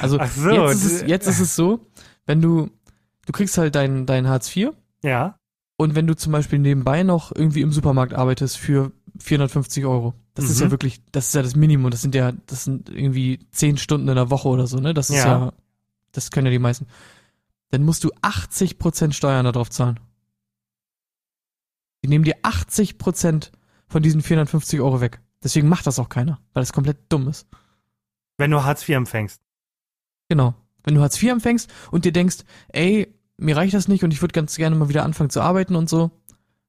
Also 0.00 0.18
so, 0.36 0.50
jetzt, 0.50 0.74
ist 0.84 0.84
es, 0.84 1.02
jetzt 1.06 1.26
ist 1.26 1.38
es 1.38 1.54
so, 1.54 1.86
wenn 2.24 2.40
du, 2.40 2.70
du 3.26 3.32
kriegst 3.32 3.56
halt 3.58 3.74
dein, 3.74 4.06
dein 4.06 4.28
Hartz 4.28 4.54
IV 4.54 4.70
Ja. 5.02 5.36
und 5.76 5.94
wenn 5.94 6.06
du 6.06 6.14
zum 6.16 6.32
Beispiel 6.32 6.58
nebenbei 6.58 7.02
noch 7.02 7.32
irgendwie 7.34 7.60
im 7.62 7.72
Supermarkt 7.72 8.14
arbeitest 8.14 8.56
für 8.58 8.92
450 9.18 9.84
Euro, 9.86 10.14
das 10.34 10.46
ist 10.46 10.58
Mhm. 10.58 10.64
ja 10.66 10.70
wirklich, 10.70 11.02
das 11.12 11.28
ist 11.28 11.34
ja 11.34 11.42
das 11.42 11.56
Minimum, 11.56 11.90
das 11.90 12.00
sind 12.02 12.14
ja, 12.14 12.32
das 12.46 12.64
sind 12.64 12.88
irgendwie 12.88 13.40
10 13.52 13.76
Stunden 13.76 14.08
in 14.08 14.14
der 14.14 14.30
Woche 14.30 14.48
oder 14.48 14.66
so, 14.66 14.78
ne? 14.78 14.94
Das 14.94 15.10
ist 15.10 15.16
Ja. 15.16 15.26
ja, 15.46 15.52
das 16.12 16.30
können 16.30 16.46
ja 16.46 16.52
die 16.52 16.58
meisten. 16.58 16.86
Dann 17.70 17.84
musst 17.84 18.02
du 18.04 18.10
80% 18.22 19.12
Steuern 19.12 19.44
darauf 19.44 19.70
zahlen. 19.70 20.00
Die 22.02 22.08
nehmen 22.08 22.24
dir 22.24 22.36
80% 22.42 23.52
von 23.86 24.02
diesen 24.02 24.22
450 24.22 24.80
Euro 24.80 25.00
weg. 25.00 25.20
Deswegen 25.42 25.68
macht 25.68 25.86
das 25.86 25.98
auch 25.98 26.08
keiner, 26.08 26.40
weil 26.52 26.62
das 26.62 26.72
komplett 26.72 26.98
dumm 27.10 27.28
ist. 27.28 27.46
Wenn 28.38 28.50
du 28.50 28.62
Hartz 28.64 28.82
IV 28.88 28.96
empfängst. 28.96 29.40
Genau. 30.28 30.54
Wenn 30.84 30.94
du 30.94 31.00
Hartz 31.00 31.22
IV 31.22 31.30
empfängst 31.30 31.70
und 31.90 32.04
dir 32.04 32.12
denkst, 32.12 32.38
ey, 32.68 33.14
mir 33.36 33.56
reicht 33.56 33.74
das 33.74 33.88
nicht 33.88 34.04
und 34.04 34.12
ich 34.12 34.20
würde 34.22 34.32
ganz 34.32 34.56
gerne 34.56 34.76
mal 34.76 34.88
wieder 34.88 35.04
anfangen 35.04 35.30
zu 35.30 35.40
arbeiten 35.40 35.76
und 35.76 35.88
so, 35.88 36.10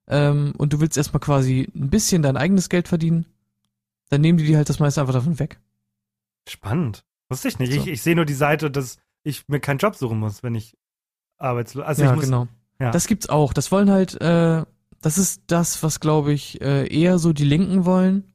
ähm, 0.07 0.53
und 0.57 0.73
du 0.73 0.79
willst 0.79 0.97
erstmal 0.97 1.21
quasi 1.21 1.69
ein 1.75 1.89
bisschen 1.89 2.21
dein 2.21 2.37
eigenes 2.37 2.69
Geld 2.69 2.87
verdienen, 2.87 3.25
dann 4.09 4.21
nehmen 4.21 4.37
die 4.37 4.45
dir 4.45 4.57
halt 4.57 4.69
das 4.69 4.79
meiste 4.79 5.01
einfach 5.01 5.13
davon 5.13 5.39
weg. 5.39 5.59
Spannend. 6.47 7.05
Wusste 7.29 7.47
ich 7.47 7.59
nicht. 7.59 7.73
So. 7.73 7.79
Ich, 7.79 7.87
ich 7.87 8.01
sehe 8.01 8.15
nur 8.15 8.25
die 8.25 8.33
Seite, 8.33 8.69
dass 8.69 8.97
ich 9.23 9.47
mir 9.47 9.59
keinen 9.59 9.77
Job 9.77 9.95
suchen 9.95 10.19
muss, 10.19 10.43
wenn 10.43 10.53
ich 10.55 10.77
arbeitslos. 11.37 11.85
Also 11.85 12.03
ja, 12.03 12.09
ich 12.09 12.15
muss, 12.15 12.25
genau. 12.25 12.47
ja. 12.79 12.91
Das 12.91 13.07
gibt's 13.07 13.29
auch. 13.29 13.53
Das 13.53 13.71
wollen 13.71 13.89
halt, 13.89 14.19
äh, 14.19 14.65
das 15.01 15.17
ist 15.17 15.43
das, 15.47 15.81
was 15.81 16.01
glaube 16.01 16.33
ich 16.33 16.59
äh, 16.61 16.87
eher 16.87 17.19
so 17.19 17.31
die 17.31 17.45
Linken 17.45 17.85
wollen. 17.85 18.33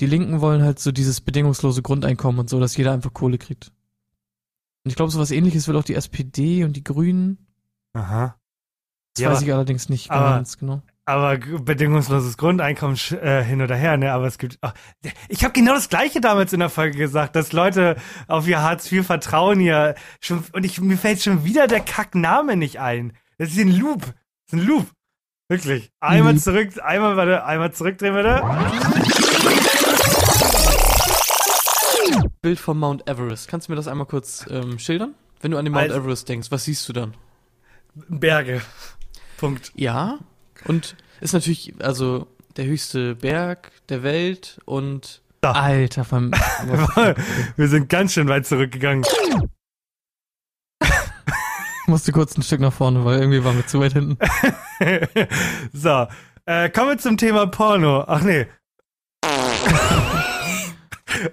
Die 0.00 0.06
Linken 0.06 0.40
wollen 0.40 0.62
halt 0.62 0.80
so 0.80 0.90
dieses 0.90 1.20
bedingungslose 1.20 1.82
Grundeinkommen 1.82 2.40
und 2.40 2.50
so, 2.50 2.58
dass 2.58 2.76
jeder 2.76 2.92
einfach 2.92 3.12
Kohle 3.12 3.38
kriegt. 3.38 3.70
Und 4.84 4.90
ich 4.90 4.96
glaube, 4.96 5.12
sowas 5.12 5.30
ähnliches 5.30 5.68
will 5.68 5.76
auch 5.76 5.84
die 5.84 5.94
SPD 5.94 6.64
und 6.64 6.74
die 6.74 6.84
Grünen. 6.84 7.46
Aha. 7.94 8.36
Das 9.14 9.22
Ja, 9.22 9.30
weiß 9.30 9.42
ich 9.42 9.52
allerdings 9.52 9.88
nicht 9.88 10.10
aber- 10.10 10.36
ganz 10.36 10.58
genau. 10.58 10.82
Aber 11.04 11.36
bedingungsloses 11.36 12.36
Grundeinkommen 12.36 12.96
äh, 13.20 13.42
hin 13.42 13.60
oder 13.60 13.74
her, 13.74 13.96
ne? 13.96 14.12
Aber 14.12 14.28
es 14.28 14.38
gibt. 14.38 14.58
Ach, 14.60 14.72
ich 15.28 15.42
habe 15.42 15.52
genau 15.52 15.74
das 15.74 15.88
Gleiche 15.88 16.20
damals 16.20 16.52
in 16.52 16.60
der 16.60 16.70
Folge 16.70 16.96
gesagt, 16.96 17.34
dass 17.34 17.52
Leute 17.52 17.96
auf 18.28 18.46
ihr 18.46 18.62
Hartz 18.62 18.90
IV 18.90 19.04
vertrauen 19.04 19.58
hier 19.58 19.96
schon 20.20 20.44
und 20.52 20.64
ich 20.64 20.80
mir 20.80 20.96
fällt 20.96 21.20
schon 21.20 21.44
wieder 21.44 21.66
der 21.66 21.80
Kackname 21.80 22.56
nicht 22.56 22.78
ein. 22.78 23.14
Das 23.38 23.48
ist 23.50 23.58
ein 23.58 23.76
Loop. 23.76 24.02
Das 24.02 24.12
ist 24.46 24.52
ein 24.52 24.60
Loop. 24.66 24.86
Wirklich. 25.48 25.90
Einmal 25.98 26.34
Loop. 26.34 26.42
zurück, 26.42 26.68
einmal 26.80 27.16
warte, 27.16 27.44
einmal 27.44 27.72
zurückdrehen 27.72 28.14
bitte. 28.14 28.40
Bild 32.42 32.58
vom 32.58 32.80
Mount 32.80 33.08
Everest. 33.08 33.46
Kannst 33.46 33.68
du 33.68 33.72
mir 33.72 33.76
das 33.76 33.86
einmal 33.86 34.06
kurz 34.08 34.44
ähm, 34.50 34.78
schildern? 34.80 35.14
Wenn 35.40 35.52
du 35.52 35.58
an 35.58 35.64
den 35.64 35.72
Mount 35.72 35.84
Also- 35.90 36.00
Everest 36.00 36.28
denkst, 36.28 36.50
was 36.50 36.64
siehst 36.64 36.88
du 36.88 36.92
dann? 36.92 37.14
Berge. 37.94 38.60
Punkt. 39.36 39.70
Ja. 39.76 40.18
Und 40.64 40.96
ist 41.20 41.34
natürlich, 41.34 41.72
also 41.80 42.26
der 42.56 42.64
höchste 42.66 43.14
Berg 43.14 43.70
der 43.88 44.02
Welt 44.02 44.60
und 44.64 45.22
Da. 45.40 45.52
Alter, 45.52 46.04
vom, 46.04 46.32
Wir 47.56 47.68
sind 47.68 47.88
ganz 47.88 48.12
schön 48.14 48.28
weit 48.28 48.44
zurückgegangen. 48.46 49.04
musste 51.86 52.10
kurz 52.12 52.36
ein 52.36 52.42
Stück 52.42 52.60
nach 52.60 52.72
vorne, 52.72 53.04
weil 53.04 53.20
irgendwie 53.20 53.44
waren 53.44 53.56
wir 53.56 53.66
zu 53.66 53.78
weit 53.78 53.92
hinten. 53.92 54.16
so, 55.72 56.06
äh, 56.46 56.70
kommen 56.70 56.88
wir 56.90 56.98
zum 56.98 57.16
Thema 57.16 57.46
Porno. 57.46 58.04
Ach 58.06 58.22
nee. 58.22 58.46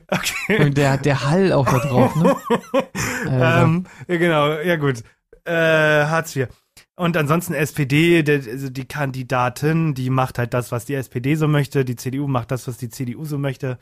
okay. 0.07 0.65
Und 0.65 0.77
der, 0.77 0.97
der 0.97 1.25
Hall 1.25 1.51
auch 1.51 1.65
da 1.65 1.79
drauf, 1.79 2.15
ne? 2.15 2.35
Ähm, 3.25 3.85
ja, 4.07 4.17
genau, 4.17 4.53
ja 4.53 4.77
gut. 4.77 5.03
Äh, 5.43 5.51
Hartz 5.51 6.35
IV. 6.35 6.47
Und 6.95 7.17
ansonsten 7.17 7.53
SPD, 7.53 8.23
der, 8.23 8.37
also 8.37 8.69
die 8.69 8.87
Kandidatin, 8.87 9.93
die 9.93 10.09
macht 10.09 10.37
halt 10.37 10.53
das, 10.53 10.71
was 10.71 10.85
die 10.85 10.95
SPD 10.95 11.35
so 11.35 11.47
möchte. 11.47 11.85
Die 11.85 11.95
CDU 11.95 12.27
macht 12.27 12.51
das, 12.51 12.67
was 12.67 12.77
die 12.77 12.89
CDU 12.89 13.25
so 13.25 13.37
möchte. 13.37 13.77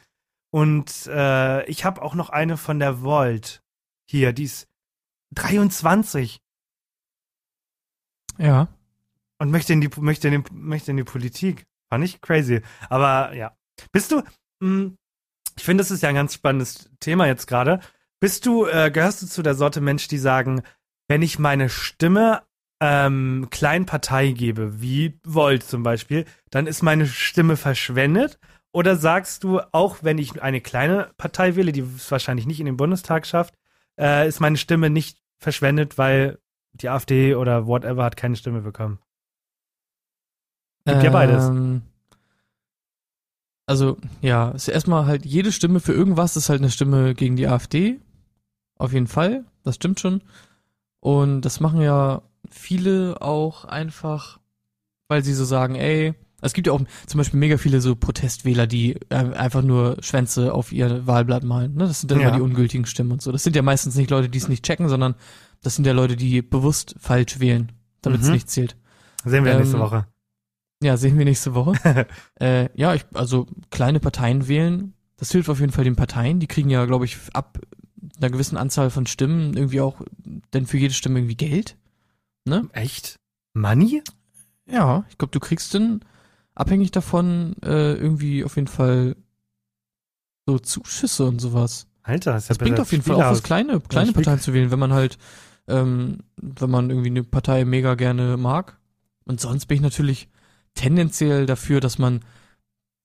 Und 0.52 1.08
äh, 1.08 1.66
ich 1.66 1.86
habe 1.86 2.02
auch 2.02 2.16
noch 2.16 2.30
eine 2.30 2.58
von 2.58 2.80
der 2.80 3.02
Volt. 3.02 3.62
Hier, 4.10 4.34
die 4.34 4.44
ist 4.44 4.68
23 5.36 6.42
ja. 8.38 8.68
und 9.40 9.52
möchte 9.52 9.74
in 9.74 9.82
die 9.82 9.90
möchte 9.98 10.28
in 10.30 10.44
die, 10.44 10.54
möchte 10.54 10.92
in 10.92 10.98
die 10.98 11.04
Politik. 11.04 11.66
Fand 11.90 12.04
ich 12.04 12.22
crazy. 12.22 12.62
Aber 12.90 13.34
ja. 13.34 13.56
Bist 13.92 14.12
du, 14.12 14.24
mh, 14.60 14.92
ich 15.58 15.64
finde, 15.64 15.82
das 15.82 15.92
ist 15.92 16.04
ja 16.04 16.10
ein 16.10 16.16
ganz 16.16 16.34
spannendes 16.34 16.90
Thema 17.00 17.28
jetzt 17.28 17.48
gerade. 17.48 17.80
Bist 18.20 18.46
du, 18.46 18.66
äh, 18.66 18.92
gehörst 18.92 19.22
du 19.22 19.28
zu 19.28 19.44
der 19.44 19.56
Sorte 19.56 19.82
Mensch, 19.82 20.08
die 20.08 20.18
sagen, 20.18 20.62
wenn 21.08 21.22
ich 21.22 21.40
meine 21.40 21.70
Stimme 21.70 22.44
ähm, 22.80 23.48
kleinen 23.50 23.86
Partei 23.86 24.32
gebe, 24.32 24.82
wie 24.82 25.20
Volt 25.24 25.64
zum 25.64 25.84
Beispiel, 25.84 26.26
dann 26.50 26.68
ist 26.68 26.84
meine 26.84 27.08
Stimme 27.08 27.58
verschwendet? 27.58 28.40
Oder 28.72 28.96
sagst 28.96 29.44
du, 29.44 29.62
auch 29.72 29.98
wenn 30.02 30.18
ich 30.20 30.42
eine 30.42 30.62
kleine 30.62 31.12
Partei 31.18 31.56
wähle, 31.56 31.72
die 31.72 31.82
es 31.82 32.12
wahrscheinlich 32.12 32.46
nicht 32.46 32.60
in 32.60 32.66
den 32.66 32.78
Bundestag 32.78 33.26
schafft, 33.26 33.56
äh, 34.00 34.28
ist 34.28 34.40
meine 34.40 34.58
Stimme 34.58 34.90
nicht 34.90 35.20
verschwendet, 35.40 35.98
weil 35.98 36.40
die 36.74 36.90
AfD 36.90 37.36
oder 37.36 37.66
whatever 37.66 38.04
hat 38.04 38.18
keine 38.18 38.36
Stimme 38.36 38.62
bekommen? 38.62 39.00
Gibt 40.86 41.04
ja 41.04 41.10
beides. 41.10 41.50
Also, 43.68 43.98
ja, 44.22 44.50
ist 44.52 44.68
erstmal 44.70 45.06
halt 45.06 45.26
jede 45.26 45.52
Stimme 45.52 45.80
für 45.80 45.94
irgendwas 45.94 46.36
ist 46.38 46.50
halt 46.50 46.62
eine 46.62 46.72
Stimme 46.72 47.14
gegen 47.14 47.36
die 47.36 47.48
AfD. 47.48 48.00
Auf 48.80 48.94
jeden 48.94 49.08
Fall. 49.08 49.44
Das 49.64 49.76
stimmt 49.76 50.00
schon. 50.00 50.22
Und 51.02 51.42
das 51.42 51.60
machen 51.60 51.82
ja 51.82 52.22
viele 52.50 53.22
auch 53.22 53.66
einfach, 53.66 54.40
weil 55.10 55.24
sie 55.24 55.34
so 55.34 55.44
sagen, 55.46 55.76
ey, 55.76 56.14
es 56.42 56.54
gibt 56.54 56.68
ja 56.68 56.74
auch 56.74 56.82
zum 57.08 57.18
Beispiel 57.18 57.40
mega 57.40 57.58
viele 57.58 57.82
so 57.82 57.96
Protestwähler, 57.96 58.68
die 58.68 58.94
äh, 59.10 59.16
einfach 59.16 59.64
nur 59.64 59.98
Schwänze 60.02 60.54
auf 60.54 60.72
ihr 60.72 61.06
Wahlblatt 61.06 61.44
malen. 61.44 61.74
Ne? 61.76 61.88
Das 61.88 62.00
sind 62.00 62.12
dann 62.12 62.20
Ja. 62.22 62.28
immer 62.30 62.38
die 62.38 62.44
ungültigen 62.44 62.86
Stimmen 62.86 63.12
und 63.12 63.22
so. 63.22 63.32
Das 63.32 63.44
sind 63.44 63.56
ja 63.56 63.64
meistens 63.64 63.96
nicht 63.96 64.12
Leute, 64.12 64.30
die 64.30 64.38
es 64.38 64.48
nicht 64.48 64.64
checken, 64.64 64.88
sondern 64.88 65.16
das 65.62 65.76
sind 65.76 65.86
ja 65.86 65.94
Leute, 65.94 66.16
die 66.16 66.42
bewusst 66.42 66.96
falsch 67.00 67.40
wählen, 67.40 67.72
damit 68.02 68.22
es 68.22 68.28
Mhm. 68.28 68.34
nicht 68.34 68.50
zählt. 68.50 68.78
Sehen 69.26 69.44
wir 69.44 69.52
Ähm, 69.54 69.58
nächste 69.60 69.80
Woche. 69.80 70.06
Ja, 70.84 70.96
sehen 70.98 71.18
wir 71.18 71.26
nächste 71.26 71.56
Woche. 71.56 72.08
äh, 72.40 72.70
ja, 72.80 72.94
ich, 72.94 73.06
also 73.14 73.48
kleine 73.72 74.00
Parteien 74.00 74.48
wählen, 74.48 74.94
das 75.18 75.32
hilft 75.32 75.50
auf 75.50 75.60
jeden 75.60 75.72
Fall 75.72 75.84
den 75.84 75.96
Parteien. 75.96 76.40
Die 76.40 76.48
kriegen 76.48 76.70
ja, 76.70 76.86
glaube 76.86 77.06
ich, 77.06 77.18
ab 77.34 77.60
einer 78.18 78.30
gewissen 78.30 78.58
Anzahl 78.58 78.90
von 78.90 79.08
Stimmen 79.08 79.56
irgendwie 79.56 79.82
auch 79.82 80.02
denn 80.54 80.68
für 80.68 80.78
jede 80.78 80.94
Stimme 80.94 81.20
irgendwie 81.20 81.36
Geld. 81.36 81.78
Echt? 82.74 83.16
Money? 83.54 84.04
Ja, 84.70 85.06
ich 85.10 85.18
glaube, 85.18 85.32
du 85.32 85.40
kriegst 85.40 85.74
dann 85.74 86.02
abhängig 86.54 86.92
davon 86.92 87.56
äh, 87.64 87.94
irgendwie 87.94 88.44
auf 88.44 88.56
jeden 88.56 88.68
Fall 88.68 89.16
so 90.46 90.60
Zuschüsse 90.60 91.26
und 91.26 91.40
sowas. 91.40 91.88
Alter, 92.04 92.34
das, 92.34 92.44
ist 92.44 92.50
ja 92.50 92.54
Das 92.54 92.58
bringt 92.60 92.80
auf 92.80 92.92
jeden 92.92 93.02
als 93.02 93.08
Fall 93.08 93.26
auch 93.26 93.32
was 93.32 93.44
kleine, 93.44 93.80
kleine 93.82 94.12
Spiel- 94.12 94.24
Parteien 94.24 94.40
zu 94.40 94.54
wählen, 94.54 94.72
wenn 94.72 94.80
man 94.80 94.94
halt, 94.94 95.18
ähm, 95.68 96.20
wenn 96.38 96.70
man 96.70 96.90
irgendwie 96.90 97.10
eine 97.10 97.24
Partei 97.24 97.66
mega 97.66 97.96
gerne 97.96 98.38
mag. 98.38 98.78
Und 99.26 99.42
sonst 99.42 99.66
bin 99.66 99.76
ich 99.76 99.82
natürlich 99.82 100.30
tendenziell 100.78 101.46
dafür, 101.46 101.82
dass 101.82 101.98
man 101.98 102.24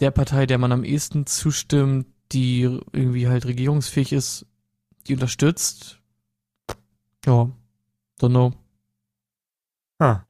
der 0.01 0.11
Partei, 0.11 0.47
der 0.47 0.59
man 0.59 0.73
am 0.73 0.85
ehesten 0.85 1.27
zustimmt, 1.27 2.07
die 2.33 2.63
irgendwie 2.93 3.29
halt 3.29 3.47
regierungsfähig 3.47 4.13
ist, 4.13 4.47
die 5.07 5.15
unterstützt. 5.15 6.01
Ja, 7.27 7.51
don't 8.21 8.31
know. 8.31 8.53
Ah. 9.99 10.23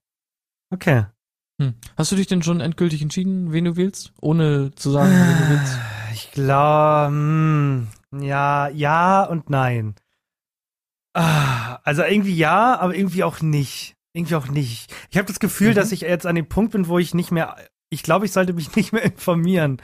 Okay. 0.70 1.06
Hm. 1.58 1.74
Hast 1.96 2.12
du 2.12 2.16
dich 2.16 2.26
denn 2.26 2.42
schon 2.42 2.60
endgültig 2.60 3.02
entschieden, 3.02 3.52
wen 3.52 3.64
du 3.64 3.76
wählst? 3.76 4.12
Ohne 4.20 4.74
zu 4.74 4.90
sagen, 4.90 5.12
wen 5.12 5.38
du 5.38 5.50
willst? 5.50 5.78
Ich 6.14 6.30
glaube, 6.30 7.06
hm, 7.06 7.88
ja, 8.20 8.68
ja 8.68 9.24
und 9.24 9.48
nein. 9.48 9.94
Ah, 11.14 11.76
also 11.84 12.02
irgendwie 12.02 12.36
ja, 12.36 12.78
aber 12.78 12.94
irgendwie 12.94 13.24
auch 13.24 13.40
nicht. 13.40 13.96
Irgendwie 14.14 14.34
auch 14.34 14.48
nicht. 14.48 14.92
Ich 15.10 15.16
habe 15.18 15.26
das 15.26 15.40
Gefühl, 15.40 15.70
Mhm. 15.70 15.74
dass 15.74 15.92
ich 15.92 16.02
jetzt 16.02 16.26
an 16.26 16.34
dem 16.34 16.48
Punkt 16.48 16.72
bin, 16.72 16.86
wo 16.88 16.98
ich 16.98 17.14
nicht 17.14 17.30
mehr, 17.30 17.56
ich 17.90 18.02
glaube, 18.02 18.26
ich 18.26 18.32
sollte 18.32 18.52
mich 18.52 18.74
nicht 18.76 18.92
mehr 18.92 19.02
informieren, 19.02 19.80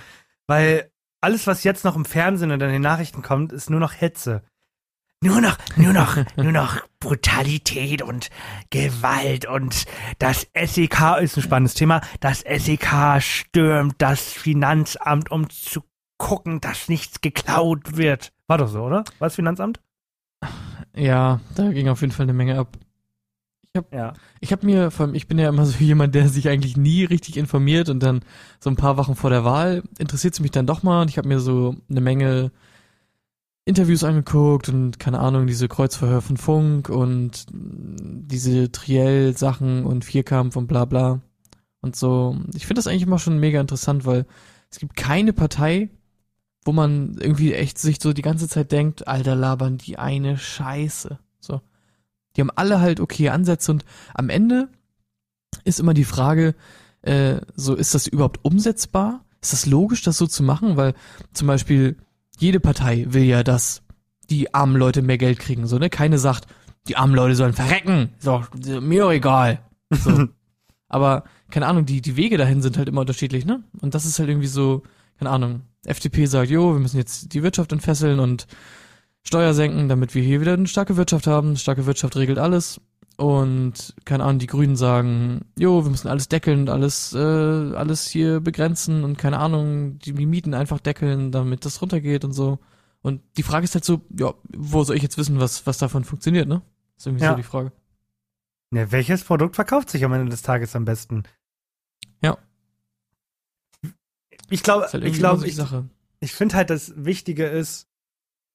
weil 0.47 0.91
alles, 1.21 1.47
was 1.47 1.65
jetzt 1.65 1.85
noch 1.85 1.97
im 1.97 2.05
Fernsehen 2.05 2.51
und 2.51 2.61
in 2.63 2.71
den 2.71 2.83
Nachrichten 2.83 3.23
kommt, 3.23 3.53
ist 3.53 3.71
nur 3.71 3.81
noch 3.81 3.95
Hetze. 3.95 4.43
Nur 5.21 5.41
noch, 5.41 5.59
nur 5.77 5.93
noch, 5.93 6.17
nur 6.37 6.53
noch 6.53 6.81
Brutalität 7.01 8.03
und 8.03 8.29
Gewalt 8.71 9.47
und 9.47 9.87
das 10.21 10.47
SEK 10.55 11.19
ist 11.21 11.37
ein 11.37 11.43
spannendes 11.43 11.75
Thema. 11.75 12.03
Das 12.21 12.41
SEK 12.41 13.21
stürmt 13.21 13.97
das 13.99 14.33
Finanzamt, 14.33 15.31
um 15.33 15.51
zu 15.51 15.83
gucken, 16.19 16.61
dass 16.61 16.89
nichts 16.89 17.21
geklaut 17.21 17.97
wird. 17.97 18.33
War 18.47 18.59
doch 18.59 18.69
so, 18.69 18.83
oder? 18.85 18.99
War 19.19 19.27
das 19.27 19.35
Finanzamt? 19.35 19.81
Ja, 20.95 21.41
da 21.57 21.71
ging 21.73 21.89
auf 21.89 22.01
jeden 22.01 22.13
Fall 22.13 22.25
eine 22.25 22.33
Menge 22.33 22.59
ab. 22.59 22.77
Ja. 23.93 24.13
Ich 24.41 24.53
habe 24.53 24.67
mir, 24.67 24.91
vor 24.91 25.07
allem, 25.07 25.15
ich 25.15 25.29
bin 25.29 25.39
ja 25.39 25.49
immer 25.49 25.67
so 25.67 25.79
jemand, 25.79 26.15
der 26.15 26.29
sich 26.29 26.49
eigentlich 26.49 26.77
nie 26.77 27.05
richtig 27.05 27.37
informiert 27.37 27.89
und 27.89 28.03
dann 28.03 28.21
so 28.61 28.71
ein 28.71 28.77
paar 28.77 28.97
Wochen 28.97 29.15
vor 29.15 29.31
der 29.31 29.45
Wahl 29.45 29.83
interessiert 29.99 30.35
es 30.35 30.41
mich 30.41 30.51
dann 30.51 30.67
doch 30.67 30.83
mal 30.83 31.03
und 31.03 31.11
ich 31.11 31.19
habe 31.19 31.29
mir 31.29 31.41
so 31.41 31.77
eine 31.91 32.01
Menge 32.01 32.51
Interviews 33.65 34.03
angeguckt 34.03 34.71
und 34.71 34.99
keine 34.99 35.21
Ahnung, 35.21 35.47
diese 35.47 35.69
Kreuzverhör 35.69 36.23
von 36.23 36.39
Funk 36.39 36.89
und 36.89 37.45
diese 37.51 38.73
Triell-Sachen 38.73 39.85
und 39.85 40.07
Vierkampf 40.07 40.57
und 40.57 40.69
bla 40.69 40.87
bla 40.87 41.21
und 41.83 41.95
so. 41.95 42.39
Ich 42.55 42.67
finde 42.67 42.79
das 42.79 42.87
eigentlich 42.87 43.03
immer 43.03 43.19
schon 43.19 43.39
mega 43.39 43.61
interessant, 43.61 44.07
weil 44.07 44.25
es 44.71 44.79
gibt 44.79 44.97
keine 44.97 45.35
Partei, 45.35 45.91
wo 46.65 46.73
man 46.73 47.17
irgendwie 47.21 47.53
echt 47.55 47.79
sich 47.79 47.99
so 48.01 48.13
die 48.13 48.23
ganze 48.23 48.49
Zeit 48.49 48.73
denkt, 48.73 49.07
Alter, 49.07 49.35
labern 49.35 49.79
die 49.79 49.99
eine 49.99 50.39
Scheiße. 50.39 51.19
Die 52.39 52.43
haben 52.43 52.53
alle 52.55 52.81
halt 52.81 53.01
okay 53.01 53.31
Ansätze 53.31 53.73
und 53.73 53.85
am 54.15 54.29
Ende 54.29 54.69
ist 55.65 55.81
immer 55.81 55.93
die 55.93 56.05
Frage, 56.05 56.55
äh, 57.03 57.41
so 57.57 57.75
ist 57.75 57.97
das 57.97 58.07
überhaupt 58.07 58.45
umsetzbar? 58.45 59.25
Ist 59.43 59.53
das 59.53 59.67
logisch, 59.67 60.03
das 60.03 60.19
so 60.19 60.29
zu 60.29 60.45
machen? 60.45 60.77
Weil 60.77 60.95
zum 61.33 61.49
Beispiel 61.49 61.97
jede 62.39 62.61
Partei 62.61 63.07
will 63.09 63.25
ja, 63.25 63.43
dass 63.43 63.83
die 64.31 64.55
armen 64.55 64.77
Leute 64.77 65.03
mehr 65.03 65.19
Geld 65.19 65.41
kriegen. 65.41 65.67
So, 65.67 65.79
ne? 65.79 65.91
Keine 65.91 66.19
sagt, 66.19 66.47
die 66.87 66.97
armen 66.97 67.17
Leute 67.17 67.35
sollen 67.35 67.55
verrecken. 67.55 68.11
So, 68.21 68.45
mir 68.81 69.03
doch 69.03 69.11
egal. 69.11 69.59
So. 69.91 70.29
Aber, 70.89 71.25
keine 71.51 71.67
Ahnung, 71.67 71.87
die, 71.87 72.01
die 72.01 72.17
Wege 72.17 72.37
dahin 72.39 72.63
sind 72.63 72.79
halt 72.79 72.89
immer 72.89 73.01
unterschiedlich, 73.01 73.45
ne? 73.45 73.65
Und 73.81 73.97
das 73.97 74.07
ist 74.07 74.21
halt 74.21 74.29
irgendwie 74.29 74.47
so, 74.47 74.85
keine 75.19 75.31
Ahnung. 75.31 75.63
FDP 75.85 76.27
sagt, 76.27 76.51
jo, 76.51 76.73
wir 76.73 76.81
müssen 76.81 76.99
jetzt 76.99 77.35
die 77.35 77.43
Wirtschaft 77.43 77.73
entfesseln 77.73 78.21
und 78.21 78.47
Steuer 79.27 79.53
senken, 79.55 79.89
damit 79.89 80.15
wir 80.15 80.23
hier 80.23 80.41
wieder 80.41 80.55
eine 80.55 80.67
starke 80.67 80.97
Wirtschaft 80.97 81.27
haben. 81.27 81.57
Starke 81.57 81.87
Wirtschaft 81.87 82.17
regelt 82.17 82.39
alles. 82.39 82.81
Und, 83.17 83.95
keine 84.05 84.23
Ahnung, 84.23 84.39
die 84.39 84.47
Grünen 84.47 84.77
sagen, 84.77 85.41
jo, 85.59 85.85
wir 85.85 85.91
müssen 85.91 86.07
alles 86.07 86.29
deckeln 86.29 86.61
und 86.61 86.71
alles, 86.71 87.13
äh, 87.15 87.19
alles 87.19 88.07
hier 88.07 88.39
begrenzen 88.39 89.03
und 89.03 89.19
keine 89.19 89.39
Ahnung, 89.41 89.99
die, 89.99 90.13
die 90.13 90.25
Mieten 90.27 90.55
einfach 90.55 90.79
deckeln, 90.79 91.33
damit 91.33 91.65
das 91.65 91.83
runtergeht 91.83 92.25
und 92.25 92.33
so. 92.33 92.61
Und 93.03 93.21
die 93.37 93.43
Frage 93.43 93.65
ist 93.65 93.75
halt 93.75 93.85
so, 93.85 94.03
ja, 94.17 94.35
wo 94.57 94.85
soll 94.85 94.95
ich 94.97 95.03
jetzt 95.03 95.19
wissen, 95.19 95.41
was, 95.41 95.67
was 95.67 95.79
davon 95.79 96.05
funktioniert, 96.05 96.47
ne? 96.47 96.63
Ist 96.97 97.07
irgendwie 97.07 97.25
Ja. 97.25 97.31
so 97.33 97.37
die 97.37 97.43
Frage. 97.43 97.73
Ja, 98.71 98.93
welches 98.93 99.25
Produkt 99.25 99.57
verkauft 99.57 99.91
sich 99.91 100.05
am 100.05 100.13
Ende 100.13 100.31
des 100.31 100.43
Tages 100.43 100.77
am 100.77 100.85
besten? 100.85 101.25
Ja. 102.23 102.39
Ich 104.49 104.63
glaube, 104.63 104.87
halt 104.93 105.05
ich 105.05 105.19
glaube, 105.19 105.45
ich, 105.47 105.59
ich 106.21 106.33
finde 106.35 106.55
halt, 106.55 106.71
das 106.71 106.93
Wichtige 106.97 107.47
ist, 107.47 107.88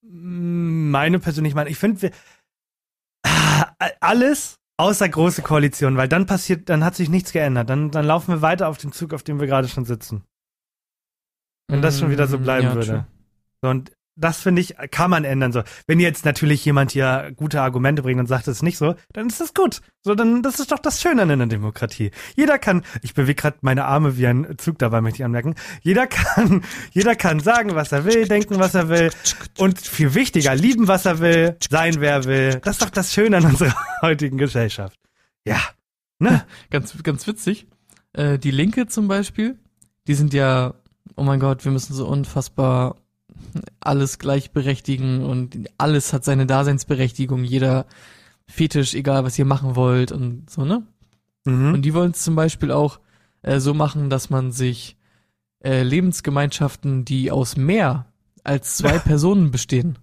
meine 0.04 1.20
persönliche 1.20 1.56
Meinung, 1.56 1.72
ich 1.72 1.78
finde, 1.80 2.01
wir- 2.01 2.12
Ah, 3.26 3.74
alles 4.01 4.56
außer 4.78 5.08
große 5.08 5.41
Koalition, 5.41 5.97
weil 5.97 6.08
dann 6.10 6.26
passiert, 6.26 6.68
dann 6.70 6.84
hat 6.84 6.95
sich 6.95 7.10
nichts 7.10 7.32
geändert. 7.32 7.70
Dann, 7.70 7.91
dann 7.91 8.06
laufen 8.06 8.30
wir 8.34 8.41
weiter 8.41 8.68
auf 8.68 8.78
dem 8.78 8.91
Zug, 8.91 9.14
auf 9.14 9.24
dem 9.24 9.39
wir 9.39 9.47
gerade 9.47 9.68
schon 9.68 9.86
sitzen. 9.86 10.24
Wenn 11.70 11.82
das 11.82 11.99
schon 11.99 12.10
wieder 12.10 12.28
so 12.28 12.38
Mm, 12.38 12.43
bleiben 12.43 12.68
ja, 12.68 12.76
würde. 12.76 13.08
So, 13.62 13.70
und 13.70 13.91
das 14.16 14.41
finde 14.41 14.61
ich, 14.61 14.76
kann 14.91 15.09
man 15.09 15.24
ändern. 15.24 15.51
So, 15.51 15.64
wenn 15.88 15.99
jetzt 15.99 16.26
natürlich 16.26 16.64
jemand 16.66 16.91
hier 16.91 17.32
gute 17.36 17.61
Argumente 17.61 18.03
bringt 18.03 18.20
und 18.20 18.28
sagt, 18.28 18.47
es 18.47 18.57
ist 18.57 18.64
nicht 18.64 18.78
so, 18.78 18.95
dann 19.11 19.28
ist 19.28 19.41
das 19.41 19.53
gut. 19.53 19.82
So, 20.01 20.16
dann 20.16 20.43
das 20.43 20.59
ist 20.59 20.72
doch 20.72 20.80
das 20.80 21.01
Schöne 21.01 21.24
an 21.24 21.32
einer 21.32 21.47
Demokratie. 21.47 22.11
Jeder 22.36 22.59
kann, 22.59 22.84
ich 23.01 23.14
bewege 23.14 23.36
gerade 23.36 23.57
meine 23.61 23.86
Arme 23.86 24.18
wie 24.18 24.28
ein 24.28 24.57
Zug 24.57 24.78
dabei, 24.80 25.01
möchte 25.01 25.20
ich 25.20 25.26
anmerken. 25.26 25.55
Jeder 25.82 26.07
kann, 26.07 26.64
jeder 26.91 27.16
kann 27.16 27.39
sagen, 27.39 27.76
was 27.76 27.91
er 27.91 28.05
will, 28.05 28.28
denken, 28.28 28.59
was 28.59 28.76
er 28.76 28.89
will 28.89 29.09
und 29.57 29.80
viel 29.80 30.14
wichtiger, 30.14 30.55
lieben, 30.55 30.88
was 30.88 31.05
er 31.05 31.20
will, 31.20 31.57
sein, 31.70 31.95
wer 31.99 32.26
will. 32.26 32.59
Das 32.64 32.76
ist 32.76 32.82
doch 32.82 32.89
das 32.89 33.14
Schöne 33.14 33.38
an 33.38 33.45
unserer 33.45 33.76
heutigen 34.01 34.38
Gesellschaft. 34.38 34.99
Ja. 35.45 35.59
Ne? 36.20 36.45
Ganz, 36.70 37.01
ganz 37.03 37.28
witzig. 37.28 37.68
Äh, 38.14 38.38
die 38.38 38.51
Linke 38.51 38.88
zum 38.88 39.07
Beispiel, 39.07 39.57
die 40.07 40.14
sind 40.14 40.34
ja, 40.34 40.76
oh 41.16 41.24
mein 41.24 41.39
Gott, 41.39 41.66
wir 41.66 41.72
müssen 41.72 41.93
so 41.93 42.07
unfassbar 42.07 42.95
alles 43.80 44.20
gleichberechtigen 44.20 45.24
und 45.24 45.70
alles 45.78 46.14
hat 46.14 46.24
seine 46.24 46.46
Daseinsberechtigung, 46.46 47.44
jeder 47.44 47.86
Fetisch, 48.48 48.94
egal 48.94 49.24
was 49.24 49.39
ihr 49.39 49.46
machen 49.46 49.76
wollt 49.76 50.12
und 50.12 50.50
so, 50.50 50.66
ne? 50.66 50.84
Mhm. 51.46 51.74
Und 51.74 51.82
die 51.84 51.94
wollen 51.94 52.12
es 52.12 52.24
zum 52.24 52.36
Beispiel 52.36 52.72
auch 52.72 53.00
äh, 53.41 53.60
so 53.60 53.74
machen, 53.74 54.10
dass 54.10 54.30
man 54.30 54.52
sich 54.52 54.98
äh, 55.64 55.84
Lebensgemeinschaften, 55.84 57.06
die 57.06 57.32
aus 57.32 57.58
mehr 57.58 58.06
als 58.44 58.78
zwei 58.78 59.00
Personen 59.00 59.52
bestehen, 59.52 59.98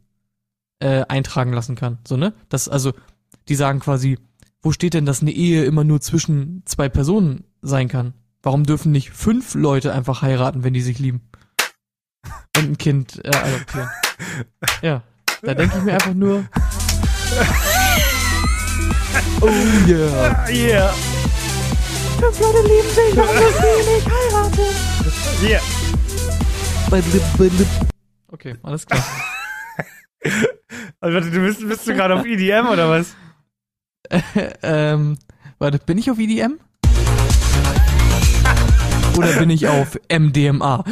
äh, 0.80 1.04
eintragen 1.08 1.52
lassen 1.52 1.76
kann. 1.76 1.98
So, 2.06 2.16
ne? 2.16 2.32
Das, 2.48 2.68
also, 2.68 2.92
die 3.48 3.54
sagen 3.54 3.80
quasi, 3.80 4.18
wo 4.62 4.72
steht 4.72 4.94
denn, 4.94 5.06
dass 5.06 5.22
eine 5.22 5.32
Ehe 5.32 5.64
immer 5.64 5.84
nur 5.84 6.00
zwischen 6.00 6.62
zwei 6.64 6.88
Personen 6.88 7.44
sein 7.62 7.88
kann? 7.88 8.14
Warum 8.42 8.64
dürfen 8.64 8.92
nicht 8.92 9.10
fünf 9.10 9.54
Leute 9.54 9.92
einfach 9.92 10.22
heiraten, 10.22 10.64
wenn 10.64 10.74
die 10.74 10.80
sich 10.80 10.98
lieben? 10.98 11.22
Und 12.56 12.70
ein 12.70 12.78
Kind 12.78 13.24
äh, 13.24 13.28
adoptieren. 13.28 13.90
Ja, 14.82 15.02
da 15.42 15.54
denke 15.54 15.78
ich 15.78 15.84
mir 15.84 15.94
einfach 15.94 16.14
nur. 16.14 16.44
Oh 19.42 19.46
yeah. 19.88 20.36
Ah, 20.46 20.48
Yeah. 20.50 20.92
Fünf 22.20 22.38
Leute 22.40 22.62
lieben 22.68 22.88
sich, 22.90 23.16
warum 23.16 23.36
dürfen 23.36 23.64
die 23.64 23.94
nicht 23.94 24.06
heiraten? 24.06 24.60
Yeah. 25.42 25.60
Okay, 28.28 28.56
alles 28.62 28.86
klar. 28.86 29.02
Also, 31.02 31.14
warte, 31.14 31.30
du 31.30 31.40
bist, 31.40 31.66
bist 31.66 31.86
du 31.88 31.94
gerade 31.94 32.14
auf 32.14 32.26
EDM 32.26 32.66
oder 32.68 32.90
was? 32.90 33.14
ähm, 34.62 35.16
warte, 35.58 35.78
bin 35.78 35.96
ich 35.96 36.10
auf 36.10 36.18
EDM? 36.18 36.60
Oder 39.16 39.32
bin 39.38 39.48
ich 39.48 39.66
auf 39.66 39.98
MDMA? 40.12 40.84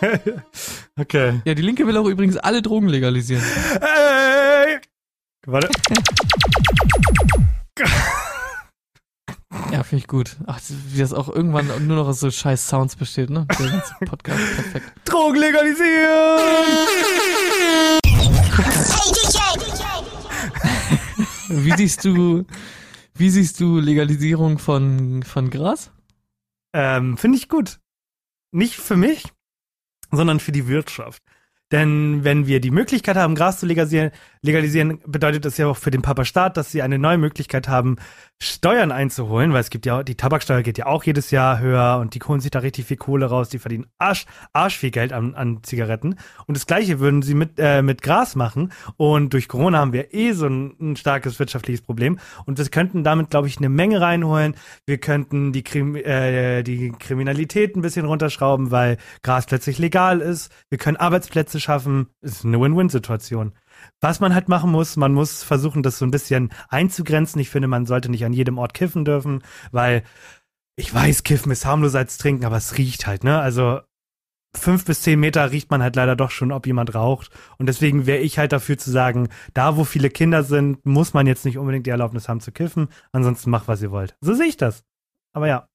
Okay. 0.98 1.42
Ja, 1.44 1.54
die 1.54 1.62
Linke 1.62 1.86
will 1.86 1.96
auch 1.96 2.06
übrigens 2.06 2.38
alle 2.38 2.62
Drogen 2.62 2.88
legalisieren. 2.88 3.42
Hey. 3.80 4.78
Warte. 5.46 5.68
Ja, 9.70 9.82
finde 9.82 10.02
ich 10.02 10.06
gut. 10.06 10.36
Ach, 10.46 10.58
wie 10.88 10.98
das 11.00 11.12
auch 11.12 11.28
irgendwann 11.28 11.66
nur 11.86 11.96
noch 11.96 12.08
aus 12.08 12.20
so 12.20 12.30
scheiß 12.30 12.66
Sounds 12.66 12.96
besteht, 12.96 13.30
ne? 13.30 13.46
Der 13.58 13.68
ganze 13.68 13.94
Podcast, 14.06 14.40
perfekt. 14.54 14.92
Drogen 15.04 15.38
legalisieren! 15.38 16.40
Wie 21.48 21.72
siehst 21.76 22.04
du, 22.04 22.44
wie 23.14 23.30
siehst 23.30 23.60
du 23.60 23.78
Legalisierung 23.78 24.58
von, 24.58 25.22
von 25.22 25.50
Gras? 25.50 25.90
Ähm, 26.72 27.16
Finde 27.16 27.38
ich 27.38 27.48
gut. 27.48 27.78
Nicht 28.52 28.76
für 28.76 28.96
mich, 28.96 29.24
sondern 30.10 30.40
für 30.40 30.52
die 30.52 30.68
Wirtschaft. 30.68 31.22
Denn 31.72 32.22
wenn 32.22 32.46
wir 32.46 32.60
die 32.60 32.70
Möglichkeit 32.70 33.16
haben, 33.16 33.34
Gras 33.34 33.58
zu 33.58 33.66
legalisieren, 33.66 34.12
legalisieren, 34.40 35.00
bedeutet 35.04 35.44
das 35.44 35.56
ja 35.56 35.66
auch 35.66 35.76
für 35.76 35.90
den 35.90 36.02
Papa-Staat, 36.02 36.56
dass 36.56 36.70
sie 36.70 36.80
eine 36.80 36.98
neue 36.98 37.18
Möglichkeit 37.18 37.68
haben, 37.68 37.96
Steuern 38.38 38.92
einzuholen, 38.92 39.54
weil 39.54 39.60
es 39.60 39.70
gibt 39.70 39.86
ja, 39.86 40.02
die 40.02 40.14
Tabaksteuer 40.14 40.62
geht 40.62 40.76
ja 40.76 40.86
auch 40.86 41.04
jedes 41.04 41.30
Jahr 41.30 41.58
höher 41.58 41.98
und 42.00 42.14
die 42.14 42.20
holen 42.20 42.40
sich 42.40 42.50
da 42.50 42.58
richtig 42.58 42.84
viel 42.84 42.98
Kohle 42.98 43.26
raus, 43.26 43.48
die 43.48 43.58
verdienen 43.58 43.86
Arsch, 43.96 44.26
Arsch 44.52 44.76
viel 44.76 44.90
Geld 44.90 45.14
an, 45.14 45.34
an 45.34 45.62
Zigaretten. 45.62 46.16
Und 46.46 46.56
das 46.56 46.66
Gleiche 46.66 47.00
würden 47.00 47.22
sie 47.22 47.34
mit, 47.34 47.52
äh, 47.56 47.80
mit 47.80 48.02
Gras 48.02 48.36
machen. 48.36 48.72
Und 48.98 49.32
durch 49.32 49.48
Corona 49.48 49.78
haben 49.78 49.94
wir 49.94 50.12
eh 50.12 50.32
so 50.32 50.46
ein, 50.46 50.76
ein 50.78 50.96
starkes 50.96 51.38
wirtschaftliches 51.38 51.80
Problem. 51.80 52.18
Und 52.44 52.58
wir 52.58 52.66
könnten 52.66 53.04
damit, 53.04 53.30
glaube 53.30 53.48
ich, 53.48 53.56
eine 53.56 53.70
Menge 53.70 54.02
reinholen. 54.02 54.54
Wir 54.84 54.98
könnten 54.98 55.52
die, 55.52 55.64
Krim, 55.64 55.96
äh, 55.96 56.62
die 56.62 56.90
Kriminalität 56.90 57.74
ein 57.74 57.80
bisschen 57.80 58.04
runterschrauben, 58.04 58.70
weil 58.70 58.98
Gras 59.22 59.46
plötzlich 59.46 59.78
legal 59.78 60.20
ist. 60.20 60.52
Wir 60.68 60.76
können 60.76 60.98
Arbeitsplätze 60.98 61.55
schaffen. 61.60 62.08
Ist 62.20 62.44
eine 62.44 62.60
Win-Win-Situation. 62.60 63.52
Was 64.00 64.20
man 64.20 64.34
halt 64.34 64.48
machen 64.48 64.70
muss, 64.70 64.96
man 64.96 65.12
muss 65.12 65.42
versuchen, 65.42 65.82
das 65.82 65.98
so 65.98 66.04
ein 66.04 66.10
bisschen 66.10 66.50
einzugrenzen. 66.68 67.40
Ich 67.40 67.50
finde, 67.50 67.68
man 67.68 67.86
sollte 67.86 68.10
nicht 68.10 68.24
an 68.24 68.32
jedem 68.32 68.58
Ort 68.58 68.74
kiffen 68.74 69.04
dürfen, 69.04 69.42
weil 69.72 70.02
ich 70.76 70.92
weiß, 70.92 71.22
Kiffen 71.22 71.52
ist 71.52 71.64
harmloser 71.64 71.98
als 71.98 72.18
Trinken, 72.18 72.44
aber 72.44 72.56
es 72.56 72.76
riecht 72.76 73.06
halt, 73.06 73.24
ne? 73.24 73.40
Also 73.40 73.80
fünf 74.54 74.84
bis 74.84 75.02
zehn 75.02 75.20
Meter 75.20 75.50
riecht 75.50 75.70
man 75.70 75.82
halt 75.82 75.96
leider 75.96 76.16
doch 76.16 76.30
schon, 76.30 76.52
ob 76.52 76.66
jemand 76.66 76.94
raucht. 76.94 77.30
Und 77.58 77.66
deswegen 77.66 78.06
wäre 78.06 78.20
ich 78.20 78.38
halt 78.38 78.52
dafür 78.52 78.78
zu 78.78 78.90
sagen, 78.90 79.28
da 79.54 79.76
wo 79.76 79.84
viele 79.84 80.10
Kinder 80.10 80.42
sind, 80.42 80.84
muss 80.84 81.14
man 81.14 81.26
jetzt 81.26 81.44
nicht 81.44 81.58
unbedingt 81.58 81.86
die 81.86 81.90
Erlaubnis 81.90 82.28
haben 82.28 82.40
zu 82.40 82.52
kiffen. 82.52 82.88
Ansonsten 83.12 83.50
macht, 83.50 83.68
was 83.68 83.82
ihr 83.82 83.90
wollt. 83.90 84.16
So 84.20 84.34
sehe 84.34 84.46
ich 84.46 84.56
das. 84.56 84.84
Aber 85.32 85.48
ja. 85.48 85.68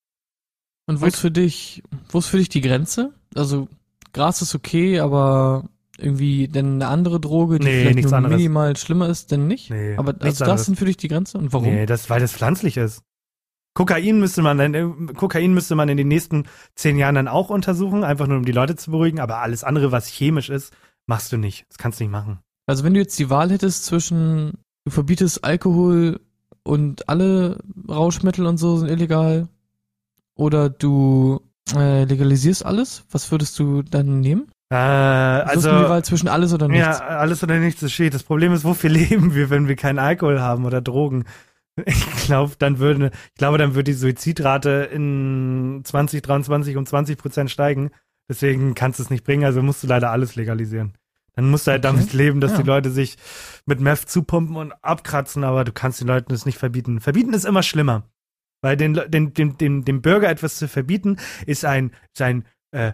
Und 0.88 1.02
wo 1.02 1.06
ist 1.06 1.20
für 1.20 1.32
dich, 1.32 1.84
wo 2.10 2.20
ist 2.20 2.28
für 2.28 2.38
dich 2.38 2.50
die 2.50 2.62
Grenze? 2.62 3.14
Also 3.36 3.70
Gras 4.14 4.42
ist 4.42 4.56
okay, 4.56 5.00
aber 5.00 5.70
irgendwie 5.98 6.48
denn 6.48 6.76
eine 6.76 6.88
andere 6.88 7.20
Droge, 7.20 7.60
die 7.60 7.66
Nee, 7.68 7.82
vielleicht 7.82 8.04
nur 8.08 8.14
anderes. 8.14 8.38
minimal 8.38 8.76
schlimmer 8.78 9.08
ist, 9.10 9.32
denn 9.32 9.48
nicht? 9.48 9.70
Nee, 9.70 9.96
aber 9.98 10.10
also 10.14 10.20
das 10.20 10.42
anderes. 10.42 10.66
sind 10.66 10.78
für 10.78 10.86
dich 10.86 10.98
die 10.98 11.08
Grenze 11.08 11.38
und 11.38 11.54
warum? 11.54 11.68
Nee, 11.68 11.86
das, 11.86 12.10
weil 12.10 12.20
das 12.20 12.34
pflanzlich 12.34 12.78
ist. 12.78 13.04
Kokain 13.74 14.20
müsste 14.20 14.42
man 14.42 14.58
dann, 14.58 14.74
äh, 14.74 14.86
Kokain 15.16 15.54
müsste 15.54 15.76
man 15.76 15.88
in 15.90 15.98
den 15.98 16.08
nächsten 16.10 16.46
zehn 16.76 16.98
Jahren 16.98 17.16
dann 17.16 17.28
auch 17.28 17.50
untersuchen, 17.50 18.04
einfach 18.04 18.28
nur 18.28 18.38
um 18.38 18.46
die 18.46 18.52
Leute 18.52 18.76
zu 18.76 18.92
beruhigen, 18.92 19.20
aber 19.20 19.38
alles 19.38 19.64
andere, 19.64 19.92
was 19.92 20.08
chemisch 20.08 20.50
ist, 20.50 20.74
machst 21.06 21.32
du 21.32 21.38
nicht. 21.38 21.66
Das 21.70 21.78
kannst 21.78 22.00
du 22.00 22.04
nicht 22.04 22.12
machen. 22.12 22.40
Also 22.66 22.84
wenn 22.84 22.94
du 22.94 23.00
jetzt 23.00 23.18
die 23.20 23.30
Wahl 23.30 23.50
hättest 23.52 23.86
zwischen, 23.86 24.58
du 24.86 24.92
verbietest 24.92 25.44
Alkohol 25.46 26.20
und 26.64 27.08
alle 27.08 27.60
Rauschmittel 27.88 28.46
und 28.46 28.58
so 28.58 28.78
sind 28.78 28.90
illegal, 28.90 29.48
oder 30.36 30.70
du 30.70 31.42
äh, 31.76 32.04
legalisierst 32.06 32.66
alles, 32.66 33.06
was 33.12 33.32
würdest 33.32 33.58
du 33.60 33.82
dann 33.84 34.20
nehmen? 34.20 34.48
Äh, 34.72 34.76
Also 34.76 35.70
die 35.70 35.90
Wahl 35.90 36.04
zwischen 36.04 36.28
alles 36.28 36.54
oder 36.54 36.68
nichts. 36.68 36.86
ja, 36.86 37.00
alles 37.08 37.44
oder 37.44 37.60
nichts 37.60 37.84
ist 37.84 37.92
steht. 37.94 38.14
Das 38.14 38.24
Problem 38.24 38.54
ist, 38.54 38.64
wofür 38.64 38.90
leben 38.90 39.36
wir, 39.36 39.50
wenn 39.50 39.68
wir 39.68 39.76
keinen 39.76 40.00
Alkohol 40.00 40.40
haben 40.42 40.66
oder 40.66 40.82
Drogen? 40.82 41.26
Ich 41.86 42.06
glaube, 42.26 42.54
dann 42.60 42.80
würde, 42.80 43.12
ich 43.34 43.38
glaube, 43.38 43.58
dann 43.58 43.76
wird 43.76 43.88
die 43.88 43.94
Suizidrate 43.94 44.90
in 44.94 45.82
2023 45.86 46.76
um 46.78 46.86
20 46.86 47.18
Prozent 47.18 47.50
steigen. 47.50 47.92
Deswegen 48.30 48.76
kannst 48.76 49.00
du 49.00 49.04
es 49.04 49.10
nicht 49.10 49.24
bringen, 49.24 49.46
also 49.46 49.62
musst 49.62 49.82
du 49.84 49.88
leider 49.88 50.12
alles 50.12 50.36
legalisieren. 50.36 50.94
Dann 51.34 51.50
musst 51.50 51.68
du 51.68 51.72
halt 51.72 51.86
Okay. 51.86 51.96
damit 51.96 52.14
leben, 52.14 52.42
dass 52.42 52.52
Ja. 52.52 52.58
die 52.58 52.64
Leute 52.68 52.92
sich 52.92 53.18
mit 53.66 53.80
Meth 53.80 54.10
zupumpen 54.10 54.58
und 54.58 54.74
abkratzen, 54.82 55.44
aber 55.46 55.64
du 55.64 55.72
kannst 55.72 56.02
den 56.02 56.08
Leuten 56.08 56.32
das 56.34 56.46
nicht 56.46 56.58
verbieten. 56.58 57.00
Verbieten 57.00 57.34
ist 57.34 57.46
immer 57.46 57.64
schlimmer. 57.64 58.04
Weil 58.62 58.78
den, 58.78 58.94
den, 58.94 59.34
dem, 59.34 59.58
dem, 59.58 59.86
dem 59.86 60.02
Bürger 60.02 60.30
etwas 60.30 60.58
zu 60.58 60.68
verbieten, 60.68 61.18
ist 61.46 61.66
ein, 61.66 61.92
sein 62.16 62.46
äh, 62.72 62.94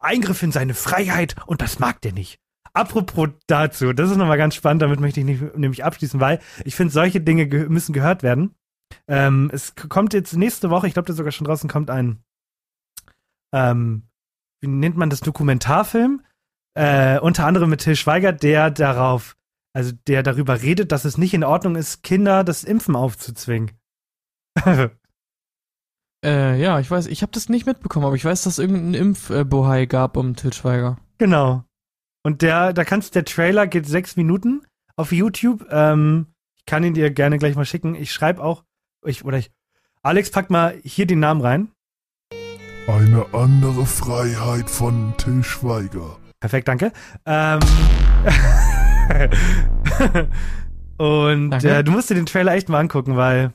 Eingriff 0.00 0.42
in 0.42 0.52
seine 0.52 0.74
Freiheit 0.74 1.36
und 1.46 1.62
das 1.62 1.78
mag 1.78 2.00
der 2.00 2.12
nicht. 2.12 2.40
Apropos 2.72 3.30
dazu, 3.46 3.92
das 3.92 4.10
ist 4.10 4.16
nochmal 4.16 4.38
ganz 4.38 4.54
spannend, 4.54 4.82
damit 4.82 5.00
möchte 5.00 5.20
ich 5.20 5.26
nicht, 5.26 5.56
nämlich 5.56 5.84
abschließen, 5.84 6.20
weil 6.20 6.40
ich 6.64 6.76
finde, 6.76 6.92
solche 6.92 7.20
Dinge 7.20 7.46
ge 7.46 7.68
müssen 7.68 7.92
gehört 7.92 8.22
werden. 8.22 8.54
Ähm, 9.08 9.50
es 9.52 9.74
kommt 9.74 10.14
jetzt 10.14 10.36
nächste 10.36 10.70
Woche, 10.70 10.86
ich 10.86 10.92
glaube, 10.92 11.06
da 11.06 11.12
sogar 11.12 11.32
schon 11.32 11.46
draußen 11.46 11.68
kommt 11.68 11.90
ein, 11.90 12.22
ähm, 13.52 14.04
wie 14.60 14.68
nennt 14.68 14.96
man 14.96 15.10
das, 15.10 15.20
Dokumentarfilm, 15.20 16.22
äh, 16.74 17.18
unter 17.18 17.46
anderem 17.46 17.70
mit 17.70 17.80
Till 17.80 17.96
Schweiger, 17.96 18.32
der 18.32 18.70
darauf, 18.70 19.36
also 19.72 19.92
der 20.06 20.22
darüber 20.22 20.62
redet, 20.62 20.92
dass 20.92 21.04
es 21.04 21.18
nicht 21.18 21.34
in 21.34 21.44
Ordnung 21.44 21.74
ist, 21.74 22.02
Kinder 22.02 22.44
das 22.44 22.62
Impfen 22.62 22.94
aufzuzwingen. 22.94 23.72
Äh, 26.24 26.60
ja, 26.60 26.80
ich 26.80 26.90
weiß, 26.90 27.06
ich 27.06 27.22
habe 27.22 27.32
das 27.32 27.48
nicht 27.48 27.66
mitbekommen, 27.66 28.04
aber 28.04 28.14
ich 28.14 28.24
weiß, 28.24 28.42
dass 28.42 28.54
es 28.54 28.58
irgendeinen 28.58 28.94
Impfbohai 28.94 29.86
gab 29.86 30.16
um 30.16 30.36
Til 30.36 30.52
Schweiger. 30.52 30.98
Genau. 31.18 31.64
Und 32.22 32.42
der, 32.42 32.72
da 32.72 32.84
kannst 32.84 33.14
der 33.14 33.24
Trailer 33.24 33.66
geht 33.66 33.86
sechs 33.86 34.16
Minuten 34.16 34.62
auf 34.96 35.12
YouTube. 35.12 35.66
Ähm, 35.70 36.26
ich 36.58 36.66
kann 36.66 36.84
ihn 36.84 36.94
dir 36.94 37.10
gerne 37.10 37.38
gleich 37.38 37.56
mal 37.56 37.64
schicken. 37.64 37.94
Ich 37.94 38.12
schreibe 38.12 38.42
auch, 38.42 38.64
ich, 39.04 39.24
oder 39.24 39.38
ich, 39.38 39.50
Alex, 40.02 40.30
pack 40.30 40.50
mal 40.50 40.78
hier 40.84 41.06
den 41.06 41.20
Namen 41.20 41.40
rein. 41.40 41.68
Eine 42.86 43.24
andere 43.32 43.86
Freiheit 43.86 44.68
von 44.68 45.14
Till 45.16 45.42
Schweiger. 45.42 46.18
Perfekt, 46.40 46.68
danke. 46.68 46.92
Ähm, 47.24 47.60
und 50.98 51.50
Danke. 51.50 51.68
äh, 51.68 51.84
du 51.84 51.92
musst 51.92 52.10
dir 52.10 52.14
den 52.14 52.26
Trailer 52.26 52.54
echt 52.54 52.68
mal 52.68 52.80
angucken, 52.80 53.16
weil 53.16 53.52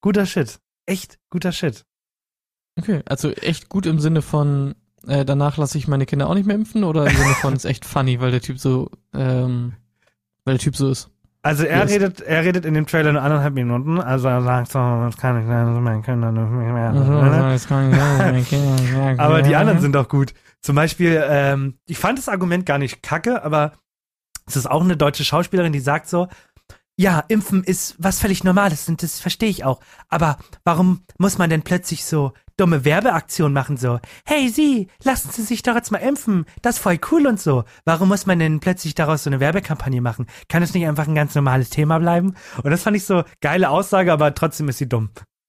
guter 0.00 0.26
Shit. 0.26 0.58
Echt 0.86 1.18
guter 1.30 1.52
Shit. 1.52 1.84
Okay, 2.78 3.00
also 3.06 3.30
echt 3.30 3.68
gut 3.68 3.86
im 3.86 3.98
Sinne 4.00 4.22
von, 4.22 4.74
äh, 5.06 5.24
danach 5.24 5.56
lasse 5.56 5.76
ich 5.78 5.88
meine 5.88 6.06
Kinder 6.06 6.28
auch 6.28 6.34
nicht 6.34 6.46
mehr 6.46 6.56
impfen 6.56 6.84
oder 6.84 7.06
im 7.06 7.16
Sinne 7.16 7.34
von, 7.34 7.52
ist 7.56 7.64
echt 7.64 7.84
funny, 7.84 8.20
weil 8.20 8.30
der 8.30 8.40
Typ 8.40 8.58
so, 8.58 8.90
ähm, 9.14 9.72
weil 10.44 10.54
der 10.54 10.60
Typ 10.62 10.76
so 10.76 10.88
ist. 10.90 11.10
Also 11.42 11.64
er 11.64 11.82
Yes. 11.82 11.92
redet, 11.92 12.20
er 12.20 12.44
redet 12.44 12.64
in 12.64 12.74
dem 12.74 12.86
Trailer 12.86 13.12
nur 13.12 13.22
anderthalb 13.22 13.54
Minuten. 13.54 14.00
Also 14.00 14.28
er 14.28 14.42
sagt 14.42 14.72
so, 14.72 14.78
das 14.78 15.16
kann 15.16 15.40
ich 15.40 15.46
leider 15.48 15.70
mein 15.80 16.02
Kinder 16.02 16.32
nicht 16.32 16.50
mehr. 16.50 16.92
Mhm. 19.08 19.20
Aber 19.20 19.42
die 19.42 19.54
anderen 19.56 19.80
sind 19.80 19.96
auch 19.96 20.08
gut. 20.08 20.34
Zum 20.60 20.74
Beispiel, 20.76 21.22
ähm, 21.28 21.74
ich 21.86 21.98
fand 21.98 22.18
das 22.18 22.28
Argument 22.28 22.66
gar 22.66 22.78
nicht 22.78 23.02
kacke, 23.02 23.42
aber 23.44 23.72
es 24.46 24.56
ist 24.56 24.68
auch 24.68 24.82
eine 24.82 24.96
deutsche 24.96 25.24
Schauspielerin, 25.24 25.72
die 25.72 25.80
sagt 25.80 26.08
so, 26.08 26.28
ja, 26.98 27.20
Impfen 27.28 27.62
ist 27.62 27.94
was 27.98 28.18
völlig 28.18 28.42
Normales 28.42 28.88
und 28.88 29.04
das 29.04 29.20
verstehe 29.20 29.48
ich 29.48 29.64
auch. 29.64 29.80
Aber 30.08 30.36
warum 30.64 31.04
muss 31.16 31.38
man 31.38 31.48
denn 31.48 31.62
plötzlich 31.62 32.04
so 32.04 32.32
dumme 32.56 32.84
Werbeaktionen 32.84 33.52
machen, 33.52 33.76
so, 33.76 34.00
hey 34.26 34.48
Sie, 34.48 34.88
lassen 35.04 35.30
Sie 35.30 35.42
sich 35.42 35.62
doch 35.62 35.76
jetzt 35.76 35.92
mal 35.92 35.98
impfen, 35.98 36.44
das 36.60 36.76
ist 36.76 36.82
voll 36.82 36.98
cool 37.12 37.28
und 37.28 37.38
so. 37.38 37.62
Warum 37.84 38.08
muss 38.08 38.26
man 38.26 38.40
denn 38.40 38.58
plötzlich 38.58 38.96
daraus 38.96 39.22
so 39.22 39.30
eine 39.30 39.38
Werbekampagne 39.38 40.00
machen? 40.00 40.26
Kann 40.48 40.64
es 40.64 40.74
nicht 40.74 40.88
einfach 40.88 41.06
ein 41.06 41.14
ganz 41.14 41.36
normales 41.36 41.70
Thema 41.70 42.00
bleiben? 42.00 42.34
Und 42.64 42.70
das 42.72 42.82
fand 42.82 42.96
ich 42.96 43.04
so 43.04 43.22
geile 43.40 43.70
Aussage, 43.70 44.12
aber 44.12 44.34
trotzdem 44.34 44.68
ist 44.68 44.78
sie 44.78 44.88
dumm. 44.88 45.10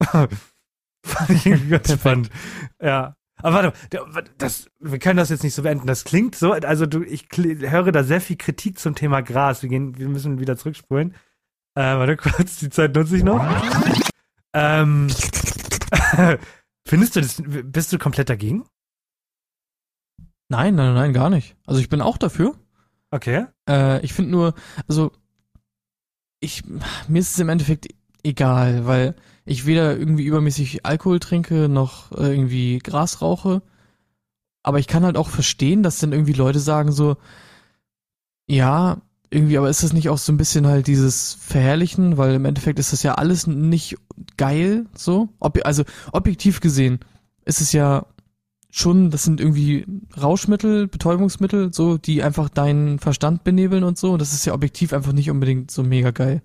fand 1.04 1.30
ich 1.30 1.46
irgendwie 1.46 1.70
ganz 1.70 1.92
spannend. 1.92 2.30
Ja. 2.80 3.16
Aber 3.42 3.72
warte, 3.92 4.30
das, 4.38 4.70
wir 4.78 4.98
können 5.00 5.16
das 5.16 5.30
jetzt 5.30 5.42
nicht 5.42 5.54
so 5.54 5.62
beenden. 5.62 5.88
Das 5.88 6.04
klingt 6.04 6.36
so, 6.36 6.52
also 6.52 6.86
du, 6.86 7.02
ich 7.02 7.26
höre 7.34 7.90
da 7.90 8.04
sehr 8.04 8.20
viel 8.20 8.36
Kritik 8.36 8.78
zum 8.78 8.94
Thema 8.94 9.22
Gras. 9.22 9.62
Wir 9.62 9.68
gehen, 9.68 9.98
wir 9.98 10.08
müssen 10.08 10.38
wieder 10.38 10.56
zurückspulen. 10.56 11.16
Äh, 11.74 11.82
warte 11.96 12.16
kurz, 12.16 12.58
die 12.58 12.70
Zeit 12.70 12.94
nutze 12.94 13.16
ich 13.16 13.22
noch. 13.22 13.44
Ähm, 14.52 15.08
findest 16.86 17.16
du 17.16 17.20
das, 17.20 17.42
bist 17.46 17.92
du 17.92 17.98
komplett 17.98 18.28
dagegen? 18.28 18.66
Nein, 20.48 20.74
nein, 20.74 20.94
nein, 20.94 21.12
gar 21.12 21.30
nicht. 21.30 21.56
Also 21.64 21.80
ich 21.80 21.88
bin 21.88 22.00
auch 22.00 22.18
dafür. 22.18 22.56
Okay. 23.12 23.46
Äh, 23.68 24.04
ich 24.04 24.12
finde 24.12 24.32
nur, 24.32 24.54
also 24.88 25.12
ich, 26.40 26.64
mir 27.08 27.20
ist 27.20 27.32
es 27.32 27.38
im 27.38 27.48
Endeffekt 27.48 27.88
egal, 28.24 28.86
weil 28.86 29.14
ich 29.44 29.66
weder 29.66 29.96
irgendwie 29.96 30.24
übermäßig 30.24 30.84
Alkohol 30.84 31.20
trinke 31.20 31.68
noch 31.68 32.12
äh, 32.12 32.34
irgendwie 32.34 32.78
Gras 32.78 33.22
rauche. 33.22 33.62
Aber 34.62 34.78
ich 34.78 34.86
kann 34.88 35.04
halt 35.04 35.16
auch 35.16 35.28
verstehen, 35.28 35.82
dass 35.82 35.98
dann 35.98 36.12
irgendwie 36.12 36.32
Leute 36.32 36.58
sagen 36.58 36.92
so, 36.92 37.16
ja, 38.48 39.00
irgendwie, 39.30 39.58
aber 39.58 39.70
ist 39.70 39.82
das 39.82 39.92
nicht 39.92 40.08
auch 40.08 40.18
so 40.18 40.32
ein 40.32 40.36
bisschen 40.36 40.66
halt 40.66 40.88
dieses 40.88 41.34
Verherrlichen, 41.34 42.16
weil 42.16 42.34
im 42.34 42.44
Endeffekt 42.44 42.78
ist 42.78 42.92
das 42.92 43.02
ja 43.02 43.14
alles 43.14 43.46
nicht 43.46 43.96
geil, 44.36 44.86
so. 44.94 45.28
Ob, 45.38 45.58
also 45.64 45.84
objektiv 46.12 46.60
gesehen 46.60 46.98
ist 47.44 47.60
es 47.60 47.72
ja 47.72 48.06
schon, 48.70 49.10
das 49.10 49.24
sind 49.24 49.40
irgendwie 49.40 49.86
Rauschmittel, 50.20 50.88
Betäubungsmittel, 50.88 51.72
so, 51.72 51.98
die 51.98 52.22
einfach 52.22 52.48
deinen 52.48 52.98
Verstand 52.98 53.44
benebeln 53.44 53.84
und 53.84 53.98
so. 53.98 54.12
Und 54.12 54.20
das 54.20 54.32
ist 54.32 54.44
ja 54.46 54.54
objektiv 54.54 54.92
einfach 54.92 55.12
nicht 55.12 55.30
unbedingt 55.30 55.70
so 55.70 55.82
mega 55.82 56.10
geil. 56.10 56.42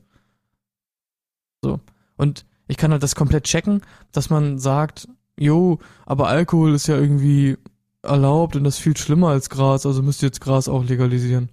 So. 1.64 1.80
Und 2.18 2.46
ich 2.68 2.78
kann 2.78 2.92
halt 2.92 3.04
das 3.04 3.16
komplett 3.16 3.44
checken, 3.46 3.82
dass 4.12 4.30
man 4.30 4.58
sagt, 4.60 5.08
jo, 5.38 5.80
aber 6.06 6.28
Alkohol 6.28 6.74
ist 6.74 6.88
ja 6.88 6.98
irgendwie 6.98 7.58
erlaubt 8.02 8.56
und 8.56 8.64
das 8.64 8.76
ist 8.76 8.82
viel 8.82 8.98
schlimmer 8.98 9.30
als 9.30 9.50
Gras, 9.50 9.86
also 9.86 10.02
müsst 10.02 10.22
ihr 10.24 10.28
jetzt 10.28 10.42
Gras 10.42 10.68
auch 10.68 10.84
legalisieren. 10.84 11.50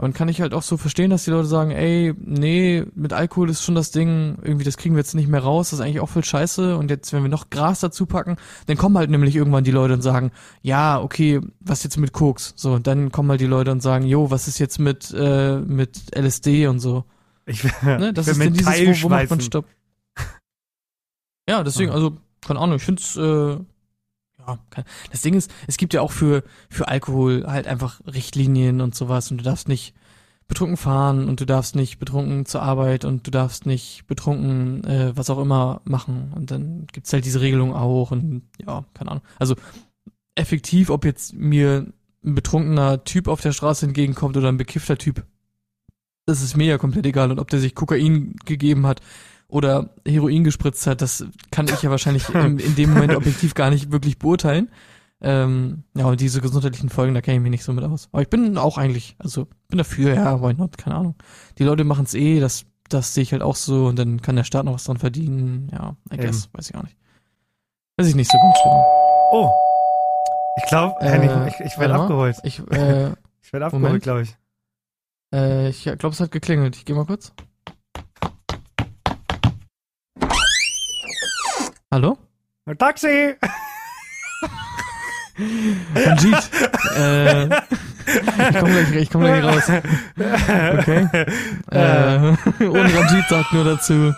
Dann 0.00 0.12
kann 0.12 0.28
ich 0.28 0.40
halt 0.40 0.54
auch 0.54 0.62
so 0.62 0.76
verstehen, 0.76 1.10
dass 1.10 1.24
die 1.24 1.32
Leute 1.32 1.48
sagen, 1.48 1.72
ey, 1.72 2.14
nee, 2.20 2.84
mit 2.94 3.12
Alkohol 3.12 3.50
ist 3.50 3.64
schon 3.64 3.74
das 3.74 3.90
Ding, 3.90 4.38
irgendwie, 4.42 4.64
das 4.64 4.76
kriegen 4.76 4.94
wir 4.94 5.00
jetzt 5.00 5.16
nicht 5.16 5.28
mehr 5.28 5.42
raus, 5.42 5.70
das 5.70 5.80
ist 5.80 5.84
eigentlich 5.84 5.98
auch 5.98 6.08
voll 6.08 6.22
scheiße. 6.22 6.76
Und 6.76 6.88
jetzt, 6.88 7.12
wenn 7.12 7.24
wir 7.24 7.28
noch 7.28 7.50
Gras 7.50 7.80
dazu 7.80 8.06
packen, 8.06 8.36
dann 8.66 8.76
kommen 8.76 8.96
halt 8.96 9.10
nämlich 9.10 9.34
irgendwann 9.34 9.64
die 9.64 9.72
Leute 9.72 9.94
und 9.94 10.02
sagen, 10.02 10.30
ja, 10.62 11.00
okay, 11.00 11.40
was 11.58 11.82
jetzt 11.82 11.96
mit 11.96 12.12
Koks? 12.12 12.52
So, 12.54 12.74
und 12.74 12.86
dann 12.86 13.10
kommen 13.10 13.28
halt 13.30 13.40
die 13.40 13.46
Leute 13.46 13.72
und 13.72 13.82
sagen, 13.82 14.06
jo, 14.06 14.30
was 14.30 14.46
ist 14.46 14.60
jetzt 14.60 14.78
mit, 14.78 15.12
äh, 15.12 15.58
mit 15.58 16.16
LSD 16.16 16.68
und 16.68 16.78
so. 16.78 17.04
Ich 17.46 17.64
will, 17.64 17.72
Ne? 17.82 18.12
Das 18.12 18.28
ich 18.28 18.32
ist 18.32 18.38
will 18.38 18.46
dann 18.46 18.54
dieses, 18.54 18.78
Metall 18.78 18.96
wo, 18.98 19.02
wo 19.02 19.08
macht 19.08 19.30
man. 19.30 19.40
Stopp? 19.40 19.64
Ja, 21.48 21.64
deswegen, 21.64 21.90
also, 21.90 22.18
keine 22.46 22.60
Ahnung, 22.60 22.76
ich 22.76 22.84
find's, 22.84 23.16
äh, 23.16 23.56
das 25.10 25.22
Ding 25.22 25.34
ist, 25.34 25.50
es 25.66 25.76
gibt 25.76 25.94
ja 25.94 26.00
auch 26.00 26.12
für, 26.12 26.44
für 26.70 26.88
Alkohol 26.88 27.44
halt 27.46 27.66
einfach 27.66 28.00
Richtlinien 28.06 28.80
und 28.80 28.94
sowas 28.94 29.30
und 29.30 29.38
du 29.38 29.44
darfst 29.44 29.68
nicht 29.68 29.94
betrunken 30.48 30.78
fahren 30.78 31.28
und 31.28 31.40
du 31.40 31.44
darfst 31.44 31.76
nicht 31.76 31.98
betrunken 31.98 32.46
zur 32.46 32.62
Arbeit 32.62 33.04
und 33.04 33.26
du 33.26 33.30
darfst 33.30 33.66
nicht 33.66 34.06
betrunken, 34.06 34.82
äh, 34.84 35.12
was 35.14 35.28
auch 35.28 35.38
immer 35.38 35.82
machen 35.84 36.32
und 36.34 36.50
dann 36.50 36.86
gibt's 36.90 37.12
halt 37.12 37.26
diese 37.26 37.40
Regelung 37.40 37.74
auch 37.74 38.10
und 38.10 38.42
ja, 38.66 38.84
keine 38.94 39.10
Ahnung. 39.10 39.24
Also, 39.38 39.56
effektiv, 40.34 40.88
ob 40.88 41.04
jetzt 41.04 41.34
mir 41.34 41.86
ein 42.24 42.34
betrunkener 42.34 43.04
Typ 43.04 43.28
auf 43.28 43.40
der 43.40 43.52
Straße 43.52 43.86
entgegenkommt 43.86 44.36
oder 44.36 44.48
ein 44.48 44.56
bekiffter 44.56 44.96
Typ, 44.96 45.24
das 46.26 46.42
ist 46.42 46.56
mir 46.56 46.66
ja 46.66 46.78
komplett 46.78 47.06
egal. 47.06 47.30
Und 47.30 47.38
ob 47.38 47.48
der 47.48 47.58
sich 47.58 47.74
Kokain 47.74 48.36
gegeben 48.44 48.86
hat 48.86 49.00
oder 49.48 49.90
Heroin 50.06 50.44
gespritzt 50.44 50.86
hat, 50.86 51.00
das 51.02 51.24
kann 51.50 51.66
ich 51.68 51.82
ja 51.82 51.90
wahrscheinlich 51.90 52.28
in, 52.34 52.58
in 52.58 52.74
dem 52.76 52.92
Moment 52.92 53.14
objektiv 53.16 53.54
gar 53.54 53.70
nicht 53.70 53.90
wirklich 53.90 54.18
beurteilen. 54.18 54.70
Ähm, 55.20 55.82
ja, 55.96 56.06
und 56.06 56.20
diese 56.20 56.40
gesundheitlichen 56.40 56.90
Folgen, 56.90 57.14
da 57.14 57.20
kenne 57.20 57.38
ich 57.38 57.42
mich 57.42 57.50
nicht 57.50 57.64
so 57.64 57.72
mit 57.72 57.82
aus. 57.82 58.08
Aber 58.12 58.22
ich 58.22 58.28
bin 58.30 58.56
auch 58.56 58.78
eigentlich, 58.78 59.16
also 59.18 59.48
bin 59.68 59.78
dafür, 59.78 60.14
ja, 60.14 60.40
why 60.40 60.54
not, 60.54 60.78
keine 60.78 60.94
Ahnung. 60.96 61.16
Die 61.58 61.64
Leute 61.64 61.82
machen 61.82 62.04
es 62.04 62.14
eh, 62.14 62.38
das, 62.38 62.66
das 62.88 63.14
sehe 63.14 63.22
ich 63.22 63.32
halt 63.32 63.42
auch 63.42 63.56
so 63.56 63.86
und 63.86 63.98
dann 63.98 64.22
kann 64.22 64.36
der 64.36 64.44
Staat 64.44 64.64
noch 64.64 64.74
was 64.74 64.84
dran 64.84 64.98
verdienen. 64.98 65.70
Ja, 65.72 65.96
I 66.12 66.18
guess, 66.18 66.48
weiß 66.52 66.70
ich 66.70 66.76
auch 66.76 66.84
nicht. 66.84 66.96
Weiß 67.96 68.06
ich 68.06 68.14
nicht 68.14 68.30
so 68.30 68.38
ganz 68.38 68.56
genau. 68.62 68.86
Oh. 69.32 69.50
Ich 70.62 70.68
glaube, 70.68 70.94
Äh, 71.00 71.48
ich, 71.48 71.54
ich 71.72 71.78
werde 71.78 71.94
abgeholt. 71.94 72.36
Ich, 72.44 72.60
äh, 72.70 73.10
Ich 73.42 73.52
werde 73.52 73.66
abgeholt, 73.66 74.02
glaube 74.02 74.22
ich. 74.22 74.36
äh, 75.34 75.70
ich 75.70 75.82
glaube, 75.84 76.08
es 76.10 76.20
hat 76.20 76.30
geklingelt. 76.30 76.76
Ich 76.76 76.84
gehe 76.84 76.94
mal 76.94 77.06
kurz. 77.06 77.32
Hallo? 81.90 82.18
Taxi! 82.78 83.34
Ranjit. 85.94 86.50
äh, 86.96 87.44
ich 87.46 88.58
komme 88.58 88.84
gleich, 88.84 88.94
ich 88.94 89.10
komm 89.10 89.20
gleich 89.22 89.44
raus. 89.44 89.70
Okay. 90.18 91.08
Äh, 91.70 92.16
und 92.64 92.94
Ranjit 92.94 93.24
sagt 93.28 93.52
nur 93.52 93.64
dazu. 93.64 94.12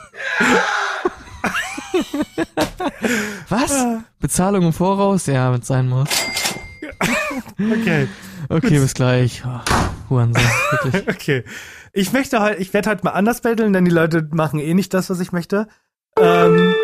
Was? 3.49 3.87
Bezahlung 4.18 4.64
im 4.64 4.73
Voraus? 4.73 5.27
Ja, 5.27 5.53
wenn 5.53 5.61
es 5.61 5.66
sein 5.68 5.89
muss. 5.89 6.09
Okay, 7.59 8.09
Okay, 8.49 8.81
bis 8.81 8.95
gleich. 8.95 9.45
Oh, 9.47 9.61
Hurensohn, 10.11 10.43
wirklich. 10.83 11.09
okay. 11.14 11.45
Ich 11.93 12.12
möchte 12.12 12.41
heute, 12.41 12.57
ich 12.61 12.73
werde 12.75 12.91
heute 12.91 13.05
mal 13.05 13.12
anders 13.12 13.43
betteln, 13.43 13.73
denn 13.73 13.85
die 13.85 13.93
Leute 13.93 14.29
machen 14.33 14.59
eh 14.59 14.75
nicht 14.75 14.93
das, 14.93 15.09
was 15.09 15.21
ich 15.21 15.31
möchte. 15.31 15.68
Ähm, 16.18 16.75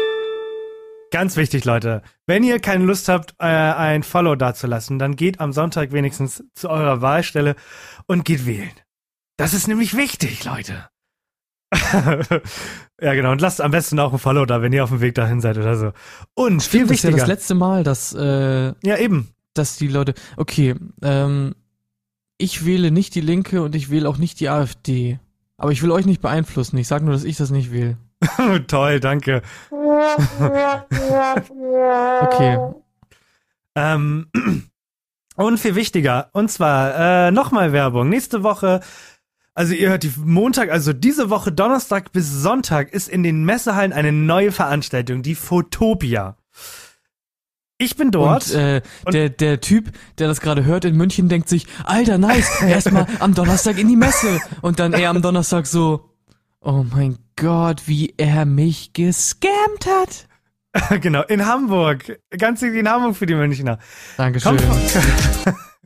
ganz 1.16 1.38
wichtig, 1.38 1.64
Leute. 1.64 2.02
Wenn 2.26 2.44
ihr 2.44 2.58
keine 2.58 2.84
Lust 2.84 3.08
habt, 3.08 3.36
äh, 3.38 3.46
ein 3.46 4.02
Follow 4.02 4.34
dazulassen, 4.34 4.98
dann 4.98 5.16
geht 5.16 5.40
am 5.40 5.54
Sonntag 5.54 5.92
wenigstens 5.92 6.44
zu 6.54 6.68
eurer 6.68 7.00
Wahlstelle 7.00 7.56
und 8.06 8.26
geht 8.26 8.44
wählen. 8.44 8.70
Das 9.38 9.54
ist 9.54 9.66
nämlich 9.66 9.96
wichtig, 9.96 10.44
Leute. 10.44 10.90
ja, 13.00 13.14
genau. 13.14 13.32
Und 13.32 13.40
lasst 13.40 13.62
am 13.62 13.70
besten 13.70 13.98
auch 13.98 14.12
ein 14.12 14.18
Follow 14.18 14.44
da, 14.44 14.60
wenn 14.60 14.74
ihr 14.74 14.84
auf 14.84 14.90
dem 14.90 15.00
Weg 15.00 15.14
dahin 15.14 15.40
seid 15.40 15.56
oder 15.56 15.76
so. 15.76 15.92
Und 16.34 16.62
viel 16.62 16.82
Das 16.82 16.90
ist 16.90 17.04
ja 17.04 17.08
wichtiger. 17.08 17.16
das 17.16 17.28
letzte 17.28 17.54
Mal, 17.54 17.82
dass, 17.82 18.12
äh, 18.12 18.74
ja, 18.82 18.98
eben. 18.98 19.30
dass 19.54 19.76
die 19.76 19.88
Leute. 19.88 20.12
Okay, 20.36 20.74
ähm, 21.00 21.54
ich 22.36 22.66
wähle 22.66 22.90
nicht 22.90 23.14
die 23.14 23.22
Linke 23.22 23.62
und 23.62 23.74
ich 23.74 23.88
wähle 23.88 24.06
auch 24.06 24.18
nicht 24.18 24.38
die 24.38 24.50
AfD. 24.50 25.18
Aber 25.56 25.72
ich 25.72 25.82
will 25.82 25.92
euch 25.92 26.04
nicht 26.04 26.20
beeinflussen. 26.20 26.76
Ich 26.76 26.88
sage 26.88 27.06
nur, 27.06 27.14
dass 27.14 27.24
ich 27.24 27.38
das 27.38 27.50
nicht 27.50 27.72
will. 27.72 27.96
Toll, 28.66 29.00
danke. 29.00 29.42
Okay. 32.22 32.58
Ähm, 33.74 34.26
und 35.36 35.58
viel 35.58 35.74
wichtiger, 35.74 36.30
und 36.32 36.50
zwar 36.50 37.26
äh, 37.28 37.30
nochmal 37.30 37.72
Werbung. 37.72 38.08
Nächste 38.08 38.42
Woche, 38.42 38.80
also 39.54 39.74
ihr 39.74 39.90
hört 39.90 40.02
die 40.02 40.12
Montag, 40.16 40.70
also 40.70 40.92
diese 40.92 41.30
Woche 41.30 41.52
Donnerstag 41.52 42.12
bis 42.12 42.30
Sonntag 42.30 42.92
ist 42.92 43.08
in 43.08 43.22
den 43.22 43.44
Messehallen 43.44 43.92
eine 43.92 44.12
neue 44.12 44.52
Veranstaltung, 44.52 45.22
die 45.22 45.34
Photopia. 45.34 46.36
Ich 47.78 47.96
bin 47.96 48.10
dort. 48.10 48.48
Und, 48.50 48.54
äh, 48.54 48.82
Und- 49.04 49.14
der, 49.14 49.28
der 49.28 49.60
Typ, 49.60 49.92
der 50.18 50.28
das 50.28 50.40
gerade 50.40 50.64
hört 50.64 50.84
in 50.86 50.96
München, 50.96 51.28
denkt 51.28 51.48
sich, 51.48 51.66
Alter, 51.84 52.16
nice, 52.18 52.62
erstmal 52.66 53.06
am 53.20 53.34
Donnerstag 53.34 53.78
in 53.78 53.88
die 53.88 53.96
Messe. 53.96 54.40
Und 54.62 54.78
dann 54.78 54.94
er 54.94 55.10
am 55.10 55.20
Donnerstag 55.20 55.66
so, 55.66 56.08
oh 56.60 56.84
mein 56.90 57.18
Gott, 57.38 57.82
wie 57.86 58.14
er 58.16 58.44
mich 58.46 58.92
gescammt 58.92 59.86
hat. 59.86 60.26
genau, 61.02 61.22
in 61.22 61.46
Hamburg. 61.46 62.18
Ganz 62.36 62.62
in 62.62 62.88
Hamburg 62.88 63.16
für 63.16 63.26
die 63.26 63.34
Münchner. 63.34 63.78
Dankeschön. 64.16 64.56
Komm, 64.58 64.80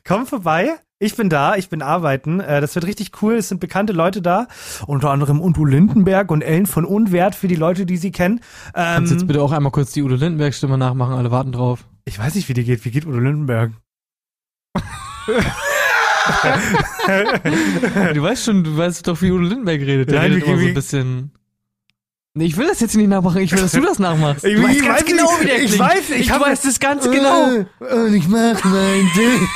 komm 0.06 0.26
vorbei. 0.26 0.76
Ich 1.00 1.14
bin 1.14 1.28
da, 1.30 1.54
ich 1.54 1.68
bin 1.68 1.80
arbeiten. 1.80 2.40
Äh, 2.40 2.60
Das 2.60 2.74
wird 2.74 2.86
richtig 2.86 3.22
cool. 3.22 3.34
Es 3.34 3.48
sind 3.48 3.60
bekannte 3.60 3.92
Leute 3.92 4.20
da. 4.20 4.48
Unter 4.86 5.10
anderem 5.10 5.40
Udo 5.40 5.64
Lindenberg 5.64 6.30
und 6.30 6.42
Ellen 6.42 6.66
von 6.66 6.84
Unwert 6.84 7.34
für 7.36 7.46
die 7.48 7.54
Leute, 7.54 7.86
die 7.86 7.96
sie 7.98 8.10
kennen. 8.10 8.40
Kannst 8.74 9.12
jetzt 9.12 9.20
Ähm, 9.22 9.26
bitte 9.28 9.42
auch 9.42 9.52
einmal 9.52 9.70
kurz 9.72 9.92
die 9.92 10.02
Udo 10.02 10.16
Lindenberg-Stimme 10.16 10.76
nachmachen, 10.76 11.14
alle 11.14 11.30
warten 11.30 11.52
drauf. 11.52 11.84
ich 12.04 12.18
weiß 12.18 12.34
nicht, 12.34 12.48
wie 12.48 12.54
die 12.54 12.64
geht. 12.64 12.84
Wie 12.84 12.90
geht 12.90 13.06
Udo 13.06 13.18
Lindenberg? 13.18 13.72
Du 18.14 18.22
weißt 18.22 18.44
schon, 18.44 18.64
du 18.64 18.76
weißt 18.76 19.06
doch, 19.06 19.20
wie 19.22 19.30
Udo 19.30 19.42
Lindenberg 19.44 19.80
redet. 19.80 20.10
Der 20.10 20.20
Nein, 20.20 20.32
redet 20.32 20.46
wie- 20.46 20.50
immer 20.50 20.60
so 20.60 20.66
ein 20.68 20.74
bisschen. 20.74 21.30
Nee, 22.34 22.44
ich 22.46 22.56
will 22.56 22.66
das 22.68 22.78
jetzt 22.80 22.94
nicht 22.96 23.08
nachmachen, 23.08 23.40
ich 23.42 23.50
will, 23.52 23.60
dass 23.60 23.72
du 23.72 23.80
das 23.80 23.98
nachmachst. 23.98 24.44
Ich- 24.44 24.54
Du 24.56 24.62
weißt 24.62 24.76
ich 24.76 24.82
ganz 24.84 25.00
weiß 25.00 25.06
genau, 25.06 25.30
nicht, 25.30 25.40
wie 25.40 25.46
der 25.46 25.56
ich 25.62 25.66
klingt. 25.72 25.78
weiß, 25.80 26.10
ich 26.10 26.16
ich 26.20 26.30
hab- 26.30 26.40
weiß 26.42 26.62
das 26.62 26.78
ganz 26.80 27.04
genau. 27.10 27.44
Und 27.80 28.14
ich 28.14 28.28
mach 28.28 28.62
mein 28.64 29.10
Ding. 29.16 29.48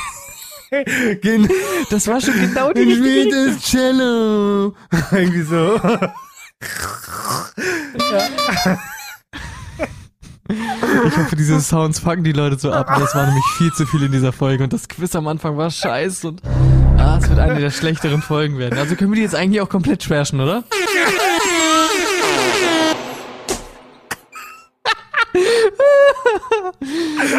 Genau. 1.21 1.49
Das 1.91 2.09
war 2.09 2.21
schon 2.21 2.35
genau 2.41 2.73
die 2.73 2.81
richtige 2.83 3.29
das 3.55 3.61
Cello. 3.63 4.75
Irgendwie 5.13 5.43
so. 5.43 5.79
Ich 11.07 11.17
hoffe, 11.17 11.37
diese 11.37 11.61
Sounds 11.61 11.99
fucken 11.99 12.25
die 12.25 12.33
Leute 12.33 12.59
so 12.59 12.73
ab. 12.73 12.87
Das 12.99 13.15
war 13.15 13.27
nämlich 13.27 13.45
viel 13.57 13.73
zu 13.73 13.87
viel 13.87 14.03
in 14.03 14.13
dieser 14.13 14.33
Folge 14.33 14.65
und 14.65 14.73
das 14.73 14.89
Quiz 14.89 15.15
am 15.17 15.27
Anfang 15.27 15.57
war 15.57 15.71
scheiße 15.71 16.29
und 16.29 16.43
ah, 16.99 17.19
es 17.21 17.29
wird 17.29 17.39
eine 17.39 17.61
der 17.61 17.71
schlechteren 17.71 18.23
Folgen 18.23 18.59
werden. 18.59 18.79
Also 18.79 18.95
können 18.97 19.11
wir 19.11 19.17
die 19.17 19.23
jetzt 19.23 19.35
eigentlich 19.35 19.61
auch 19.61 19.69
komplett 19.69 20.03
trashen, 20.03 20.41
oder? 20.41 20.65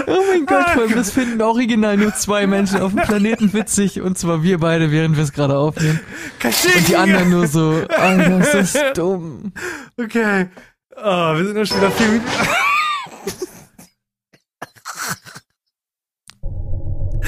oh 0.08 0.22
mein 0.30 0.46
Gott, 0.46 0.70
vor 0.70 0.84
allem 0.84 0.96
das 0.96 1.12
finden 1.12 1.42
original 1.42 1.98
nur 1.98 2.14
zwei 2.16 2.48
Menschen 2.48 2.82
auf 2.82 2.94
dem 2.94 3.02
Planeten 3.02 3.54
witzig 3.54 4.02
und 4.02 4.18
zwar 4.18 4.44
wir 4.44 4.60
beide, 4.60 4.92
während 4.92 5.16
wir 5.16 5.24
es 5.24 5.32
gerade 5.32 5.58
aufnehmen. 5.58 6.00
Und 6.44 6.88
die 6.88 6.96
anderen 6.96 7.30
nur 7.30 7.48
so, 7.48 7.84
Alter, 7.90 8.40
ist 8.40 8.76
das 8.76 8.94
dumm. 8.94 9.54
Okay. 9.98 10.48
Oh, 10.96 11.36
wir 11.36 11.46
sind 11.46 11.56
noch 11.56 11.66
schon 11.66 11.78
wieder 11.78 11.92
vier 11.92 12.08
Minuten. 12.08 12.30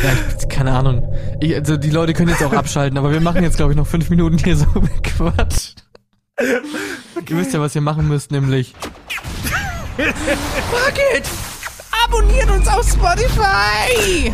Ja, 0.04 0.12
ich, 0.38 0.48
keine 0.66 0.78
Ahnung. 0.78 1.16
Ich, 1.40 1.54
also 1.56 1.78
die 1.78 1.92
Leute 1.92 2.14
können 2.14 2.30
jetzt 2.30 2.44
auch 2.44 2.54
abschalten, 2.64 2.98
aber 2.98 3.12
wir 3.12 3.22
machen 3.22 3.44
jetzt, 3.44 3.58
glaube 3.58 3.74
ich, 3.74 3.78
noch 3.78 3.86
fünf 3.88 4.10
Minuten 4.10 4.38
hier 4.38 4.58
so 4.58 4.66
Quatsch. 5.04 5.76
Ihr 6.40 7.38
wisst 7.38 7.54
ja, 7.54 7.62
was 7.62 7.76
ihr 7.76 7.82
machen 7.82 8.08
müsst, 8.08 8.32
nämlich. 8.32 8.74
Fuck 9.96 10.98
it! 11.16 11.24
Abonniert 12.04 12.50
uns 12.50 12.68
auf 12.68 12.84
Spotify! 12.88 14.34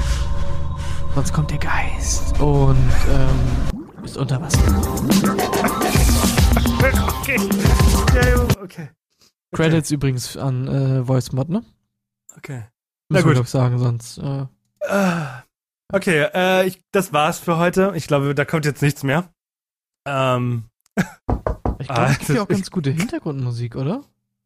Sonst 1.13 1.33
kommt 1.33 1.51
der 1.51 1.57
Geist 1.57 2.39
und 2.39 2.77
ähm, 3.09 4.03
ist 4.03 4.17
unter 4.17 4.41
Wasser. 4.41 4.59
Okay. 7.19 7.37
Ja, 8.15 8.27
ja, 8.29 8.41
okay. 8.63 8.89
Credits 9.53 9.91
übrigens 9.91 10.37
an 10.37 10.67
äh, 10.67 11.07
VoiceMod, 11.07 11.49
ne? 11.49 11.63
Okay. 12.37 12.63
Na 13.09 13.17
Müssen 13.17 13.27
wir 13.27 13.33
gut. 13.35 13.43
doch 13.43 13.47
sagen, 13.47 13.77
sonst. 13.77 14.17
Äh, 14.17 14.45
Ah. 14.89 15.43
Okay, 15.91 16.27
äh, 16.33 16.65
ich, 16.67 16.81
das 16.91 17.11
war's 17.13 17.39
für 17.39 17.57
heute. 17.57 17.93
Ich 17.95 18.07
glaube, 18.07 18.33
da 18.35 18.45
kommt 18.45 18.65
jetzt 18.65 18.81
nichts 18.81 19.03
mehr. 19.03 19.25
Ähm, 20.07 20.65
ich 21.79 21.89
Ah, 21.89 21.93
glaube, 21.93 22.11
es 22.11 22.17
gibt 22.19 22.29
das 22.29 22.35
ja 22.37 22.43
auch 22.43 22.47
ganz 22.47 22.71
gute 22.71 22.91
Hintergrundmusik, 22.91 23.75
oder? 23.75 24.01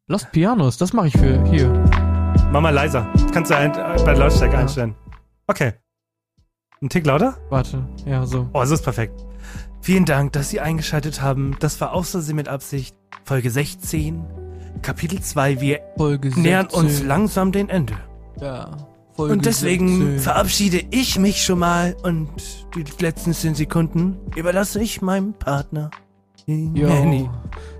Lost 0.08 0.30
Pianos, 0.32 0.76
das 0.76 0.92
mache 0.92 1.08
ich 1.08 1.12
für 1.16 1.42
hier. 1.44 1.68
mach 2.52 2.60
mal 2.60 2.70
leiser. 2.70 3.10
Kannst 3.32 3.50
du 3.50 3.56
ein, 3.56 3.72
bei 3.72 4.14
Lautstärke 4.14 4.54
Ja. 4.54 4.60
einstellen. 4.60 4.94
Okay. 5.46 5.74
Ein 6.82 6.88
Tick 6.88 7.06
lauter? 7.06 7.38
Warte, 7.48 7.86
ja, 8.04 8.26
so. 8.26 8.48
Oh, 8.52 8.64
so 8.64 8.74
ist 8.74 8.82
perfekt. 8.82 9.24
Vielen 9.80 10.04
Dank, 10.04 10.32
dass 10.32 10.50
Sie 10.50 10.60
eingeschaltet 10.60 11.22
haben. 11.22 11.56
Das 11.60 11.80
war 11.80 11.92
Außersehen 11.92 12.36
mit 12.36 12.48
Absicht. 12.48 12.96
Folge 13.24 13.50
16, 13.50 14.24
Kapitel 14.82 15.20
2. 15.20 15.60
Wir 15.60 15.80
Folge 15.96 16.28
16. 16.28 16.42
nähern 16.42 16.66
uns 16.66 17.02
langsam 17.02 17.52
dem 17.52 17.68
Ende. 17.68 17.94
Ja. 18.40 18.76
Folge 19.16 19.32
Und 19.32 19.46
deswegen 19.46 19.88
16. 19.88 20.18
verabschiede 20.20 20.84
ich 20.90 21.18
mich 21.18 21.42
schon 21.42 21.58
mal 21.58 21.96
und 22.02 22.28
die 22.74 22.84
letzten 23.02 23.32
10 23.32 23.54
Sekunden 23.54 24.18
überlasse 24.36 24.80
ich 24.80 25.00
meinem 25.00 25.32
Partner. 25.32 25.90
Jo, 26.46 26.88
Henny. 26.88 27.28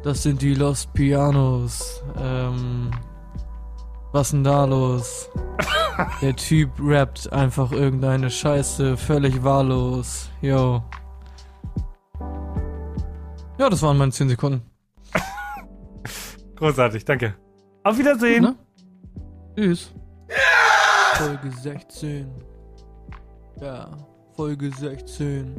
das 0.03 0.23
sind 0.23 0.43
die 0.43 0.55
Lost 0.55 0.93
Pianos. 0.95 2.03
Ähm, 2.19 2.91
was 4.13 4.31
denn 4.31 4.43
da 4.45 4.65
los? 4.65 5.31
Der 6.23 6.35
Typ 6.35 6.71
rappt 6.81 7.33
einfach 7.33 7.71
irgendeine 7.71 8.31
Scheiße, 8.31 8.97
völlig 8.97 9.45
wahllos. 9.45 10.31
Yo. 10.41 10.83
Ja, 13.59 13.71
das 13.71 13.83
waren 13.83 13.99
meine 13.99 14.13
10 14.13 14.31
Sekunden. 14.31 14.63
Großartig, 16.57 17.05
danke. 17.05 17.35
Auf 17.85 17.99
Wiedersehen. 17.99 18.43
Ne? 18.43 18.57
Tschüss. 19.55 19.95
Folge 21.19 21.51
16. 21.51 22.27
Ja, 23.63 23.89
Folge 24.35 24.71
16. 24.71 25.55